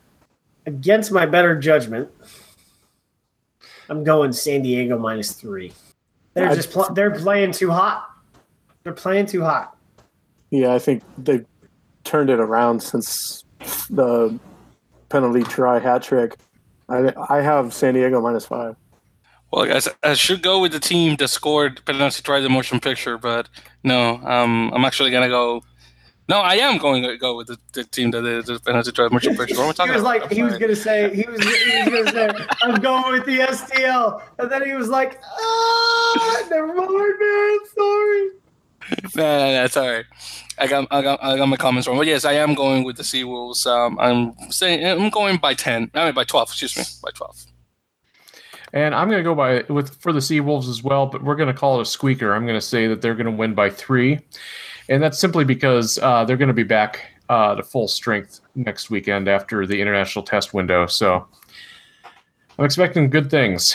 Against 0.66 1.12
my 1.12 1.26
better 1.26 1.58
judgment, 1.58 2.10
I'm 3.88 4.02
going 4.02 4.32
San 4.32 4.62
Diego 4.62 4.98
minus 4.98 5.32
three. 5.32 5.72
They're 6.36 6.50
I- 6.50 6.54
just 6.54 6.70
pl- 6.70 6.92
they're 6.94 7.10
playing 7.10 7.52
too 7.52 7.70
hot. 7.70 8.08
They're 8.84 8.92
playing 8.92 9.26
too 9.26 9.42
hot. 9.42 9.74
Yeah, 10.50 10.72
I 10.74 10.78
think 10.78 11.02
they've 11.18 11.44
turned 12.04 12.30
it 12.30 12.38
around 12.38 12.80
since 12.82 13.42
the 13.90 14.38
penalty 15.08 15.42
try 15.42 15.80
hat 15.80 16.02
trick. 16.02 16.36
I 16.88 17.12
I 17.28 17.40
have 17.40 17.74
San 17.74 17.94
Diego 17.94 18.20
minus 18.20 18.46
five. 18.46 18.76
Well, 19.50 19.72
I 19.72 19.80
I 20.10 20.14
should 20.14 20.42
go 20.42 20.60
with 20.60 20.72
the 20.72 20.78
team 20.78 21.16
that 21.16 21.28
scored 21.28 21.84
penalty 21.86 22.22
try 22.22 22.38
the 22.40 22.48
motion 22.50 22.78
picture, 22.80 23.16
but 23.18 23.48
no, 23.82 24.20
um, 24.24 24.70
I'm 24.74 24.84
actually 24.84 25.10
gonna 25.10 25.28
go. 25.28 25.62
No, 26.28 26.40
I 26.40 26.54
am 26.56 26.78
going 26.78 27.04
to 27.04 27.16
go 27.16 27.36
with 27.36 27.46
the, 27.46 27.58
the 27.72 27.84
team 27.84 28.10
that 28.10 28.22
did 28.22 28.46
the 28.46 28.58
penalty 28.60 28.90
try 28.92 29.04
the 29.04 29.10
motion 29.10 29.36
picture. 29.36 29.54
What 29.56 29.62
am 29.62 29.68
I 29.68 29.70
He 29.70 29.74
talking 29.74 29.92
was 29.92 30.02
about? 30.02 30.22
like 30.22 30.32
he 30.32 30.42
was 30.42 30.58
gonna 30.58 30.74
say 30.76 31.14
he 31.14 31.24
was 31.28 31.40
he 31.40 31.90
was 31.90 32.12
gonna 32.12 32.12
say 32.38 32.46
I'm 32.62 32.80
going 32.80 33.12
with 33.12 33.26
the 33.26 33.38
STL, 33.38 34.20
and 34.38 34.50
then 34.50 34.64
he 34.64 34.72
was 34.72 34.88
like, 34.88 35.20
ah, 35.22 36.42
never 36.50 36.66
mind, 36.68 37.14
man. 37.20 37.58
Sorry. 37.74 38.28
No, 39.16 39.38
no, 39.38 39.52
no, 39.52 39.64
it's 39.64 39.76
all 39.76 39.88
right. 39.88 40.04
I 40.58 40.66
got, 40.68 40.86
I 40.90 41.02
got, 41.02 41.22
I 41.22 41.36
got 41.36 41.46
my 41.46 41.56
comments 41.56 41.86
wrong. 41.88 41.96
But 41.98 42.06
yes, 42.06 42.24
I 42.24 42.32
am 42.34 42.54
going 42.54 42.84
with 42.84 42.96
the 42.96 43.02
Seawolves. 43.02 43.66
Um, 43.66 43.98
I'm 44.00 44.34
saying 44.50 44.86
I'm 44.86 45.10
going 45.10 45.36
by 45.38 45.54
ten. 45.54 45.90
I 45.94 46.06
mean 46.06 46.14
by 46.14 46.24
twelve. 46.24 46.48
Excuse 46.50 46.76
me, 46.76 46.84
by 47.02 47.10
twelve. 47.14 47.36
And 48.72 48.94
I'm 48.94 49.08
going 49.08 49.20
to 49.20 49.24
go 49.24 49.34
by 49.34 49.62
with 49.72 49.94
for 50.00 50.12
the 50.12 50.18
Seawolves 50.18 50.68
as 50.68 50.82
well, 50.82 51.06
but 51.06 51.22
we're 51.22 51.36
going 51.36 51.52
to 51.52 51.58
call 51.58 51.78
it 51.78 51.82
a 51.82 51.86
squeaker. 51.86 52.34
I'm 52.34 52.46
going 52.46 52.58
to 52.58 52.66
say 52.66 52.86
that 52.88 53.00
they're 53.00 53.14
going 53.14 53.26
to 53.26 53.32
win 53.32 53.54
by 53.54 53.70
three, 53.70 54.20
and 54.88 55.02
that's 55.02 55.18
simply 55.18 55.44
because 55.44 55.98
uh, 55.98 56.24
they're 56.24 56.36
going 56.36 56.48
to 56.48 56.54
be 56.54 56.62
back 56.62 57.06
uh, 57.28 57.54
to 57.54 57.62
full 57.62 57.88
strength 57.88 58.40
next 58.54 58.90
weekend 58.90 59.28
after 59.28 59.66
the 59.66 59.80
international 59.80 60.24
test 60.24 60.54
window. 60.54 60.86
So 60.86 61.26
I'm 62.58 62.64
expecting 62.64 63.10
good 63.10 63.30
things. 63.30 63.74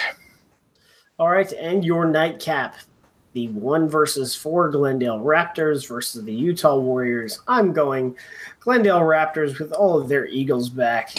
All 1.20 1.30
right, 1.30 1.52
and 1.54 1.86
your 1.86 2.06
nightcap, 2.06 2.76
the 3.34 3.50
one 3.50 3.88
versus 3.88 4.36
four 4.36 4.70
Glendale 4.70 5.20
Raptors 5.20 5.88
versus 5.88 6.24
the 6.24 6.34
Utah 6.34 6.78
Warriors. 6.78 7.42
I'm 7.48 7.74
going 7.74 8.16
Glendale 8.60 9.02
Raptors 9.02 9.60
with 9.60 9.72
all 9.72 10.00
of 10.00 10.10
their 10.10 10.26
Eagles 10.26 10.70
back, 10.70 11.14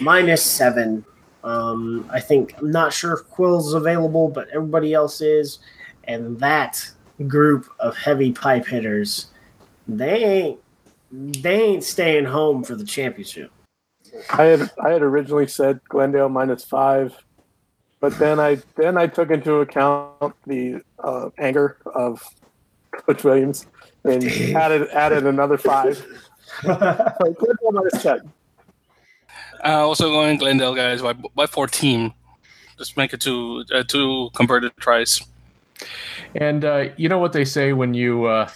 minus 0.00 0.42
seven. 0.42 1.04
Um, 1.42 2.08
I 2.12 2.20
think 2.20 2.54
I'm 2.58 2.70
not 2.70 2.92
sure 2.92 3.14
if 3.14 3.28
Quill's 3.28 3.74
available, 3.74 4.28
but 4.28 4.48
everybody 4.50 4.94
else 4.94 5.20
is, 5.20 5.58
and 6.04 6.38
that 6.38 6.88
group 7.24 7.68
of 7.78 7.96
heavy 7.96 8.32
pipe 8.32 8.66
hitters, 8.66 9.26
they 9.88 10.24
ain't 10.24 10.60
they 11.10 11.62
ain't 11.62 11.84
staying 11.84 12.24
home 12.24 12.64
for 12.64 12.74
the 12.74 12.84
championship. 12.84 13.50
I 14.30 14.44
had 14.44 14.70
I 14.82 14.90
had 14.90 15.02
originally 15.02 15.46
said 15.46 15.80
Glendale 15.88 16.28
minus 16.28 16.64
five, 16.64 17.16
but 18.00 18.18
then 18.18 18.40
I 18.40 18.58
then 18.76 18.96
I 18.96 19.06
took 19.06 19.30
into 19.30 19.56
account 19.56 20.34
the 20.46 20.82
uh, 20.98 21.30
anger 21.38 21.78
of 21.86 22.22
Coach 22.92 23.24
Williams 23.24 23.66
and 24.04 24.24
added 24.56 24.88
added 24.90 25.26
another 25.26 25.58
five. 25.58 26.04
So 26.62 26.72
Glendale 26.72 27.72
minus 27.72 28.02
ten. 28.02 28.32
Uh, 29.64 29.84
also 29.84 30.10
going 30.10 30.38
Glendale 30.38 30.74
guys 30.74 31.02
by 31.02 31.12
by 31.12 31.46
fourteen. 31.46 32.14
Just 32.78 32.96
make 32.96 33.12
it 33.12 33.20
two 33.20 33.64
uh, 33.74 33.82
two 33.82 34.30
converted 34.34 34.72
tries. 34.78 35.22
And 36.34 36.64
uh, 36.64 36.88
you 36.96 37.08
know 37.08 37.18
what 37.18 37.32
they 37.32 37.44
say 37.44 37.72
when 37.72 37.94
you 37.94 38.24
uh, 38.24 38.48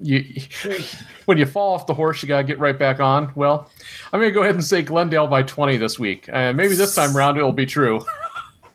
you 0.00 0.24
when 1.26 1.38
you 1.38 1.46
fall 1.46 1.74
off 1.74 1.86
the 1.86 1.94
horse, 1.94 2.22
you 2.22 2.28
gotta 2.28 2.44
get 2.44 2.58
right 2.58 2.78
back 2.78 3.00
on. 3.00 3.32
Well, 3.34 3.70
I'm 4.12 4.20
gonna 4.20 4.32
go 4.32 4.42
ahead 4.42 4.54
and 4.54 4.64
say 4.64 4.82
Glendale 4.82 5.26
by 5.26 5.42
20 5.42 5.76
this 5.76 5.98
week. 5.98 6.28
Uh, 6.32 6.52
maybe 6.52 6.74
this 6.74 6.94
time 6.94 7.16
around 7.16 7.36
it'll 7.36 7.52
be 7.52 7.66
true. 7.66 8.04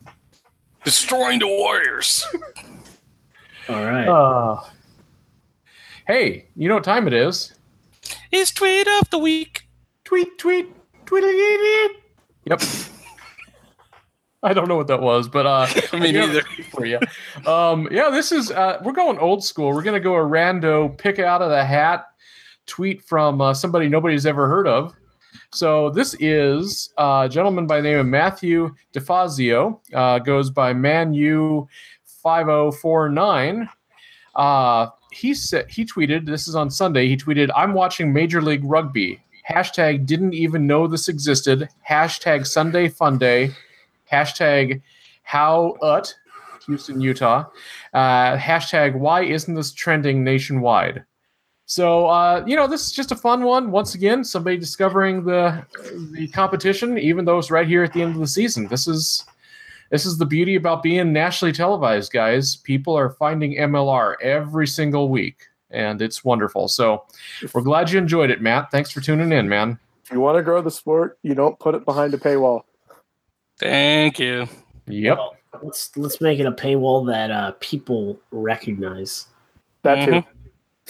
Destroying 0.84 1.40
the 1.40 1.48
Warriors. 1.48 2.26
All 3.70 3.84
right. 3.84 4.08
Uh, 4.08 4.64
hey, 6.08 6.48
you 6.56 6.70
know 6.70 6.76
what 6.76 6.86
time 6.86 7.08
it 7.08 7.14
is? 7.14 7.54
It's 8.32 8.52
tweet 8.52 8.88
of 8.88 9.10
the 9.10 9.18
week. 9.18 9.68
Tweet, 10.06 10.38
tweet, 10.38 10.74
tweet. 11.06 11.92
Yep. 12.46 12.62
I 14.48 14.54
don't 14.54 14.70
know 14.70 14.78
what 14.78 14.88
that 14.88 15.02
was, 15.02 15.28
but 15.28 15.46
uh, 15.46 15.68
Me 16.00 16.14
neither. 16.14 16.42
for 16.72 16.86
you. 16.86 17.00
Um, 17.46 17.90
yeah, 17.92 18.10
this 18.10 18.32
is 18.32 18.50
uh, 18.50 18.80
we're 18.82 18.94
going 18.94 19.18
old 19.20 19.44
school. 19.44 19.74
We're 19.74 19.84
gonna 19.84 20.00
go 20.00 20.16
a 20.16 20.20
rando 20.20 20.98
pick 20.98 21.20
out 21.20 21.42
of 21.42 21.50
the 21.50 21.66
hat 21.66 22.06
tweet 22.66 23.02
from 23.04 23.42
uh, 23.42 23.54
somebody 23.54 23.90
nobody's 23.90 24.26
ever 24.26 24.48
heard 24.48 24.66
of. 24.66 24.94
So 25.52 25.90
this 25.90 26.16
is 26.22 26.94
uh, 26.98 27.24
a 27.26 27.30
gentleman 27.30 27.68
by 27.68 27.78
the 27.82 27.90
name 27.90 28.00
of 28.00 28.06
Matthew 28.06 28.74
DeFazio. 28.94 29.80
Uh, 29.94 30.20
goes 30.20 30.50
by 30.50 30.72
Manu 30.72 31.68
five 32.06 32.46
zero 32.46 32.72
four 32.72 33.10
nine. 33.10 33.68
Uh, 34.34 34.88
he 35.12 35.34
said 35.34 35.70
he 35.70 35.84
tweeted. 35.84 36.26
This 36.26 36.48
is 36.48 36.56
on 36.56 36.70
Sunday. 36.70 37.10
He 37.10 37.18
tweeted, 37.18 37.50
"I'm 37.54 37.74
watching 37.74 38.14
Major 38.14 38.42
League 38.42 38.64
Rugby." 38.64 39.22
Hashtag 39.50 40.06
didn't 40.06 40.34
even 40.34 40.66
know 40.68 40.88
this 40.88 41.10
existed. 41.10 41.68
Hashtag 41.90 42.48
Sunday 42.48 42.88
Fun 42.88 43.18
Day. 43.18 43.52
Hashtag 44.12 44.82
How 45.24 45.76
Ut 45.82 46.16
Houston, 46.68 47.02
Utah. 47.02 47.46
Uh, 47.94 48.38
hashtag 48.38 48.96
Why 48.96 49.24
isn't 49.24 49.56
this 49.56 49.72
trending 49.72 50.24
nationwide? 50.24 51.04
So 51.66 52.08
uh, 52.08 52.44
you 52.48 52.56
know, 52.56 52.68
this 52.68 52.86
is 52.86 52.92
just 52.92 53.12
a 53.12 53.16
fun 53.16 53.44
one. 53.44 53.72
Once 53.72 53.96
again, 53.96 54.24
somebody 54.24 54.58
discovering 54.58 55.24
the 55.26 55.66
the 56.12 56.28
competition, 56.30 56.98
even 56.98 57.26
though 57.26 57.40
it's 57.40 57.52
right 57.52 57.68
here 57.68 57.84
at 57.84 57.94
the 57.94 58.02
end 58.02 58.14
of 58.14 58.22
the 58.22 58.28
season. 58.28 58.68
This 58.68 58.88
is 58.88 59.26
this 59.90 60.06
is 60.06 60.18
the 60.18 60.26
beauty 60.26 60.56
about 60.56 60.84
being 60.84 61.12
nationally 61.12 61.52
televised, 61.52 62.12
guys. 62.12 62.58
People 62.58 62.98
are 62.98 63.12
finding 63.12 63.56
MLR 63.56 64.16
every 64.22 64.68
single 64.68 65.10
week, 65.10 65.44
and 65.70 66.02
it's 66.02 66.24
wonderful. 66.24 66.68
So 66.68 67.04
we're 67.54 67.62
glad 67.62 67.92
you 67.92 67.98
enjoyed 67.98 68.32
it, 68.32 68.42
Matt. 68.42 68.72
Thanks 68.72 68.92
for 68.92 69.02
tuning 69.02 69.32
in, 69.32 69.50
man. 69.50 69.80
If 70.06 70.12
you 70.12 70.22
want 70.22 70.38
to 70.38 70.44
grow 70.44 70.62
the 70.62 70.72
sport, 70.72 71.20
you 71.22 71.36
don't 71.36 71.60
put 71.60 71.76
it 71.76 71.84
behind 71.84 72.14
a 72.14 72.18
paywall. 72.18 72.64
Thank 73.60 74.20
you. 74.20 74.48
Yep. 74.88 75.18
Let's 75.64 75.96
let's 75.98 76.22
make 76.22 76.40
it 76.40 76.46
a 76.46 76.52
paywall 76.52 77.08
that 77.08 77.32
uh, 77.32 77.54
people 77.60 78.20
recognize. 78.32 79.28
That 79.84 80.06
too. 80.06 80.24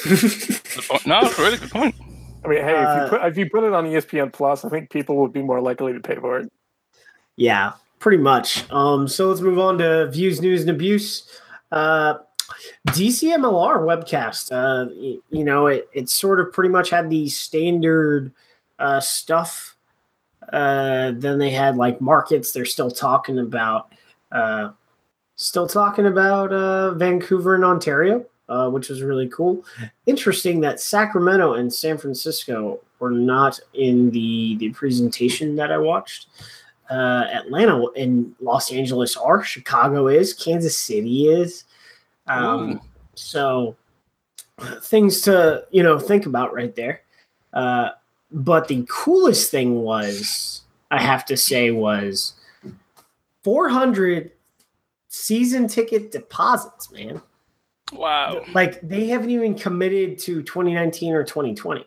Mhm. 0.04 0.76
Good 0.76 0.84
point. 0.88 1.06
No, 1.08 1.22
really 1.40 1.58
good 1.58 1.72
point. 1.72 1.96
I 2.44 2.48
mean, 2.50 2.62
hey, 2.64 2.72
if 2.82 2.88
Uh, 2.88 3.04
you 3.04 3.10
put 3.10 3.26
if 3.26 3.38
you 3.38 3.50
put 3.50 3.64
it 3.64 3.74
on 3.74 3.86
ESPN 3.86 4.32
Plus, 4.34 4.66
I 4.66 4.70
think 4.70 4.90
people 4.90 5.16
would 5.18 5.32
be 5.34 5.42
more 5.42 5.62
likely 5.62 5.94
to 5.94 6.00
pay 6.00 6.16
for 6.16 6.40
it. 6.40 6.52
Yeah, 7.38 7.74
pretty 8.00 8.18
much. 8.18 8.70
Um, 8.72 9.08
so 9.08 9.30
let's 9.30 9.42
move 9.42 9.60
on 9.60 9.78
to 9.78 10.08
views, 10.12 10.42
news, 10.42 10.62
and 10.62 10.70
abuse. 10.72 11.28
Uh, 11.72 12.16
DCMLR 12.90 13.80
webcast. 13.82 14.52
Uh, 14.52 14.90
y- 14.96 15.18
you 15.30 15.44
know, 15.44 15.68
it 15.68 15.88
it 15.94 16.10
sort 16.10 16.40
of 16.40 16.52
pretty 16.52 16.70
much 16.70 16.90
had 16.90 17.10
the 17.10 17.30
standard 17.30 18.32
uh, 18.80 19.00
stuff. 19.00 19.76
Uh, 20.52 21.12
then 21.16 21.38
they 21.38 21.52
had 21.52 21.76
like 21.76 22.00
markets. 22.02 22.52
They're 22.52 22.66
still 22.66 22.92
talking 22.92 23.40
about, 23.40 23.92
uh, 24.32 24.72
still 25.36 25.68
talking 25.68 26.08
about 26.08 26.54
uh, 26.54 26.94
Vancouver 26.94 27.56
and 27.56 27.66
Ontario, 27.66 28.26
uh, 28.50 28.70
which 28.70 28.90
was 28.90 29.02
really 29.02 29.28
cool. 29.30 29.66
Interesting 30.06 30.62
that 30.62 30.80
Sacramento 30.80 31.54
and 31.54 31.74
San 31.74 31.98
Francisco 31.98 32.80
were 33.00 33.12
not 33.12 33.60
in 33.74 34.10
the 34.12 34.56
the 34.58 34.70
presentation 34.70 35.56
that 35.56 35.72
I 35.72 35.78
watched 35.78 36.28
uh, 36.90 37.26
Atlanta 37.32 37.86
and 37.96 38.34
Los 38.40 38.72
Angeles 38.72 39.18
are. 39.18 39.44
Chicago 39.44 40.08
is. 40.08 40.34
Kansas 40.34 40.78
City 40.78 41.28
is. 41.28 41.66
Um, 42.28 42.82
so 43.16 43.76
things 44.82 45.22
to 45.22 45.66
you 45.72 45.84
know 45.84 46.00
think 46.00 46.26
about 46.26 46.54
right 46.54 46.76
there. 46.76 47.02
Uh, 47.54 47.90
but 48.32 48.68
the 48.68 48.86
coolest 48.90 49.52
thing 49.52 49.82
was, 49.82 50.62
I 50.92 51.02
have 51.02 51.26
to 51.26 51.38
say, 51.38 51.72
was 51.72 52.34
400 53.44 54.32
season 55.08 55.68
ticket 55.68 56.12
deposits, 56.12 56.92
man. 56.92 57.22
Wow. 57.94 58.44
Like 58.54 58.82
they 58.82 59.08
haven't 59.08 59.30
even 59.30 59.56
committed 59.56 60.20
to 60.20 60.44
2019 60.44 61.14
or 61.14 61.24
2020. 61.24 61.86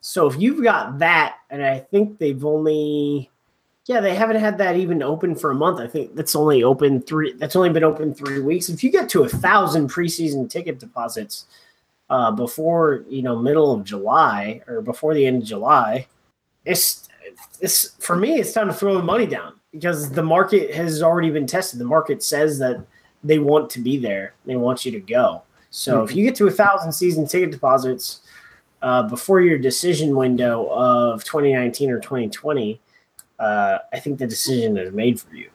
So 0.00 0.26
if 0.26 0.38
you've 0.38 0.62
got 0.62 0.98
that, 0.98 1.36
and 1.50 1.64
I 1.64 1.78
think 1.78 2.18
they've 2.18 2.44
only, 2.44 3.30
yeah, 3.86 4.00
they 4.00 4.14
haven't 4.14 4.36
had 4.36 4.58
that 4.58 4.76
even 4.76 5.02
open 5.02 5.34
for 5.34 5.50
a 5.50 5.54
month. 5.54 5.80
I 5.80 5.86
think 5.86 6.14
that's 6.14 6.36
only 6.36 6.62
open 6.62 7.00
three. 7.02 7.32
That's 7.32 7.56
only 7.56 7.70
been 7.70 7.84
open 7.84 8.14
three 8.14 8.40
weeks. 8.40 8.68
If 8.68 8.84
you 8.84 8.90
get 8.90 9.08
to 9.10 9.22
a 9.22 9.28
thousand 9.28 9.90
preseason 9.90 10.48
ticket 10.50 10.78
deposits 10.78 11.46
uh, 12.10 12.30
before 12.30 13.04
you 13.08 13.22
know 13.22 13.36
middle 13.36 13.72
of 13.72 13.84
July 13.84 14.62
or 14.66 14.80
before 14.80 15.14
the 15.14 15.26
end 15.26 15.42
of 15.42 15.48
July, 15.48 16.06
it's 16.64 17.08
it's 17.60 17.90
for 17.98 18.16
me. 18.16 18.38
It's 18.38 18.52
time 18.52 18.68
to 18.68 18.74
throw 18.74 18.94
the 18.94 19.02
money 19.02 19.26
down 19.26 19.54
because 19.72 20.10
the 20.10 20.22
market 20.22 20.74
has 20.74 21.02
already 21.02 21.30
been 21.30 21.46
tested. 21.46 21.80
The 21.80 21.84
market 21.84 22.22
says 22.22 22.58
that 22.58 22.84
they 23.24 23.38
want 23.38 23.70
to 23.70 23.80
be 23.80 23.96
there. 23.96 24.34
They 24.44 24.56
want 24.56 24.84
you 24.84 24.92
to 24.92 25.00
go. 25.00 25.42
So 25.70 25.96
mm-hmm. 25.96 26.10
if 26.10 26.16
you 26.16 26.24
get 26.24 26.34
to 26.36 26.46
a 26.46 26.50
thousand 26.50 26.92
season 26.92 27.26
ticket 27.26 27.50
deposits 27.50 28.20
uh, 28.82 29.02
before 29.04 29.40
your 29.40 29.58
decision 29.58 30.16
window 30.16 30.68
of 30.70 31.24
2019 31.24 31.90
or 31.90 31.98
2020, 31.98 32.80
uh, 33.38 33.78
I 33.92 33.98
think 33.98 34.18
the 34.18 34.26
decision 34.26 34.78
is 34.78 34.92
made 34.92 35.20
for 35.20 35.34
you. 35.34 35.50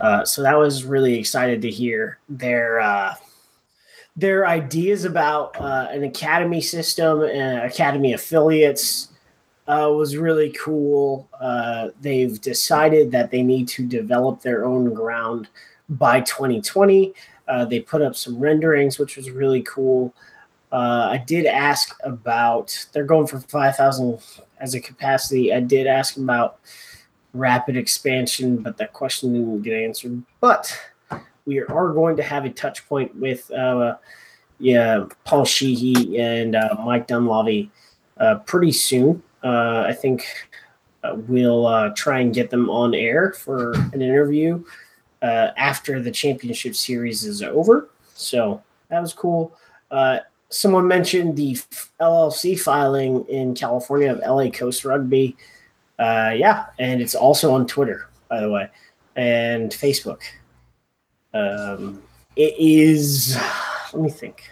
Uh, 0.00 0.24
so 0.24 0.42
that 0.42 0.56
was 0.56 0.84
really 0.84 1.18
excited 1.18 1.60
to 1.62 1.70
hear 1.70 2.18
their 2.28 2.80
uh, 2.80 3.14
their 4.20 4.46
ideas 4.46 5.04
about 5.04 5.58
uh, 5.60 5.88
an 5.90 6.04
academy 6.04 6.60
system 6.60 7.22
and 7.22 7.64
academy 7.64 8.12
affiliates. 8.12 9.08
Uh, 9.68 9.88
was 9.88 10.16
really 10.16 10.50
cool. 10.58 11.28
they've 12.00 12.40
decided 12.40 13.12
that 13.12 13.30
they 13.30 13.40
need 13.40 13.68
to 13.68 13.86
develop 13.86 14.42
their 14.42 14.64
own 14.64 14.92
ground 14.92 15.48
by 15.88 16.20
2020. 16.22 17.14
they 17.68 17.78
put 17.78 18.02
up 18.02 18.16
some 18.16 18.36
renderings, 18.40 18.98
which 18.98 19.16
was 19.16 19.30
really 19.30 19.62
cool. 19.62 20.12
Uh, 20.72 21.08
I 21.10 21.18
did 21.18 21.46
ask 21.46 21.96
about 22.04 22.86
they're 22.92 23.04
going 23.04 23.26
for 23.26 23.40
five 23.40 23.76
thousand 23.76 24.20
as 24.60 24.74
a 24.74 24.80
capacity. 24.80 25.52
I 25.52 25.60
did 25.60 25.86
ask 25.86 26.16
about 26.16 26.60
rapid 27.32 27.76
expansion, 27.76 28.58
but 28.58 28.76
that 28.76 28.92
question 28.92 29.32
didn't 29.32 29.62
get 29.62 29.74
answered. 29.74 30.22
But 30.40 30.76
we 31.50 31.58
are 31.58 31.92
going 31.92 32.16
to 32.16 32.22
have 32.22 32.44
a 32.44 32.50
touch 32.50 32.88
point 32.88 33.12
with 33.16 33.50
uh, 33.50 33.96
yeah 34.60 35.04
Paul 35.24 35.44
Sheehy 35.44 36.20
and 36.20 36.54
uh, 36.54 36.76
Mike 36.84 37.08
Dunleavy 37.08 37.72
uh, 38.18 38.36
pretty 38.46 38.70
soon. 38.70 39.20
Uh, 39.42 39.84
I 39.88 39.92
think 39.92 40.24
uh, 41.02 41.16
we'll 41.26 41.92
try 41.94 42.20
and 42.20 42.32
get 42.32 42.50
them 42.50 42.70
on 42.70 42.94
air 42.94 43.32
for 43.32 43.72
an 43.92 44.00
interview 44.00 44.62
after 45.22 46.00
the 46.00 46.12
championship 46.12 46.76
series 46.76 47.24
is 47.24 47.42
over. 47.42 47.90
So 48.14 48.62
that 48.88 49.00
was 49.00 49.12
cool. 49.12 49.52
Uh, 49.90 50.20
someone 50.50 50.86
mentioned 50.86 51.36
the 51.36 51.58
LLC 52.00 52.58
filing 52.58 53.24
in 53.28 53.56
California 53.56 54.12
of 54.12 54.20
LA 54.20 54.50
Coast 54.50 54.84
Rugby. 54.84 55.36
Uh, 55.98 56.32
yeah, 56.36 56.66
and 56.78 57.02
it's 57.02 57.16
also 57.16 57.52
on 57.52 57.66
Twitter, 57.66 58.08
by 58.28 58.40
the 58.40 58.50
way, 58.50 58.68
and 59.16 59.72
Facebook. 59.72 60.20
Um, 61.32 62.02
it 62.36 62.54
is. 62.58 63.36
Let 63.92 64.02
me 64.02 64.10
think. 64.10 64.48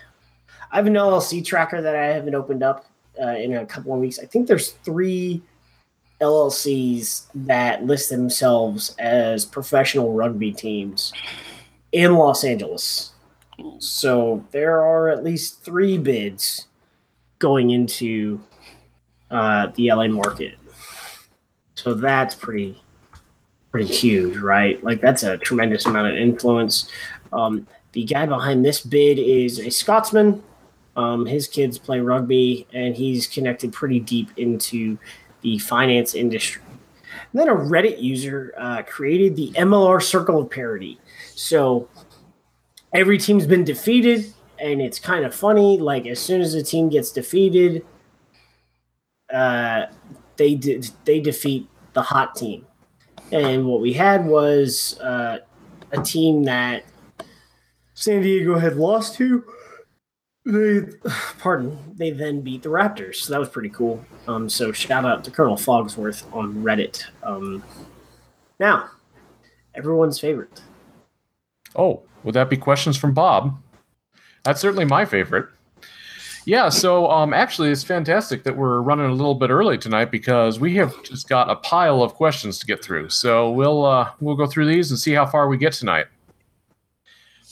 I 0.71 0.77
have 0.77 0.87
an 0.87 0.95
LLC 0.95 1.45
tracker 1.45 1.81
that 1.81 1.97
I 1.97 2.07
haven't 2.07 2.35
opened 2.35 2.63
up 2.63 2.87
uh, 3.21 3.29
in 3.29 3.57
a 3.57 3.67
couple 3.67 3.95
of 3.95 4.01
weeks. 4.01 4.19
I 4.19 4.27
think 4.27 4.47
there's 4.47 4.73
three 4.85 5.43
LLCs 6.21 7.27
that 7.35 7.85
list 7.85 8.11
themselves 8.11 8.95
as 8.99 9.45
professional 9.45 10.13
rugby 10.13 10.53
teams 10.53 11.13
in 11.93 12.15
Los 12.15 12.45
Angeles. 12.45 13.13
So 13.79 14.45
there 14.51 14.83
are 14.83 15.09
at 15.09 15.25
least 15.25 15.63
three 15.63 15.99
bids 15.99 16.67
going 17.39 17.71
into 17.71 18.41
uh, 19.31 19.69
the 19.75 19.93
LA 19.93 20.09
market. 20.09 20.57
So 21.75 21.95
that's 21.95 22.35
pretty 22.35 22.81
pretty 23.71 23.93
huge, 23.93 24.37
right? 24.39 24.83
Like 24.83 25.01
that's 25.01 25.23
a 25.23 25.39
tremendous 25.39 25.87
amount 25.87 26.09
of 26.09 26.17
influence. 26.17 26.91
Um, 27.33 27.67
the 27.93 28.05
guy 28.05 28.27
behind 28.27 28.65
this 28.65 28.81
bid 28.81 29.19
is 29.19 29.59
a 29.59 29.71
Scotsman. 29.71 30.43
Um, 30.97 31.27
his 31.27 31.47
kids 31.47 31.79
play 31.79 32.01
rugby, 32.01 32.67
and 32.73 32.97
he's 32.97 33.27
connected 33.27 33.73
pretty 33.73 34.01
deep 34.01 34.31
into 34.37 34.99
the 35.43 35.59
finance 35.59 36.15
industry. 36.15 36.63
And 37.33 37.41
then 37.41 37.49
a 37.49 37.55
Reddit 37.55 38.03
user 38.03 38.53
uh, 38.59 38.83
created 38.83 39.37
the 39.37 39.53
MLR 39.53 40.03
Circle 40.03 40.41
of 40.41 40.51
Parity. 40.51 40.99
So 41.35 41.89
every 42.93 43.19
team's 43.19 43.47
been 43.47 43.65
defeated, 43.65 44.33
and 44.59 44.81
it's 44.81 44.99
kind 44.99 45.25
of 45.25 45.35
funny. 45.35 45.79
Like 45.79 46.07
as 46.07 46.19
soon 46.19 46.41
as 46.41 46.55
a 46.55 46.63
team 46.63 46.89
gets 46.89 47.13
defeated, 47.13 47.85
uh, 49.33 49.87
they 50.37 50.55
did 50.55 50.91
they 51.05 51.21
defeat 51.21 51.69
the 51.93 52.03
hot 52.03 52.35
team, 52.35 52.67
and 53.33 53.67
what 53.67 53.81
we 53.81 53.93
had 53.93 54.27
was 54.27 54.99
uh, 55.01 55.39
a 55.93 56.03
team 56.03 56.45
that 56.45 56.85
San 57.95 58.23
Diego 58.23 58.59
had 58.59 58.77
lost 58.77 59.15
to. 59.17 59.45
They, 60.45 60.81
pardon, 61.39 61.95
they 61.97 62.11
then 62.11 62.41
beat 62.41 62.63
the 62.63 62.69
Raptors. 62.69 63.17
So 63.17 63.33
that 63.33 63.41
was 63.41 63.49
pretty 63.49 63.71
cool. 63.71 64.05
Um, 64.27 64.49
so 64.49 64.73
shout 64.73 65.05
out 65.05 65.25
to 65.25 65.31
Colonel 65.31 65.57
Fogsworth 65.57 66.25
on 66.35 66.63
Reddit. 66.63 67.05
Um, 67.23 67.63
now, 68.59 68.91
everyone's 69.75 70.19
favorite. 70.19 70.63
Oh, 71.77 72.03
would 72.25 72.35
that 72.35 72.51
be 72.51 72.57
questions 72.57 72.97
from 72.97 73.15
Bob? 73.15 73.61
That's 74.45 74.61
certainly 74.61 74.85
my 74.85 75.05
favorite. 75.05 75.49
Yeah, 76.49 76.71
so 76.71 77.11
um, 77.11 77.35
actually, 77.35 77.69
it's 77.69 77.85
fantastic 77.85 78.43
that 78.45 78.57
we're 78.57 78.81
running 78.81 79.05
a 79.05 79.13
little 79.13 79.35
bit 79.35 79.51
early 79.51 79.77
tonight 79.77 80.11
because 80.11 80.59
we 80.59 80.75
have 80.77 81.03
just 81.03 81.29
got 81.29 81.51
a 81.51 81.57
pile 81.57 82.03
of 82.03 82.15
questions 82.15 82.59
to 82.59 82.65
get 82.65 82.83
through. 82.83 83.11
So 83.11 83.51
we'll 83.51 83.85
uh, 83.85 84.13
we'll 84.19 84.35
go 84.35 84.47
through 84.47 84.65
these 84.65 84.91
and 84.91 84.99
see 84.99 85.13
how 85.13 85.27
far 85.27 85.47
we 85.47 85.59
get 85.59 85.75
tonight. 85.75 86.07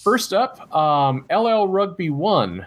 First 0.02 0.32
up, 0.32 0.74
um, 0.74 1.26
LL 1.30 1.68
Rugby 1.68 2.08
One. 2.08 2.66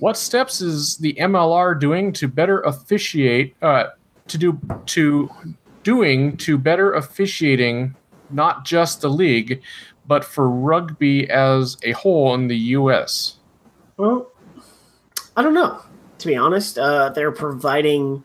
What 0.00 0.16
steps 0.16 0.60
is 0.60 0.96
the 0.96 1.14
MLR 1.14 1.78
doing 1.78 2.12
to 2.14 2.26
better 2.26 2.58
officiate? 2.62 3.54
Uh, 3.62 3.90
to 4.26 4.38
do 4.38 4.58
to 4.86 5.30
doing 5.84 6.36
to 6.38 6.58
better 6.58 6.94
officiating 6.94 7.94
not 8.30 8.64
just 8.64 9.02
the 9.02 9.08
league, 9.08 9.62
but 10.04 10.24
for 10.24 10.50
rugby 10.50 11.30
as 11.30 11.76
a 11.84 11.92
whole 11.92 12.34
in 12.34 12.48
the 12.48 12.58
U.S.? 12.58 13.36
Well, 13.96 14.31
I 15.36 15.42
don't 15.42 15.54
know. 15.54 15.80
To 16.18 16.26
be 16.26 16.36
honest, 16.36 16.78
uh, 16.78 17.10
they're 17.10 17.32
providing. 17.32 18.24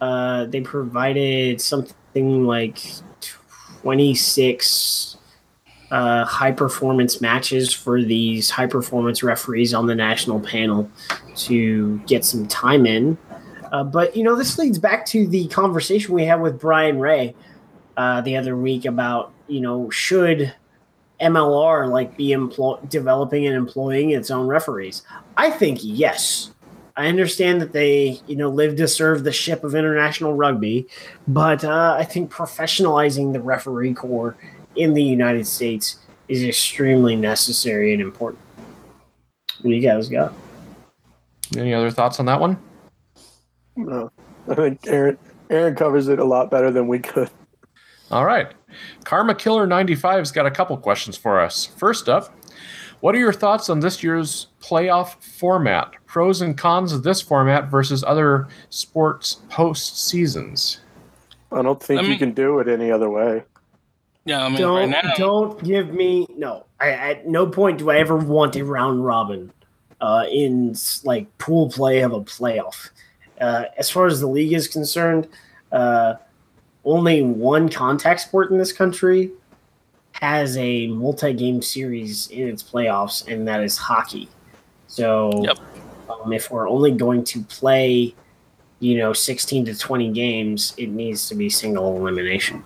Uh, 0.00 0.46
they 0.46 0.60
provided 0.60 1.60
something 1.60 2.44
like 2.44 2.80
twenty 3.82 4.14
six 4.14 5.16
uh, 5.90 6.24
high 6.24 6.52
performance 6.52 7.20
matches 7.20 7.72
for 7.72 8.02
these 8.02 8.50
high 8.50 8.66
performance 8.66 9.22
referees 9.22 9.74
on 9.74 9.86
the 9.86 9.94
national 9.94 10.40
panel 10.40 10.90
to 11.36 11.98
get 12.00 12.24
some 12.24 12.46
time 12.46 12.86
in. 12.86 13.18
Uh, 13.72 13.84
but 13.84 14.16
you 14.16 14.22
know, 14.22 14.34
this 14.34 14.58
leads 14.58 14.78
back 14.78 15.04
to 15.06 15.26
the 15.26 15.46
conversation 15.48 16.14
we 16.14 16.24
had 16.24 16.40
with 16.40 16.60
Brian 16.60 16.98
Ray 16.98 17.34
uh, 17.96 18.20
the 18.22 18.36
other 18.36 18.56
week 18.56 18.84
about 18.84 19.32
you 19.46 19.60
know 19.60 19.90
should 19.90 20.54
MLR 21.20 21.90
like 21.90 22.16
be 22.16 22.32
employ- 22.32 22.78
developing 22.88 23.46
and 23.46 23.56
employing 23.56 24.10
its 24.10 24.30
own 24.30 24.46
referees? 24.46 25.02
I 25.36 25.50
think 25.50 25.80
yes. 25.82 26.52
I 26.96 27.06
understand 27.06 27.62
that 27.62 27.72
they, 27.72 28.20
you 28.26 28.36
know, 28.36 28.50
live 28.50 28.76
to 28.76 28.88
serve 28.88 29.24
the 29.24 29.32
ship 29.32 29.64
of 29.64 29.74
international 29.74 30.34
rugby, 30.34 30.86
but 31.26 31.64
uh, 31.64 31.96
I 31.98 32.04
think 32.04 32.30
professionalizing 32.30 33.32
the 33.32 33.40
referee 33.40 33.94
corps 33.94 34.36
in 34.76 34.94
the 34.94 35.02
United 35.02 35.46
States 35.46 35.98
is 36.28 36.44
extremely 36.44 37.16
necessary 37.16 37.92
and 37.92 38.02
important. 38.02 38.42
What 39.62 39.70
do 39.70 39.76
you 39.76 39.82
guys 39.82 40.08
got? 40.08 40.32
Any 41.56 41.74
other 41.74 41.90
thoughts 41.90 42.20
on 42.20 42.26
that 42.26 42.40
one? 42.40 42.58
No, 43.76 44.10
I 44.48 44.54
think 44.54 44.86
Aaron 44.86 45.18
Aaron 45.48 45.74
covers 45.74 46.08
it 46.08 46.18
a 46.18 46.24
lot 46.24 46.50
better 46.50 46.70
than 46.70 46.86
we 46.86 46.98
could. 46.98 47.30
All 48.10 48.24
right. 48.24 48.52
Karma 49.04 49.34
Killer 49.34 49.66
95's 49.66 50.32
got 50.32 50.46
a 50.46 50.50
couple 50.50 50.76
questions 50.76 51.16
for 51.16 51.40
us. 51.40 51.66
First 51.66 52.08
up, 52.08 52.34
what 53.00 53.14
are 53.14 53.18
your 53.18 53.32
thoughts 53.32 53.70
on 53.70 53.80
this 53.80 54.02
year's 54.02 54.48
playoff 54.60 55.20
format? 55.22 55.92
Pros 56.06 56.42
and 56.42 56.56
cons 56.56 56.92
of 56.92 57.02
this 57.02 57.20
format 57.22 57.70
versus 57.70 58.04
other 58.04 58.48
sports 58.68 59.40
post 59.48 60.06
seasons? 60.06 60.80
I 61.52 61.62
don't 61.62 61.82
think 61.82 61.98
I 61.98 62.02
mean, 62.02 62.12
you 62.12 62.18
can 62.18 62.32
do 62.32 62.58
it 62.60 62.68
any 62.68 62.90
other 62.90 63.10
way. 63.10 63.42
Yeah, 64.24 64.44
I 64.44 64.48
mean, 64.48 64.58
don't 64.58 64.90
right 64.90 65.04
now, 65.04 65.14
don't 65.16 65.62
give 65.64 65.94
me 65.94 66.26
no. 66.36 66.66
I, 66.78 66.90
at 66.90 67.26
no 67.26 67.46
point 67.46 67.78
do 67.78 67.90
I 67.90 67.96
ever 67.96 68.16
want 68.16 68.54
a 68.56 68.64
round 68.64 69.04
robin. 69.04 69.52
uh, 70.00 70.24
in 70.30 70.74
like 71.04 71.26
pool 71.38 71.70
play 71.70 72.00
of 72.00 72.12
a 72.12 72.20
playoff. 72.20 72.90
Uh, 73.40 73.64
as 73.78 73.90
far 73.90 74.06
as 74.06 74.20
the 74.20 74.26
league 74.26 74.52
is 74.52 74.68
concerned, 74.68 75.28
uh, 75.72 76.14
only 76.84 77.22
one 77.22 77.68
contact 77.68 78.20
sport 78.20 78.50
in 78.50 78.58
this 78.58 78.72
country 78.72 79.30
has 80.12 80.56
a 80.56 80.88
multi-game 80.88 81.62
series 81.62 82.28
in 82.28 82.48
its 82.48 82.62
playoffs, 82.62 83.26
and 83.28 83.46
that 83.48 83.62
is 83.62 83.76
hockey. 83.76 84.28
So, 84.88 85.30
Yep. 85.44 85.58
um, 86.10 86.32
if 86.32 86.50
we're 86.50 86.68
only 86.68 86.90
going 86.90 87.24
to 87.24 87.42
play, 87.42 88.14
you 88.80 88.98
know, 88.98 89.12
sixteen 89.12 89.64
to 89.66 89.76
twenty 89.76 90.10
games, 90.10 90.74
it 90.76 90.88
needs 90.88 91.28
to 91.28 91.34
be 91.34 91.48
single 91.48 91.96
elimination. 91.96 92.64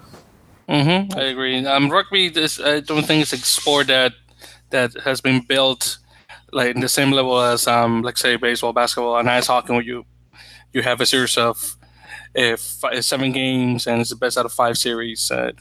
Mm-hmm. 0.69 1.19
I 1.19 1.23
agree. 1.25 1.67
Um, 1.67 1.91
rugby, 1.91 2.31
this 2.31 2.59
I 2.61 2.81
don't 2.81 3.05
think 3.05 3.23
it's 3.23 3.33
a 3.33 3.39
sport 3.39 3.89
that 3.89 4.12
that 4.71 4.95
has 5.05 5.21
been 5.21 5.41
built 5.41 5.99
like 6.53 6.75
in 6.75 6.81
the 6.81 6.89
same 6.89 7.11
level 7.11 7.39
as 7.39 7.67
um, 7.67 8.03
like 8.03 8.17
say 8.17 8.37
baseball, 8.37 8.73
basketball, 8.73 9.19
and 9.19 9.29
ice 9.29 9.49
hockey, 9.49 9.73
where 9.73 9.83
you 9.83 10.07
you 10.73 10.83
have 10.83 11.01
a 11.01 11.07
series 11.07 11.37
of 11.37 11.77
if 12.35 12.82
seven 13.01 13.32
games 13.32 13.87
and 13.87 14.01
it's 14.01 14.11
the 14.11 14.16
best 14.16 14.37
out 14.37 14.47
of 14.47 14.53
five 14.53 14.76
series. 14.76 15.30
Uh, 15.30 15.53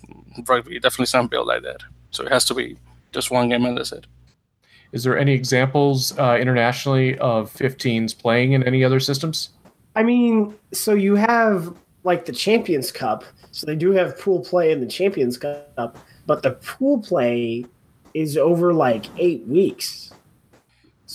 rugby 0.48 0.80
definitely 0.80 1.04
is 1.04 1.14
not 1.14 1.30
built 1.30 1.48
like 1.48 1.64
that. 1.64 1.82
So 2.12 2.24
it 2.24 2.32
has 2.32 2.46
to 2.46 2.54
be 2.54 2.78
just 3.12 3.32
one 3.32 3.50
game 3.50 3.66
and 3.66 3.78
that's 3.78 3.92
it. 3.92 4.08
Is 4.92 5.04
there 5.04 5.18
any 5.18 5.34
examples 5.34 6.18
uh, 6.20 6.38
internationally 6.40 7.18
of 7.18 7.52
15s 7.54 8.18
playing 8.18 8.54
in 8.54 8.64
any 8.64 8.84
other 8.84 9.00
systems? 9.00 9.50
I 9.96 10.04
mean, 10.04 10.56
so 10.72 10.94
you 10.94 11.16
have 11.16 11.76
like 12.04 12.26
the 12.26 12.32
Champions 12.32 12.92
Cup. 12.92 13.24
So 13.52 13.66
they 13.66 13.76
do 13.76 13.92
have 13.92 14.20
pool 14.20 14.42
play 14.42 14.72
in 14.72 14.80
the 14.82 14.88
Champions 14.88 15.38
Cup, 15.38 15.98
but 16.26 16.42
the 16.42 16.52
pool 16.52 17.00
play 17.00 17.66
is 18.14 18.38
over 18.38 18.74
like 18.74 19.06
eight 19.18 19.46
weeks. 19.48 20.12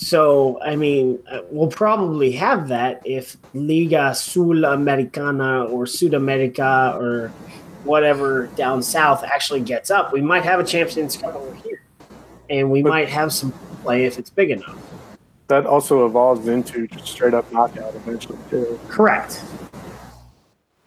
So, 0.01 0.61
I 0.61 0.77
mean, 0.77 1.19
uh, 1.29 1.41
we'll 1.51 1.67
probably 1.67 2.31
have 2.31 2.69
that 2.69 3.01
if 3.03 3.35
Liga 3.53 4.11
Sudamericana 4.11 5.69
or 5.69 5.83
Sudamerica 5.83 6.95
or 6.95 7.33
whatever 7.83 8.47
down 8.55 8.81
south 8.81 9.25
actually 9.25 9.59
gets 9.59 9.91
up. 9.91 10.13
We 10.13 10.21
might 10.21 10.45
have 10.45 10.61
a 10.61 10.63
Champions 10.63 11.17
Cup 11.17 11.35
over 11.35 11.53
here, 11.53 11.81
and 12.49 12.71
we 12.71 12.81
But- 12.81 12.89
might 12.91 13.09
have 13.09 13.33
some 13.33 13.51
play 13.83 14.05
if 14.05 14.17
it's 14.17 14.29
big 14.29 14.51
enough. 14.51 14.77
That 15.49 15.65
also 15.65 16.05
evolves 16.05 16.47
into 16.47 16.87
just 16.87 17.07
straight 17.07 17.33
up 17.33 17.51
knockout 17.51 17.93
eventually 17.93 18.37
too. 18.49 18.79
Correct. 18.87 19.43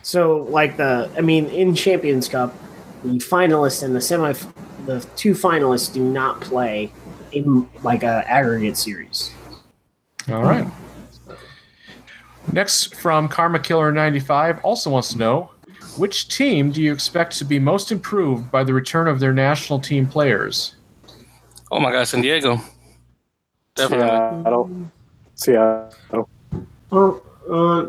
So, 0.02 0.46
like 0.48 0.78
the, 0.78 1.10
I 1.18 1.20
mean, 1.20 1.48
in 1.48 1.74
Champions 1.74 2.28
Cup, 2.28 2.54
the 3.04 3.18
finalists 3.18 3.82
and 3.82 3.94
the 3.94 4.00
semi, 4.00 4.32
the 4.86 5.06
two 5.16 5.32
finalists 5.34 5.92
do 5.92 6.02
not 6.02 6.40
play 6.40 6.90
in 7.32 7.68
like 7.82 8.02
a 8.02 8.28
aggregate 8.28 8.76
series. 8.76 9.32
All 10.28 10.42
right. 10.42 10.66
Next 12.52 12.94
from 12.96 13.28
Karma 13.28 13.58
Killer 13.58 13.92
95 13.92 14.64
also 14.64 14.90
wants 14.90 15.12
to 15.12 15.18
know 15.18 15.50
which 15.96 16.28
team 16.28 16.72
do 16.72 16.82
you 16.82 16.92
expect 16.92 17.36
to 17.38 17.44
be 17.44 17.58
most 17.58 17.92
improved 17.92 18.50
by 18.50 18.64
the 18.64 18.72
return 18.72 19.08
of 19.08 19.20
their 19.20 19.32
national 19.32 19.78
team 19.78 20.06
players? 20.06 20.76
Oh 21.70 21.80
my 21.80 21.92
God, 21.92 22.04
San 22.04 22.22
Diego. 22.22 22.60
Definitely. 23.74 24.06
Seattle. 24.06 24.90
Seattle. 25.34 26.28
Well, 26.90 27.22
uh, 27.50 27.86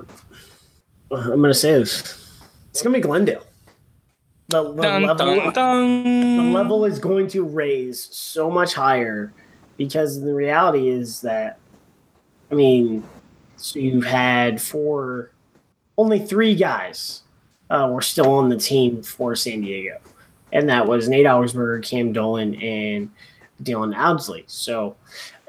I'm 1.11 1.41
gonna 1.41 1.53
say 1.53 1.73
this. 1.73 2.41
It's 2.69 2.81
gonna 2.81 2.95
be 2.95 3.01
Glendale. 3.01 3.43
The, 4.49 4.73
the 4.73 4.81
Dun, 4.81 5.03
level, 5.03 5.35
dun, 5.35 5.53
dun. 5.53 6.37
the 6.37 6.57
level 6.57 6.85
is 6.85 6.99
going 6.99 7.27
to 7.29 7.43
raise 7.43 8.13
so 8.13 8.51
much 8.51 8.73
higher 8.73 9.33
because 9.77 10.21
the 10.21 10.33
reality 10.33 10.89
is 10.89 11.21
that 11.21 11.59
I 12.51 12.55
mean, 12.55 13.03
so 13.57 13.79
you've 13.79 14.05
had 14.05 14.61
four, 14.61 15.31
only 15.97 16.19
three 16.19 16.53
guys 16.53 17.23
uh, 17.71 17.89
were 17.91 18.01
still 18.01 18.31
on 18.31 18.49
the 18.49 18.57
team 18.57 19.01
for 19.01 19.35
San 19.35 19.61
Diego, 19.61 19.99
and 20.51 20.69
that 20.69 20.87
was 20.87 21.09
Nate 21.09 21.25
Augspurger, 21.25 21.83
Cam 21.83 22.13
Dolan, 22.13 22.53
and 22.61 23.09
Dylan 23.63 23.95
Audsley. 23.95 24.43
So, 24.45 24.95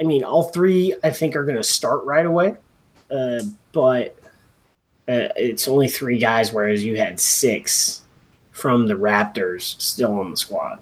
I 0.01 0.05
mean, 0.05 0.25
all 0.25 0.45
three 0.45 0.95
I 1.05 1.11
think 1.11 1.37
are 1.37 1.45
going 1.45 1.57
to 1.59 1.63
start 1.63 2.05
right 2.05 2.25
away, 2.25 2.57
uh, 3.11 3.43
but 3.73 4.17
uh, 5.07 5.29
it's 5.37 5.69
only 5.69 5.89
three 5.89 6.19
guys, 6.19 6.55
whereas 6.55 6.83
you 6.83 6.97
had 6.97 7.21
six 7.21 8.04
from 8.55 8.87
the 8.87 8.95
Raptors 8.95 9.79
still 9.81 10.19
on 10.19 10.31
the 10.31 10.37
squad. 10.37 10.79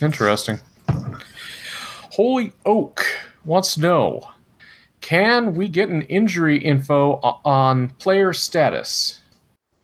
Interesting. 0.00 0.60
Holy 2.12 2.52
Oak 2.64 3.04
wants 3.44 3.74
to 3.74 3.80
know 3.80 4.30
Can 5.00 5.54
we 5.54 5.66
get 5.68 5.88
an 5.88 6.02
injury 6.02 6.58
info 6.58 7.14
on 7.44 7.88
player 7.98 8.32
status? 8.32 9.20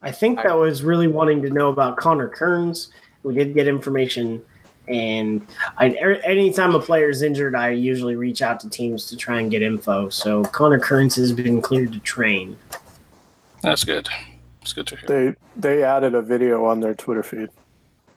I 0.03 0.13
think 0.13 0.43
that 0.43 0.57
was 0.57 0.83
really 0.83 1.09
wanting 1.09 1.41
to 1.43 1.51
know 1.51 1.71
about 1.71 1.97
Connor 1.97 2.29
Kearns. 2.29 2.91
We 3.23 3.35
did 3.35 3.55
get 3.55 3.67
information, 3.67 4.43
and 4.87 5.47
I, 5.79 5.97
er- 6.03 6.21
anytime 6.25 6.75
a 6.75 6.81
player 6.81 7.09
is 7.09 7.23
injured, 7.23 7.55
I 7.55 7.71
usually 7.71 8.15
reach 8.15 8.43
out 8.43 8.61
to 8.61 8.69
teams 8.69 9.07
to 9.07 9.17
try 9.17 9.41
and 9.41 9.51
get 9.51 9.63
info. 9.63 10.11
So 10.11 10.45
Connor 10.45 10.79
Kearns 10.79 11.17
has 11.17 11.33
been 11.33 11.63
cleared 11.63 11.93
to 11.95 12.01
train. 12.01 12.59
That's 13.63 13.85
good. 13.85 14.11
It's 14.65 14.73
good 14.73 14.87
to 14.87 14.97
hear. 14.97 15.07
They 15.07 15.35
they 15.61 15.83
added 15.85 16.15
a 16.15 16.23
video 16.23 16.65
on 16.65 16.81
their 16.81 16.95
Twitter 16.95 17.23
feed. 17.23 17.51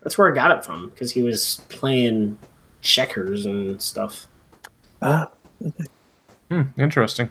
That's 0.02 0.18
where 0.18 0.32
I 0.32 0.34
got 0.34 0.58
it 0.58 0.64
from 0.64 0.90
because 0.90 1.12
he 1.12 1.22
was 1.22 1.60
playing 1.68 2.38
checkers 2.80 3.46
and 3.46 3.82
stuff. 3.82 4.28
Ah, 5.02 5.30
Hmm, 6.50 6.62
interesting. 6.78 7.30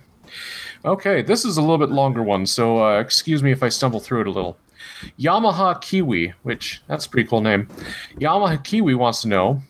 Okay, 0.85 1.23
this 1.23 1.47
is 1.47 1.57
a 1.57 1.63
little 1.63 1.79
bit 1.79 1.89
longer 1.89 2.23
one, 2.23 2.45
so 2.45 2.85
uh, 2.85 3.01
excuse 3.01 3.43
me 3.43 3.53
if 3.53 3.63
I 3.63 3.71
stumble 3.71 4.01
through 4.01 4.21
it 4.21 4.27
a 4.27 4.31
little. 4.31 4.59
Yamaha 5.19 5.81
Kiwi, 5.81 6.35
which 6.43 6.83
that's 6.87 7.07
a 7.07 7.09
pretty 7.09 7.27
cool 7.27 7.41
name. 7.41 7.69
Yamaha 8.21 8.63
Kiwi 8.63 8.95
wants 8.95 9.23
to 9.23 9.29
know 9.29 9.63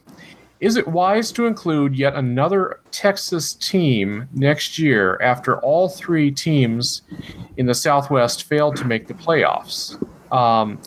Is 0.59 0.77
it 0.77 0.89
wise 0.89 1.33
to 1.33 1.47
include 1.47 1.97
yet 1.97 2.15
another 2.15 2.81
Texas 2.91 3.55
team 3.55 4.29
next 4.33 4.79
year 4.79 5.21
after 5.21 5.59
all 5.61 5.89
three 5.89 6.31
teams 6.31 7.03
in 7.57 7.67
the 7.67 7.75
Southwest 7.75 8.45
failed 8.45 8.77
to 8.77 8.85
make 8.85 9.07
the 9.07 9.15
playoffs? 9.15 10.01
Um, 10.33 10.81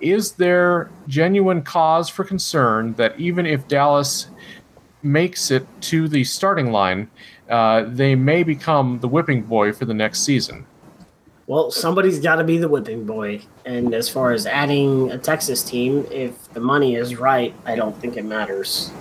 is 0.00 0.32
there 0.32 0.90
genuine 1.06 1.60
cause 1.62 2.08
for 2.08 2.24
concern 2.24 2.94
that 2.94 3.18
even 3.20 3.44
if 3.44 3.68
Dallas 3.68 4.28
makes 5.02 5.50
it 5.50 5.66
to 5.82 6.08
the 6.08 6.24
starting 6.24 6.72
line, 6.72 7.10
uh, 7.48 7.84
they 7.88 8.14
may 8.14 8.42
become 8.42 9.00
the 9.00 9.08
whipping 9.08 9.42
boy 9.42 9.72
for 9.72 9.84
the 9.84 9.94
next 9.94 10.20
season. 10.20 10.66
Well, 11.50 11.72
somebody's 11.72 12.20
got 12.20 12.36
to 12.36 12.44
be 12.44 12.58
the 12.58 12.68
whipping 12.68 13.04
boy. 13.04 13.40
And 13.66 13.92
as 13.92 14.08
far 14.08 14.30
as 14.30 14.46
adding 14.46 15.10
a 15.10 15.18
Texas 15.18 15.64
team, 15.64 16.06
if 16.08 16.48
the 16.52 16.60
money 16.60 16.94
is 16.94 17.16
right, 17.16 17.52
I 17.64 17.74
don't 17.74 18.00
think 18.00 18.16
it 18.16 18.24
matters. 18.24 18.92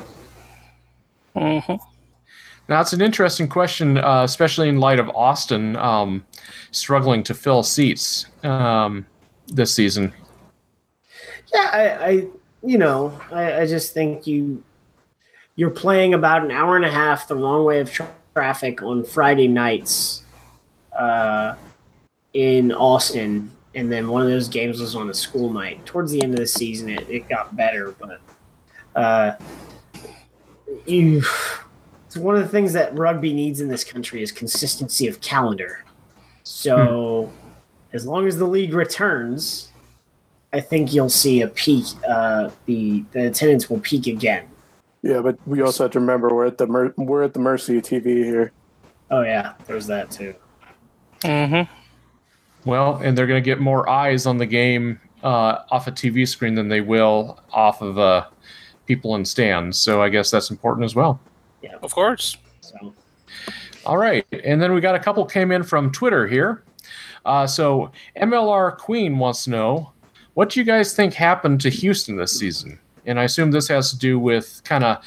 hmm 1.35 1.59
Now, 2.67 2.81
it's 2.81 2.91
an 2.91 3.01
interesting 3.01 3.47
question, 3.47 3.99
uh, 3.99 4.23
especially 4.23 4.67
in 4.67 4.79
light 4.79 4.97
of 4.97 5.09
Austin 5.09 5.75
um, 5.75 6.25
struggling 6.71 7.21
to 7.25 7.35
fill 7.35 7.61
seats 7.61 8.25
um, 8.41 9.05
this 9.49 9.71
season. 9.71 10.11
Yeah, 11.53 11.69
I, 11.71 12.07
I 12.07 12.11
you 12.63 12.79
know, 12.79 13.21
I, 13.31 13.61
I 13.61 13.65
just 13.67 13.93
think 13.93 14.25
you 14.25 14.63
you're 15.55 15.69
playing 15.69 16.15
about 16.15 16.43
an 16.43 16.49
hour 16.49 16.75
and 16.75 16.85
a 16.85 16.91
half 16.91 17.27
the 17.27 17.35
wrong 17.35 17.63
way 17.63 17.79
of 17.79 17.91
tra- 17.91 18.15
traffic 18.33 18.81
on 18.81 19.03
Friday 19.03 19.47
nights 19.47 20.23
uh, 20.97 21.53
in 22.33 22.71
Austin, 22.71 23.51
and 23.75 23.91
then 23.91 24.07
one 24.07 24.21
of 24.21 24.27
those 24.27 24.47
games 24.47 24.79
was 24.79 24.95
on 24.95 25.09
a 25.09 25.13
school 25.13 25.51
night. 25.51 25.85
Towards 25.85 26.11
the 26.11 26.21
end 26.21 26.33
of 26.33 26.39
the 26.39 26.47
season, 26.47 26.89
it, 26.89 27.09
it 27.09 27.29
got 27.29 27.55
better, 27.55 27.95
but 27.99 28.21
uh, 28.95 29.35
you. 30.85 31.23
It's 32.07 32.17
one 32.17 32.35
of 32.35 32.41
the 32.41 32.49
things 32.49 32.73
that 32.73 32.97
rugby 32.97 33.33
needs 33.33 33.61
in 33.61 33.67
this 33.67 33.83
country 33.83 34.23
is 34.23 34.31
consistency 34.31 35.05
of 35.07 35.21
calendar. 35.21 35.83
So, 36.41 37.31
as 37.93 38.03
long 38.03 38.25
as 38.27 38.35
the 38.35 38.47
league 38.47 38.73
returns, 38.73 39.69
I 40.51 40.59
think 40.59 40.91
you'll 40.91 41.09
see 41.09 41.41
a 41.41 41.47
peak. 41.47 41.85
Uh, 42.07 42.49
the 42.65 43.05
the 43.11 43.27
attendance 43.27 43.69
will 43.69 43.79
peak 43.81 44.07
again. 44.07 44.47
yeah, 45.03 45.21
but 45.21 45.37
we 45.45 45.61
also 45.61 45.83
have 45.83 45.91
to 45.91 45.99
remember 45.99 46.33
we're 46.33 46.47
at 46.47 46.57
the 46.57 46.65
mer- 46.65 46.95
we're 46.97 47.21
at 47.21 47.35
the 47.35 47.39
mercy 47.39 47.77
of 47.77 47.83
TV 47.83 48.23
here. 48.23 48.51
Oh 49.11 49.21
yeah, 49.21 49.53
there's 49.67 49.85
that 49.85 50.09
too. 50.09 50.33
hmm 51.23 51.61
Well, 52.65 52.97
and 52.97 53.17
they're 53.17 53.27
going 53.27 53.41
to 53.41 53.45
get 53.45 53.59
more 53.59 53.89
eyes 53.89 54.25
on 54.25 54.37
the 54.37 54.45
game 54.45 54.99
uh, 55.23 55.63
off 55.71 55.87
a 55.87 55.91
TV 55.91 56.27
screen 56.27 56.55
than 56.55 56.67
they 56.67 56.81
will 56.81 57.39
off 57.51 57.81
of 57.81 57.97
uh, 57.97 58.25
people 58.85 59.15
in 59.15 59.25
stands. 59.25 59.77
So 59.77 60.01
I 60.01 60.09
guess 60.09 60.31
that's 60.31 60.49
important 60.49 60.85
as 60.85 60.95
well. 60.95 61.19
Yeah, 61.61 61.75
Of 61.81 61.93
course. 61.93 62.37
So 62.61 62.93
All 63.85 63.97
right, 63.97 64.25
and 64.43 64.61
then 64.61 64.73
we 64.73 64.81
got 64.81 64.95
a 64.95 64.99
couple 64.99 65.25
came 65.25 65.51
in 65.51 65.63
from 65.63 65.91
Twitter 65.91 66.27
here. 66.27 66.63
Uh, 67.25 67.45
so 67.45 67.91
MLR 68.17 68.77
Queen 68.77 69.17
wants 69.17 69.43
to 69.43 69.49
know 69.49 69.91
what 70.33 70.49
do 70.49 70.59
you 70.59 70.65
guys 70.65 70.93
think 70.93 71.13
happened 71.13 71.59
to 71.61 71.69
Houston 71.69 72.15
this 72.15 72.37
season? 72.37 72.79
And 73.05 73.19
I 73.19 73.23
assume 73.23 73.51
this 73.51 73.67
has 73.67 73.91
to 73.91 73.97
do 73.97 74.17
with 74.17 74.61
kind 74.63 74.83
of 74.83 75.03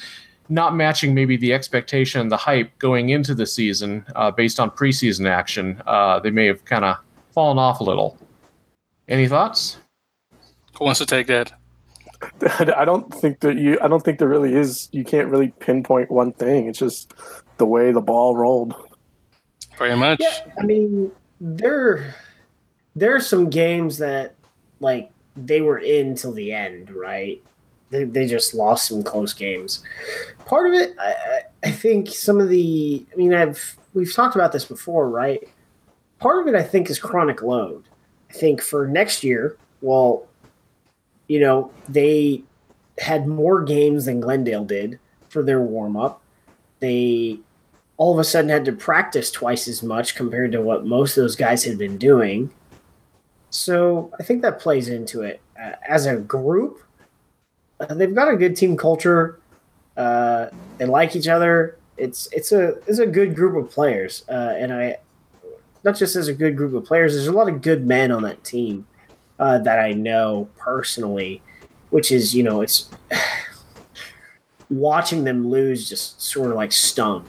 not 0.49 0.75
matching 0.75 1.15
maybe 1.15 1.37
the 1.37 1.53
expectation, 1.53 2.27
the 2.27 2.37
hype 2.37 2.77
going 2.77 3.09
into 3.09 3.33
the 3.33 3.45
season 3.45 4.05
uh, 4.15 4.29
based 4.29 4.59
on 4.59 4.69
preseason 4.69 5.27
action. 5.27 5.81
Uh, 5.87 6.19
they 6.19 6.29
may 6.29 6.45
have 6.45 6.63
kind 6.65 6.85
of 6.85 6.97
fallen 7.33 7.57
off 7.57 7.79
a 7.79 7.83
little. 7.83 8.17
Any 9.07 9.27
thoughts? 9.27 9.77
Who 10.77 10.85
wants 10.85 10.99
to 10.99 11.05
take 11.05 11.27
that? 11.27 11.51
I 12.77 12.85
don't 12.85 13.13
think 13.13 13.41
that 13.41 13.57
you. 13.57 13.77
I 13.81 13.87
don't 13.87 14.03
think 14.03 14.19
there 14.19 14.27
really 14.27 14.53
is. 14.53 14.89
You 14.91 15.03
can't 15.03 15.27
really 15.27 15.49
pinpoint 15.59 16.09
one 16.09 16.31
thing. 16.31 16.67
It's 16.67 16.79
just 16.79 17.13
the 17.57 17.65
way 17.65 17.91
the 17.91 18.01
ball 18.01 18.35
rolled. 18.35 18.73
Very 19.77 19.95
much. 19.95 20.21
Yeah, 20.21 20.39
I 20.57 20.63
mean, 20.63 21.11
there 21.41 22.15
there 22.95 23.15
are 23.15 23.19
some 23.19 23.49
games 23.49 23.97
that 23.97 24.35
like 24.79 25.11
they 25.35 25.61
were 25.61 25.79
in 25.79 26.15
till 26.15 26.31
the 26.31 26.53
end, 26.53 26.91
right? 26.91 27.41
They, 27.89 28.05
they 28.05 28.25
just 28.25 28.53
lost 28.53 28.87
some 28.87 29.03
close 29.03 29.33
games. 29.33 29.83
Part 30.45 30.67
of 30.67 30.73
it, 30.73 30.95
I, 30.99 31.41
I 31.63 31.71
think, 31.71 32.09
some 32.09 32.39
of 32.39 32.49
the. 32.49 33.05
I 33.11 33.15
mean, 33.15 33.33
I've 33.33 33.77
we've 33.93 34.13
talked 34.13 34.35
about 34.35 34.51
this 34.51 34.65
before, 34.65 35.09
right? 35.09 35.47
Part 36.23 36.39
of 36.39 36.47
it, 36.47 36.57
I 36.57 36.63
think, 36.63 36.89
is 36.89 36.99
chronic 36.99 37.41
load. 37.41 37.83
I 38.29 38.33
think 38.33 38.61
for 38.61 38.87
next 38.87 39.25
year, 39.25 39.57
well, 39.81 40.25
you 41.27 41.41
know, 41.41 41.69
they 41.89 42.43
had 42.97 43.27
more 43.27 43.61
games 43.61 44.05
than 44.05 44.21
Glendale 44.21 44.63
did 44.63 44.99
for 45.27 45.43
their 45.43 45.59
warm 45.59 45.97
up. 45.97 46.21
They 46.79 47.39
all 47.97 48.13
of 48.13 48.19
a 48.19 48.23
sudden 48.23 48.49
had 48.49 48.63
to 48.63 48.71
practice 48.71 49.31
twice 49.31 49.67
as 49.67 49.83
much 49.83 50.15
compared 50.15 50.53
to 50.53 50.61
what 50.61 50.85
most 50.85 51.17
of 51.17 51.23
those 51.23 51.35
guys 51.35 51.65
had 51.65 51.77
been 51.77 51.97
doing. 51.97 52.51
So 53.49 54.09
I 54.17 54.23
think 54.23 54.43
that 54.43 54.59
plays 54.59 54.87
into 54.87 55.23
it. 55.23 55.41
Uh, 55.61 55.73
as 55.85 56.05
a 56.05 56.15
group, 56.15 56.83
uh, 57.81 57.93
they've 57.95 58.15
got 58.15 58.33
a 58.33 58.37
good 58.37 58.55
team 58.55 58.77
culture. 58.77 59.41
Uh, 59.97 60.47
they 60.77 60.85
like 60.85 61.17
each 61.17 61.27
other. 61.27 61.77
It's 61.97 62.29
it's 62.31 62.53
a 62.53 62.75
it's 62.87 62.99
a 62.99 63.05
good 63.05 63.35
group 63.35 63.61
of 63.61 63.69
players, 63.69 64.23
uh, 64.29 64.53
and 64.57 64.71
I 64.71 64.99
not 65.83 65.95
just 65.95 66.15
as 66.15 66.27
a 66.27 66.33
good 66.33 66.55
group 66.55 66.73
of 66.73 66.85
players. 66.85 67.13
There's 67.13 67.27
a 67.27 67.31
lot 67.31 67.49
of 67.49 67.61
good 67.61 67.85
men 67.85 68.11
on 68.11 68.23
that 68.23 68.43
team 68.43 68.87
uh, 69.39 69.59
that 69.59 69.79
I 69.79 69.93
know 69.93 70.49
personally, 70.57 71.41
which 71.89 72.11
is 72.11 72.33
you 72.35 72.43
know 72.43 72.61
it's 72.61 72.89
watching 74.69 75.23
them 75.23 75.49
lose 75.49 75.87
just 75.87 76.21
sort 76.21 76.49
of 76.49 76.55
like 76.55 76.71
stung. 76.71 77.25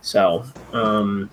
So, 0.00 0.44
um, 0.72 1.30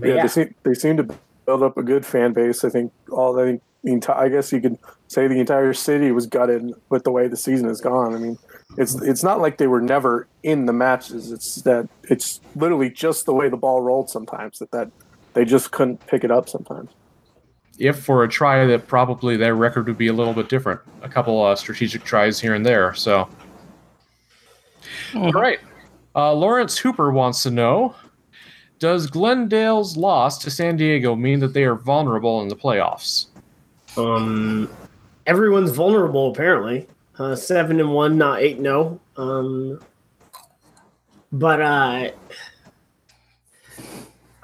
Yeah, 0.00 0.14
yeah, 0.14 0.22
they 0.22 0.28
seem 0.28 0.54
they 0.64 0.74
seem 0.74 0.96
to 0.96 1.08
build 1.46 1.62
up 1.62 1.76
a 1.76 1.82
good 1.82 2.04
fan 2.04 2.32
base. 2.32 2.64
I 2.64 2.70
think 2.70 2.92
all 3.10 3.38
I 3.38 3.44
think 3.44 3.62
the 3.84 3.92
entire. 3.92 4.16
I 4.16 4.28
guess 4.28 4.52
you 4.52 4.60
could 4.60 4.78
say 5.08 5.28
the 5.28 5.38
entire 5.38 5.72
city 5.74 6.10
was 6.12 6.26
gutted 6.26 6.72
with 6.88 7.04
the 7.04 7.12
way 7.12 7.28
the 7.28 7.36
season 7.36 7.68
has 7.68 7.80
gone. 7.80 8.14
I 8.14 8.18
mean, 8.18 8.38
it's 8.78 8.94
it's 9.02 9.22
not 9.22 9.40
like 9.40 9.58
they 9.58 9.66
were 9.66 9.80
never 9.80 10.26
in 10.42 10.66
the 10.66 10.72
matches. 10.72 11.30
It's 11.30 11.56
that 11.62 11.88
it's 12.04 12.40
literally 12.56 12.90
just 12.90 13.26
the 13.26 13.34
way 13.34 13.48
the 13.48 13.56
ball 13.56 13.80
rolled 13.80 14.10
sometimes 14.10 14.58
that 14.58 14.70
that 14.72 14.90
they 15.34 15.44
just 15.44 15.70
couldn't 15.70 16.04
pick 16.06 16.24
it 16.24 16.30
up 16.30 16.48
sometimes. 16.48 16.90
If 17.78 18.04
for 18.04 18.24
a 18.24 18.28
try 18.28 18.66
that 18.66 18.86
probably 18.86 19.36
their 19.36 19.54
record 19.54 19.86
would 19.86 19.98
be 19.98 20.08
a 20.08 20.12
little 20.12 20.34
bit 20.34 20.48
different. 20.48 20.80
A 21.02 21.08
couple 21.08 21.42
uh, 21.42 21.56
strategic 21.56 22.04
tries 22.04 22.38
here 22.38 22.54
and 22.54 22.64
there. 22.64 22.94
So, 22.94 23.28
all 25.14 25.32
right. 25.32 25.58
Uh, 26.14 26.34
Lawrence 26.34 26.76
Hooper 26.76 27.10
wants 27.10 27.42
to 27.44 27.50
know 27.50 27.94
Does 28.78 29.06
Glendale's 29.06 29.96
loss 29.96 30.36
to 30.38 30.50
San 30.50 30.76
Diego 30.76 31.16
mean 31.16 31.40
that 31.40 31.54
they 31.54 31.64
are 31.64 31.76
vulnerable 31.76 32.42
in 32.42 32.48
the 32.48 32.56
playoffs? 32.56 33.26
um, 33.96 34.70
everyone's 35.26 35.70
vulnerable 35.70 36.30
apparently. 36.30 36.86
Uh, 37.18 37.36
seven 37.36 37.80
and 37.80 37.92
one, 37.92 38.16
not 38.16 38.40
eight 38.40 38.56
and 38.56 38.64
zero. 38.64 39.00
Um, 39.16 39.80
but 41.30 41.60
uh, 41.60 42.10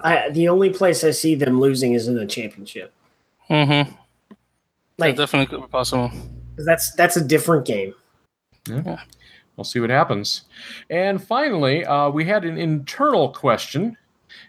I 0.00 0.30
the 0.30 0.48
only 0.48 0.70
place 0.70 1.04
I 1.04 1.10
see 1.10 1.34
them 1.34 1.60
losing 1.60 1.92
is 1.94 2.08
in 2.08 2.14
the 2.14 2.24
championship. 2.26 2.92
Mm-hmm. 3.50 3.90
Like 4.98 5.16
definitely 5.16 5.46
could 5.46 5.62
be 5.62 5.68
possible. 5.68 6.10
that's 6.56 6.92
that's 6.92 7.16
a 7.16 7.24
different 7.24 7.64
game. 7.66 7.94
Yeah. 8.68 9.00
We'll 9.56 9.64
see 9.64 9.80
what 9.80 9.90
happens. 9.90 10.42
And 10.88 11.20
finally, 11.22 11.84
uh, 11.84 12.10
we 12.10 12.24
had 12.24 12.44
an 12.44 12.56
internal 12.58 13.30
question, 13.30 13.96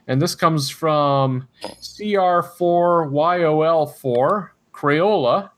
and 0.07 0.21
this 0.21 0.35
comes 0.35 0.69
from 0.69 1.47
CR4YOL4 1.63 4.49
Crayola. 4.71 5.49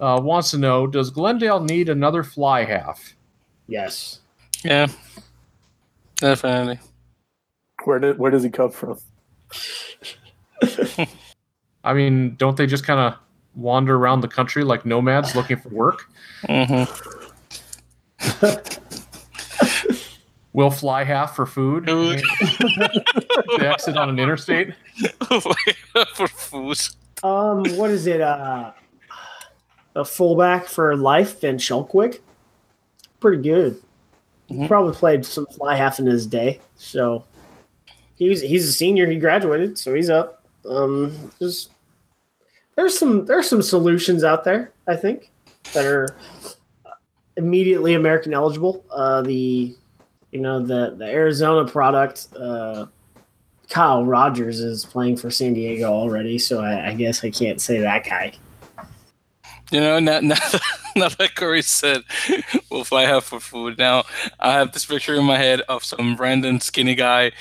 Uh, 0.00 0.18
wants 0.22 0.50
to 0.52 0.58
know 0.58 0.86
Does 0.86 1.10
Glendale 1.10 1.60
need 1.60 1.90
another 1.90 2.24
fly 2.24 2.64
half? 2.64 3.14
Yes. 3.66 4.20
Yeah. 4.64 4.86
Definitely. 6.16 6.78
Where 7.84 7.98
did 7.98 8.18
where 8.18 8.30
does 8.30 8.42
he 8.42 8.48
come 8.48 8.70
from? 8.70 8.98
I 11.84 11.94
mean, 11.94 12.36
don't 12.36 12.56
they 12.56 12.66
just 12.66 12.84
kind 12.84 13.00
of 13.00 13.14
wander 13.54 13.96
around 13.96 14.20
the 14.20 14.28
country 14.28 14.62
like 14.64 14.84
nomads 14.84 15.34
looking 15.34 15.56
for 15.56 15.70
work? 15.70 16.10
Mm-hmm. 16.44 16.84
Will 20.52 20.70
fly 20.70 21.04
half 21.04 21.36
for 21.36 21.46
food? 21.46 21.86
Food. 21.86 22.22
they 23.58 23.66
exit 23.68 23.96
on 23.96 24.08
an 24.10 24.18
interstate? 24.18 24.74
For 26.16 26.26
food. 26.26 26.78
Um, 27.22 27.62
what 27.76 27.90
is 27.90 28.06
it? 28.08 28.20
Uh, 28.20 28.72
a 29.94 30.04
fullback 30.04 30.66
for 30.66 30.96
life, 30.96 31.40
Van 31.40 31.56
Schalkwijk. 31.58 32.18
Pretty 33.20 33.42
good. 33.42 33.80
He 34.48 34.54
Mhm. 34.56 34.66
probably 34.68 34.94
played 34.94 35.24
some 35.24 35.46
fly 35.46 35.76
half 35.76 36.00
in 36.00 36.06
his 36.06 36.26
day. 36.26 36.60
So 36.76 37.24
he's 38.20 38.40
he's 38.40 38.68
a 38.68 38.72
senior. 38.72 39.10
He 39.10 39.18
graduated, 39.18 39.76
so 39.76 39.92
he's 39.92 40.10
up. 40.10 40.44
Um, 40.64 41.32
there's 41.40 41.70
there's 42.76 42.96
some 42.96 43.26
there's 43.26 43.48
some 43.48 43.62
solutions 43.62 44.22
out 44.22 44.44
there. 44.44 44.70
I 44.86 44.94
think 44.94 45.32
that 45.72 45.84
are 45.84 46.14
immediately 47.36 47.94
American 47.94 48.32
eligible. 48.32 48.84
Uh, 48.92 49.22
the 49.22 49.74
you 50.30 50.40
know 50.40 50.64
the 50.64 50.94
the 50.96 51.06
Arizona 51.06 51.68
product. 51.68 52.28
Uh, 52.38 52.86
Kyle 53.68 54.04
Rogers 54.04 54.58
is 54.60 54.84
playing 54.84 55.16
for 55.16 55.30
San 55.30 55.54
Diego 55.54 55.92
already, 55.92 56.38
so 56.38 56.60
I, 56.60 56.88
I 56.88 56.94
guess 56.94 57.24
I 57.24 57.30
can't 57.30 57.60
say 57.60 57.78
that 57.78 58.04
guy. 58.04 58.32
You 59.70 59.80
know, 59.80 60.00
now, 60.00 60.18
now, 60.18 60.36
now 60.96 61.08
that 61.08 61.34
Corey 61.34 61.62
said 61.62 62.02
we'll 62.70 62.84
fly 62.84 63.02
half 63.02 63.24
for 63.24 63.40
food, 63.40 63.78
now 63.78 64.04
I 64.38 64.52
have 64.54 64.72
this 64.72 64.86
picture 64.86 65.14
in 65.14 65.24
my 65.24 65.38
head 65.38 65.60
of 65.62 65.84
some 65.84 66.16
random 66.16 66.60
skinny 66.60 66.94
guy 66.94 67.32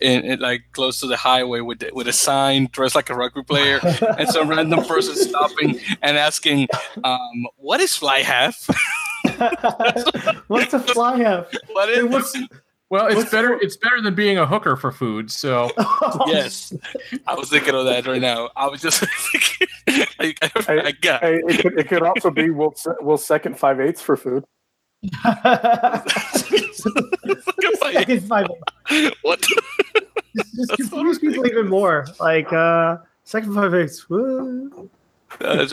in, 0.00 0.24
in 0.24 0.40
like 0.40 0.64
close 0.72 1.00
to 1.00 1.06
the 1.06 1.16
highway 1.16 1.60
with 1.60 1.80
the, 1.80 1.90
with 1.92 2.08
a 2.08 2.12
sign, 2.12 2.68
dressed 2.72 2.94
like 2.94 3.10
a 3.10 3.14
rugby 3.14 3.42
player, 3.42 3.80
and 4.18 4.28
some 4.28 4.48
random 4.48 4.84
person 4.84 5.14
stopping 5.16 5.80
and 6.02 6.16
asking, 6.18 6.68
um, 7.04 7.46
"What 7.56 7.80
is 7.80 7.96
fly 7.96 8.18
half? 8.20 8.68
What's 10.48 10.74
a 10.74 10.80
fly 10.80 11.18
half? 11.18 11.52
what 11.72 11.88
is 11.88 12.04
What's 12.04 12.36
Well, 12.90 13.06
it's 13.08 13.16
What's 13.16 13.30
better. 13.30 13.48
the- 13.48 13.58
It's 13.64 13.76
better 13.76 14.00
than 14.00 14.14
being 14.14 14.38
a 14.38 14.46
hooker 14.46 14.74
for 14.76 14.90
food. 14.92 15.30
So 15.30 15.70
yes?" 16.26 16.72
I 17.26 17.34
was 17.34 17.50
thinking 17.50 17.74
of 17.74 17.84
that 17.84 18.06
right 18.06 18.20
now. 18.20 18.48
I 18.56 18.66
was 18.68 18.80
just 18.80 19.00
thinking, 19.32 20.06
I, 20.18 20.34
I, 20.42 20.50
I 20.86 20.92
got 20.92 21.22
Hey, 21.22 21.40
it, 21.46 21.60
could, 21.62 21.78
it 21.78 21.88
could 21.88 22.02
also 22.02 22.30
be 22.30 22.48
we'll 22.50 22.74
we'll 23.00 23.18
second 23.18 23.58
five 23.58 23.78
eighths 23.80 24.00
for 24.00 24.16
food. 24.16 24.44
Second 26.72 27.02
five 27.78 27.96
eighths. 28.08 28.28
what? 29.22 29.40
Just, 30.36 30.56
just 30.76 30.90
confuse 30.90 31.18
people 31.18 31.46
even 31.46 31.68
more. 31.68 32.06
Like 32.20 32.52
uh, 32.52 32.98
second 33.24 33.54
five 33.54 33.74
eighths. 33.74 34.08
Woo. 34.08 34.88
Uh, 35.40 35.66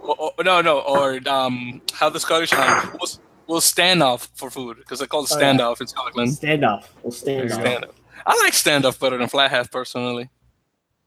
or- 0.00 0.32
or- 0.38 0.44
no, 0.44 0.60
no, 0.62 0.80
or 0.80 1.20
um, 1.28 1.82
how 1.92 2.08
the 2.08 2.18
Scottish 2.18 2.52
um, 2.54 2.98
will 3.46 3.54
will 3.54 3.60
stand 3.60 4.02
off 4.02 4.28
for 4.34 4.50
food 4.50 4.78
because 4.78 4.98
they 5.00 5.06
call 5.06 5.24
it 5.24 5.30
Oh, 5.32 5.38
yeah. 5.38 5.52
standoff 5.52 5.80
in 5.80 5.86
Scotland. 5.86 6.30
Standoff. 6.30 6.84
We'll 7.02 7.12
stand 7.12 7.50
off. 7.52 7.60
Stand 7.60 7.84
up. 7.84 7.94
I 8.26 8.40
like 8.44 8.52
standoff 8.52 9.00
better 9.00 9.18
than 9.18 9.28
flat 9.28 9.50
half 9.50 9.70
personally. 9.70 10.30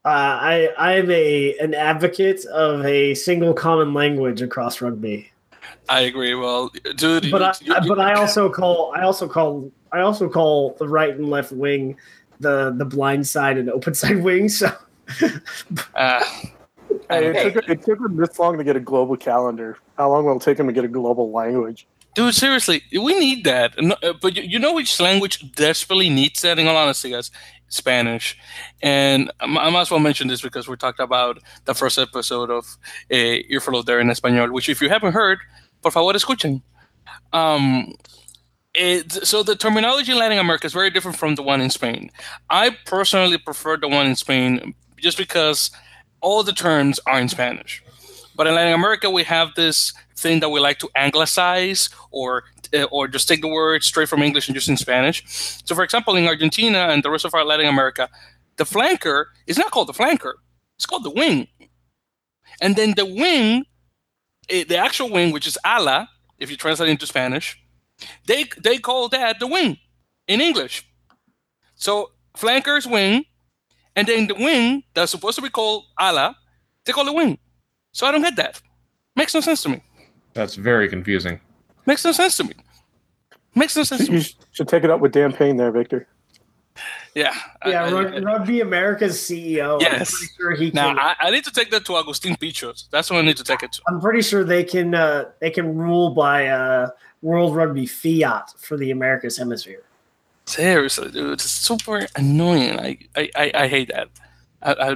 Uh, 0.04 0.10
I 0.10 0.70
I'm 0.78 1.10
a 1.10 1.58
an 1.60 1.74
advocate 1.74 2.46
of 2.46 2.86
a 2.86 3.14
single 3.16 3.54
common 3.54 3.94
language 3.94 4.42
across 4.42 4.80
rugby, 4.82 5.32
I 5.90 6.02
agree. 6.02 6.36
Well, 6.36 6.72
dude, 6.96 7.32
but 7.32 7.42
I 7.42 7.54
you- 7.62 7.74
you- 7.82 7.88
but 7.90 8.00
I 8.00 8.14
also 8.14 8.50
call 8.50 8.94
I 8.96 9.02
also 9.02 9.28
call 9.28 9.72
I 9.92 10.02
also 10.02 10.30
call 10.30 10.76
the 10.78 10.88
right 10.88 11.16
and 11.16 11.30
left 11.30 11.52
wing 11.52 11.98
the 12.40 12.72
the 12.78 12.86
blind 12.86 13.26
side 13.28 13.58
and 13.58 13.70
open 13.70 13.94
side 14.04 14.22
wing. 14.24 14.50
So 14.50 14.68
uh, 15.96 16.24
Hey, 17.10 17.28
Okay. 17.30 17.48
it, 17.48 17.54
took, 17.54 17.70
it 17.70 17.84
took 17.84 18.00
them 18.00 18.16
this 18.16 18.38
long 18.40 18.58
to 18.58 18.64
get 18.64 18.76
a 18.76 18.80
global 18.80 19.18
calendar. 19.18 19.78
How 19.98 20.10
long 20.10 20.26
will 20.26 20.38
it 20.38 20.42
take 20.42 20.58
them 20.58 20.68
to 20.68 20.74
get 20.74 20.86
a 20.86 20.88
global 20.88 21.32
language? 21.32 21.88
Dude, 22.16 22.34
seriously, 22.34 22.82
we 22.92 23.14
need 23.20 23.44
that. 23.44 23.76
Uh, 23.78 24.14
But 24.20 24.36
you, 24.36 24.58
know 24.58 24.74
which 24.74 25.00
language 25.00 25.52
desperately 25.54 26.10
needs 26.10 26.42
that? 26.42 26.58
In 26.58 26.68
all 26.68 26.78
honesty, 26.78 27.12
guys, 27.12 27.30
Spanish. 27.68 28.38
And 28.82 29.32
I 29.40 29.70
might 29.70 29.82
as 29.82 29.92
well 29.92 30.00
mention 30.00 30.28
this 30.28 30.42
because 30.42 30.68
we 30.68 30.76
talked 30.78 31.00
about 31.00 31.40
the 31.66 31.76
first 31.76 32.00
episode 32.00 32.50
of 32.50 32.78
eh, 33.12 33.44
Earful 33.50 33.84
there 33.84 34.00
in 34.00 34.08
Español, 34.08 34.52
which 34.52 34.70
if 34.70 34.82
you 34.82 34.90
haven't 34.90 35.14
heard, 35.14 35.40
por 35.82 35.92
favor 35.92 36.14
escuchen. 36.14 36.62
Um, 37.34 37.94
it, 38.74 39.12
so 39.12 39.44
the 39.44 39.56
terminology 39.56 40.12
in 40.12 40.18
Latin 40.18 40.38
America 40.38 40.66
is 40.68 40.74
very 40.74 40.90
different 40.90 41.18
from 41.18 41.36
the 41.36 41.44
one 41.44 41.62
in 41.62 41.70
Spain. 41.70 42.12
I 42.50 42.76
personally 42.86 43.38
prefer 43.38 43.78
the 43.78 43.88
one 43.88 44.08
in 44.08 44.16
Spain 44.16 44.74
just 44.98 45.18
because 45.18 45.72
all 46.22 46.44
the 46.44 46.54
terms 46.54 47.00
are 47.08 47.20
in 47.20 47.30
Spanish. 47.30 47.84
But 48.36 48.48
in 48.48 48.56
Latin 48.56 48.74
America, 48.74 49.10
we 49.10 49.24
have 49.24 49.56
this 49.56 49.94
thing 50.18 50.40
that 50.40 50.50
we 50.50 50.60
like 50.60 50.80
to 50.80 50.90
anglicize 50.96 51.90
or 52.12 52.44
uh, 52.74 52.84
or 52.92 53.08
just 53.08 53.28
take 53.28 53.42
the 53.42 53.48
word 53.48 53.84
straight 53.84 54.10
from 54.10 54.24
English 54.24 54.48
and 54.48 54.56
just 54.56 54.70
in 54.70 54.78
Spanish. 54.78 55.24
So, 55.66 55.76
for 55.76 55.84
example, 55.84 56.16
in 56.16 56.28
Argentina 56.28 56.88
and 56.90 57.04
the 57.04 57.12
rest 57.12 57.26
of 57.26 57.34
our 57.34 57.44
Latin 57.46 57.68
America, 57.68 58.10
the 58.58 58.64
flanker 58.64 59.26
is 59.48 59.58
not 59.58 59.72
called 59.72 59.88
the 59.88 59.94
flanker; 59.94 60.34
it's 60.76 60.86
called 60.86 61.04
the 61.04 61.12
wing. 61.12 61.48
And 62.62 62.76
then 62.76 62.94
the 62.96 63.06
wing, 63.06 63.66
eh, 64.50 64.64
the 64.68 64.78
actual 64.78 65.10
wing, 65.12 65.32
which 65.32 65.48
is 65.48 65.58
ala, 65.66 66.10
if 66.40 66.50
you 66.50 66.58
translate 66.58 66.90
into 66.90 67.06
Spanish, 67.08 67.58
they 68.26 68.46
they 68.64 68.78
call 68.78 69.10
that 69.10 69.40
the 69.40 69.48
wing 69.48 69.78
in 70.28 70.42
English. 70.42 70.88
So 71.76 72.12
flankers 72.38 72.88
wing, 72.88 73.26
and 73.96 74.08
then 74.08 74.28
the 74.28 74.36
wing 74.36 74.84
that's 74.94 75.12
supposed 75.12 75.36
to 75.36 75.42
be 75.42 75.50
called 75.50 75.86
ala, 76.00 76.36
they 76.86 76.94
call 76.94 77.08
it 77.08 77.16
wing. 77.16 77.38
So 77.92 78.08
I 78.08 78.12
don't 78.12 78.22
get 78.22 78.36
that. 78.38 78.62
Makes 79.16 79.34
no 79.34 79.42
sense 79.42 79.64
to 79.64 79.70
me. 79.70 79.84
That's 80.36 80.56
very 80.56 80.88
confusing. 80.88 81.40
Makes 81.88 82.06
no 82.06 82.12
sense 82.12 82.38
to 82.38 82.44
me. 82.44 82.54
Makes 83.56 83.76
no 83.78 83.84
sense 83.84 84.06
to 84.06 84.12
You 84.12 84.20
me. 84.20 84.26
should 84.52 84.68
take 84.68 84.84
it 84.84 84.92
up 84.92 85.00
with 85.00 85.14
Dan 85.14 85.32
Payne 85.32 85.56
there, 85.58 85.72
Victor. 85.72 86.08
Yeah. 87.16 87.34
I- 87.62 87.70
Yeah, 87.70 87.86
I- 87.86 87.92
Rug- 87.92 88.24
Rugby 88.24 88.60
America's 88.60 89.18
CEO. 89.20 89.76
I'm 89.76 89.82
Yes. 89.82 90.12
pretty 90.12 90.34
sure 90.38 90.52
he 90.56 90.72
Now 90.72 90.90
can. 90.90 91.00
I, 91.00 91.16
I 91.22 91.32
need 91.32 91.46
to 91.46 91.52
take 91.52 91.72
that 91.72 91.86
to 91.86 91.96
Agustin 91.98 92.36
Pichot. 92.36 92.90
That's 92.92 93.10
what 93.10 93.20
I 93.20 93.22
need 93.22 93.38
to 93.38 93.46
take 93.46 93.64
it 93.64 93.72
to. 93.74 93.82
I'm 93.88 94.02
pretty 94.02 94.22
sure 94.22 94.44
they 94.44 94.66
can. 94.66 94.94
Uh, 94.94 95.26
they 95.40 95.50
can 95.52 95.78
rule 95.78 96.10
by 96.10 96.48
uh, 96.48 96.90
World 97.22 97.56
Rugby 97.56 97.86
fiat 97.86 98.50
for 98.60 98.76
the 98.76 98.92
Americas 98.92 99.38
hemisphere. 99.38 99.84
Seriously, 100.46 101.10
dude, 101.12 101.32
it's 101.34 101.46
super 101.46 102.06
annoying. 102.18 102.78
I 102.78 102.98
I, 103.16 103.30
I, 103.38 103.52
I 103.56 103.68
hate 103.70 103.88
that. 103.96 104.10
I, 104.62 104.74
I 104.74 104.92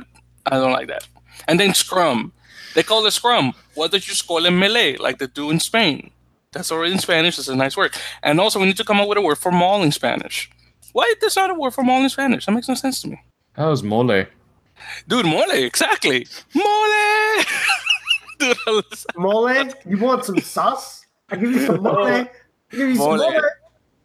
I 0.47 0.55
don't 0.59 0.73
like 0.73 0.87
that. 0.89 1.07
And 1.47 1.57
then 1.57 1.73
scrum, 1.73 2.33
they 2.75 2.83
call 2.83 3.05
it 3.05 3.11
scrum. 3.11 3.53
What 3.75 3.91
did 3.91 4.07
you 4.07 4.13
call 4.27 4.45
it 4.45 4.51
melee, 4.51 4.97
like 4.97 5.17
they 5.19 5.27
do 5.27 5.49
in 5.51 5.59
Spain? 5.59 6.11
That's 6.51 6.71
already 6.71 6.93
in 6.93 6.99
Spanish. 6.99 7.35
That's 7.37 7.47
a 7.47 7.55
nice 7.55 7.77
word. 7.77 7.93
And 8.23 8.39
also, 8.39 8.59
we 8.59 8.65
need 8.65 8.77
to 8.77 8.83
come 8.83 8.99
up 8.99 9.07
with 9.07 9.17
a 9.17 9.21
word 9.21 9.37
for 9.37 9.51
mall 9.51 9.83
in 9.83 9.91
Spanish. 9.91 10.49
Why 10.93 11.13
is 11.21 11.33
there 11.35 11.43
not 11.47 11.55
a 11.55 11.59
word 11.59 11.73
for 11.73 11.83
mall 11.83 12.01
in 12.01 12.09
Spanish? 12.09 12.45
That 12.45 12.53
makes 12.53 12.67
no 12.67 12.73
sense 12.75 13.01
to 13.03 13.09
me. 13.09 13.21
That 13.55 13.65
was 13.67 13.83
mole. 13.83 14.25
Dude, 15.07 15.25
mole, 15.25 15.51
exactly. 15.51 16.25
Mole! 16.55 17.43
Dude, 18.39 18.57
Mole, 19.17 19.53
you 19.85 19.97
want 19.97 20.23
some 20.25 20.39
sauce? 20.39 21.05
I 21.29 21.35
give 21.35 21.51
you 21.51 21.65
some 21.65 21.83
mole. 21.83 22.07
I 22.07 22.29
give 22.71 22.79
you 22.89 22.95
some 22.95 23.17
Mole. 23.17 23.17
mole. 23.17 23.41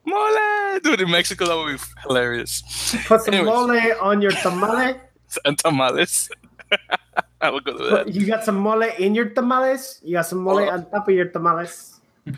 mole! 0.05 0.81
Dude, 0.83 1.01
in 1.03 1.11
Mexico, 1.11 1.47
that 1.47 1.57
would 1.57 1.77
be 1.79 1.83
hilarious. 2.03 2.63
Put 3.07 3.23
some 3.23 3.35
Anyways. 3.35 3.47
mole 3.55 3.93
on 4.03 4.21
your 4.21 4.33
tamale. 4.33 4.97
And 5.45 5.59
tamales. 5.59 6.29
I 7.45 7.51
would 7.51 7.65
go 7.65 7.77
to 7.77 7.85
that. 7.91 8.09
You 8.15 8.27
got 8.27 8.45
some 8.45 8.57
mole 8.57 8.83
in 8.83 9.15
your 9.15 9.29
tamales. 9.31 10.01
You 10.03 10.15
got 10.17 10.27
some 10.27 10.39
mole 10.43 10.59
Oh. 10.61 10.71
on 10.71 10.91
top 10.91 11.09
of 11.09 11.15
your 11.15 11.27
tamales. 11.27 12.01
Uh, 12.27 12.33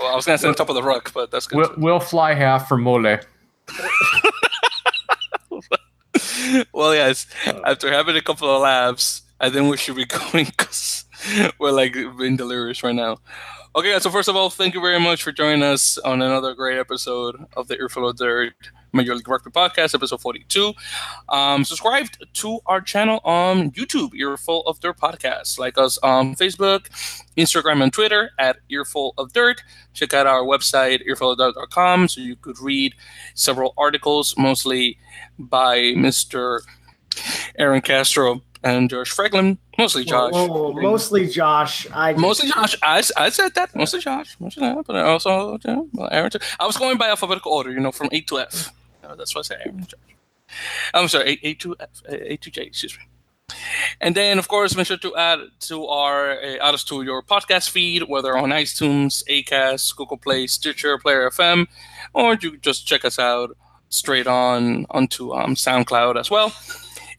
well, 0.00 0.12
I 0.12 0.16
was 0.16 0.24
going 0.24 0.38
to 0.38 0.42
say 0.42 0.48
on 0.48 0.54
top 0.54 0.68
of 0.70 0.74
the 0.76 0.82
rock, 0.82 1.12
but 1.12 1.30
that's 1.30 1.46
good. 1.46 1.58
We'll, 1.58 1.74
we'll 1.76 2.00
fly 2.00 2.32
half 2.34 2.68
for 2.68 2.76
mole. 2.78 3.02
well, 6.72 6.94
guys, 6.94 7.26
after 7.64 7.92
having 7.92 8.16
a 8.16 8.22
couple 8.22 8.48
of 8.54 8.62
laughs, 8.62 9.22
I 9.40 9.50
think 9.50 9.70
we 9.70 9.76
should 9.76 9.96
be 9.96 10.04
going 10.32 10.46
because 10.46 11.04
we're 11.58 11.70
like 11.72 11.94
being 12.18 12.36
delirious 12.36 12.82
right 12.82 12.94
now. 12.94 13.18
Okay, 13.76 13.92
guys, 13.92 14.02
so 14.04 14.10
first 14.10 14.28
of 14.28 14.36
all, 14.36 14.50
thank 14.50 14.74
you 14.74 14.80
very 14.80 15.00
much 15.00 15.22
for 15.22 15.32
joining 15.32 15.62
us 15.62 15.98
on 15.98 16.22
another 16.22 16.54
great 16.54 16.78
episode 16.78 17.44
of 17.56 17.66
the 17.68 17.76
Earful 17.76 18.08
of 18.08 18.16
Dirt 18.16 18.54
Major 18.94 19.14
League 19.14 19.28
Rugby 19.28 19.50
Podcast, 19.50 19.94
episode 19.94 20.20
42. 20.20 20.72
Um, 21.28 21.64
subscribe 21.64 22.06
to 22.34 22.60
our 22.66 22.80
channel 22.80 23.20
on 23.24 23.72
YouTube, 23.72 24.14
Earful 24.14 24.62
of 24.66 24.80
Dirt 24.80 24.98
Podcast. 24.98 25.58
Like 25.58 25.76
us 25.76 25.98
on 25.98 26.34
Facebook, 26.36 26.86
Instagram, 27.36 27.82
and 27.82 27.92
Twitter 27.92 28.30
at 28.38 28.58
Earful 28.70 29.14
of 29.18 29.32
Dirt. 29.32 29.62
Check 29.92 30.14
out 30.14 30.26
our 30.26 30.42
website, 30.42 31.06
earfulofdirt.com, 31.08 32.08
so 32.08 32.20
you 32.20 32.36
could 32.36 32.58
read 32.60 32.94
several 33.34 33.74
articles, 33.76 34.36
mostly 34.38 34.96
by 35.38 35.78
Mr. 35.78 36.60
Aaron 37.58 37.80
Castro 37.80 38.42
and 38.62 38.88
Josh 38.88 39.10
Franklin. 39.10 39.58
Mostly 39.78 40.04
Josh. 40.04 40.32
Whoa, 40.32 40.46
whoa, 40.46 40.70
whoa, 40.70 40.80
mostly 40.80 41.28
Josh. 41.28 41.86
I 41.92 42.14
Mostly 42.14 42.48
Josh. 42.48 42.76
I, 42.82 43.02
I 43.16 43.28
said 43.28 43.54
that. 43.54 43.74
Mostly 43.76 44.00
Josh. 44.00 44.36
Mostly 44.40 44.62
that. 44.62 44.84
But 44.86 44.96
I 44.96 45.02
also, 45.02 45.58
know, 45.64 45.88
well, 45.92 46.08
Aaron. 46.10 46.30
too. 46.30 46.38
I 46.58 46.66
was 46.66 46.76
going 46.76 46.96
by 46.96 47.08
alphabetical 47.08 47.52
order, 47.52 47.70
you 47.70 47.80
know, 47.80 47.92
from 47.92 48.08
A 48.12 48.20
to 48.22 48.40
F. 48.40 48.72
That's 49.16 49.34
what 49.34 49.50
I 49.50 49.70
Josh. 49.70 50.00
I'm 50.92 51.08
sorry, 51.08 51.38
A, 51.42 51.48
A 51.48 51.54
to 51.54 51.76
F, 51.80 52.02
A 52.08 52.36
to 52.36 52.50
J, 52.50 52.62
excuse 52.62 52.96
me. 52.96 53.04
And 54.00 54.14
then, 54.14 54.38
of 54.38 54.48
course, 54.48 54.74
make 54.76 54.86
sure 54.86 54.96
to 54.96 55.16
add 55.16 55.38
to 55.60 55.86
our 55.86 56.32
uh, 56.32 56.56
add 56.60 56.74
us 56.74 56.84
to 56.84 57.02
your 57.02 57.22
podcast 57.22 57.70
feed, 57.70 58.02
whether 58.04 58.36
on 58.36 58.50
iTunes, 58.50 59.22
Acast, 59.28 59.94
Google 59.96 60.16
Play, 60.16 60.46
Stitcher, 60.46 60.98
Player 60.98 61.30
FM, 61.30 61.66
or 62.12 62.34
you 62.40 62.56
just 62.58 62.86
check 62.86 63.04
us 63.04 63.18
out 63.18 63.56
straight 63.88 64.26
on 64.26 64.86
onto 64.90 65.32
um, 65.32 65.54
SoundCloud 65.54 66.18
as 66.18 66.30
well. 66.30 66.52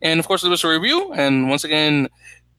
And 0.02 0.20
of 0.20 0.28
course, 0.28 0.44
leave 0.44 0.54
us 0.54 0.64
a 0.64 0.68
review. 0.68 1.14
And 1.14 1.50
once 1.50 1.64
again, 1.64 2.10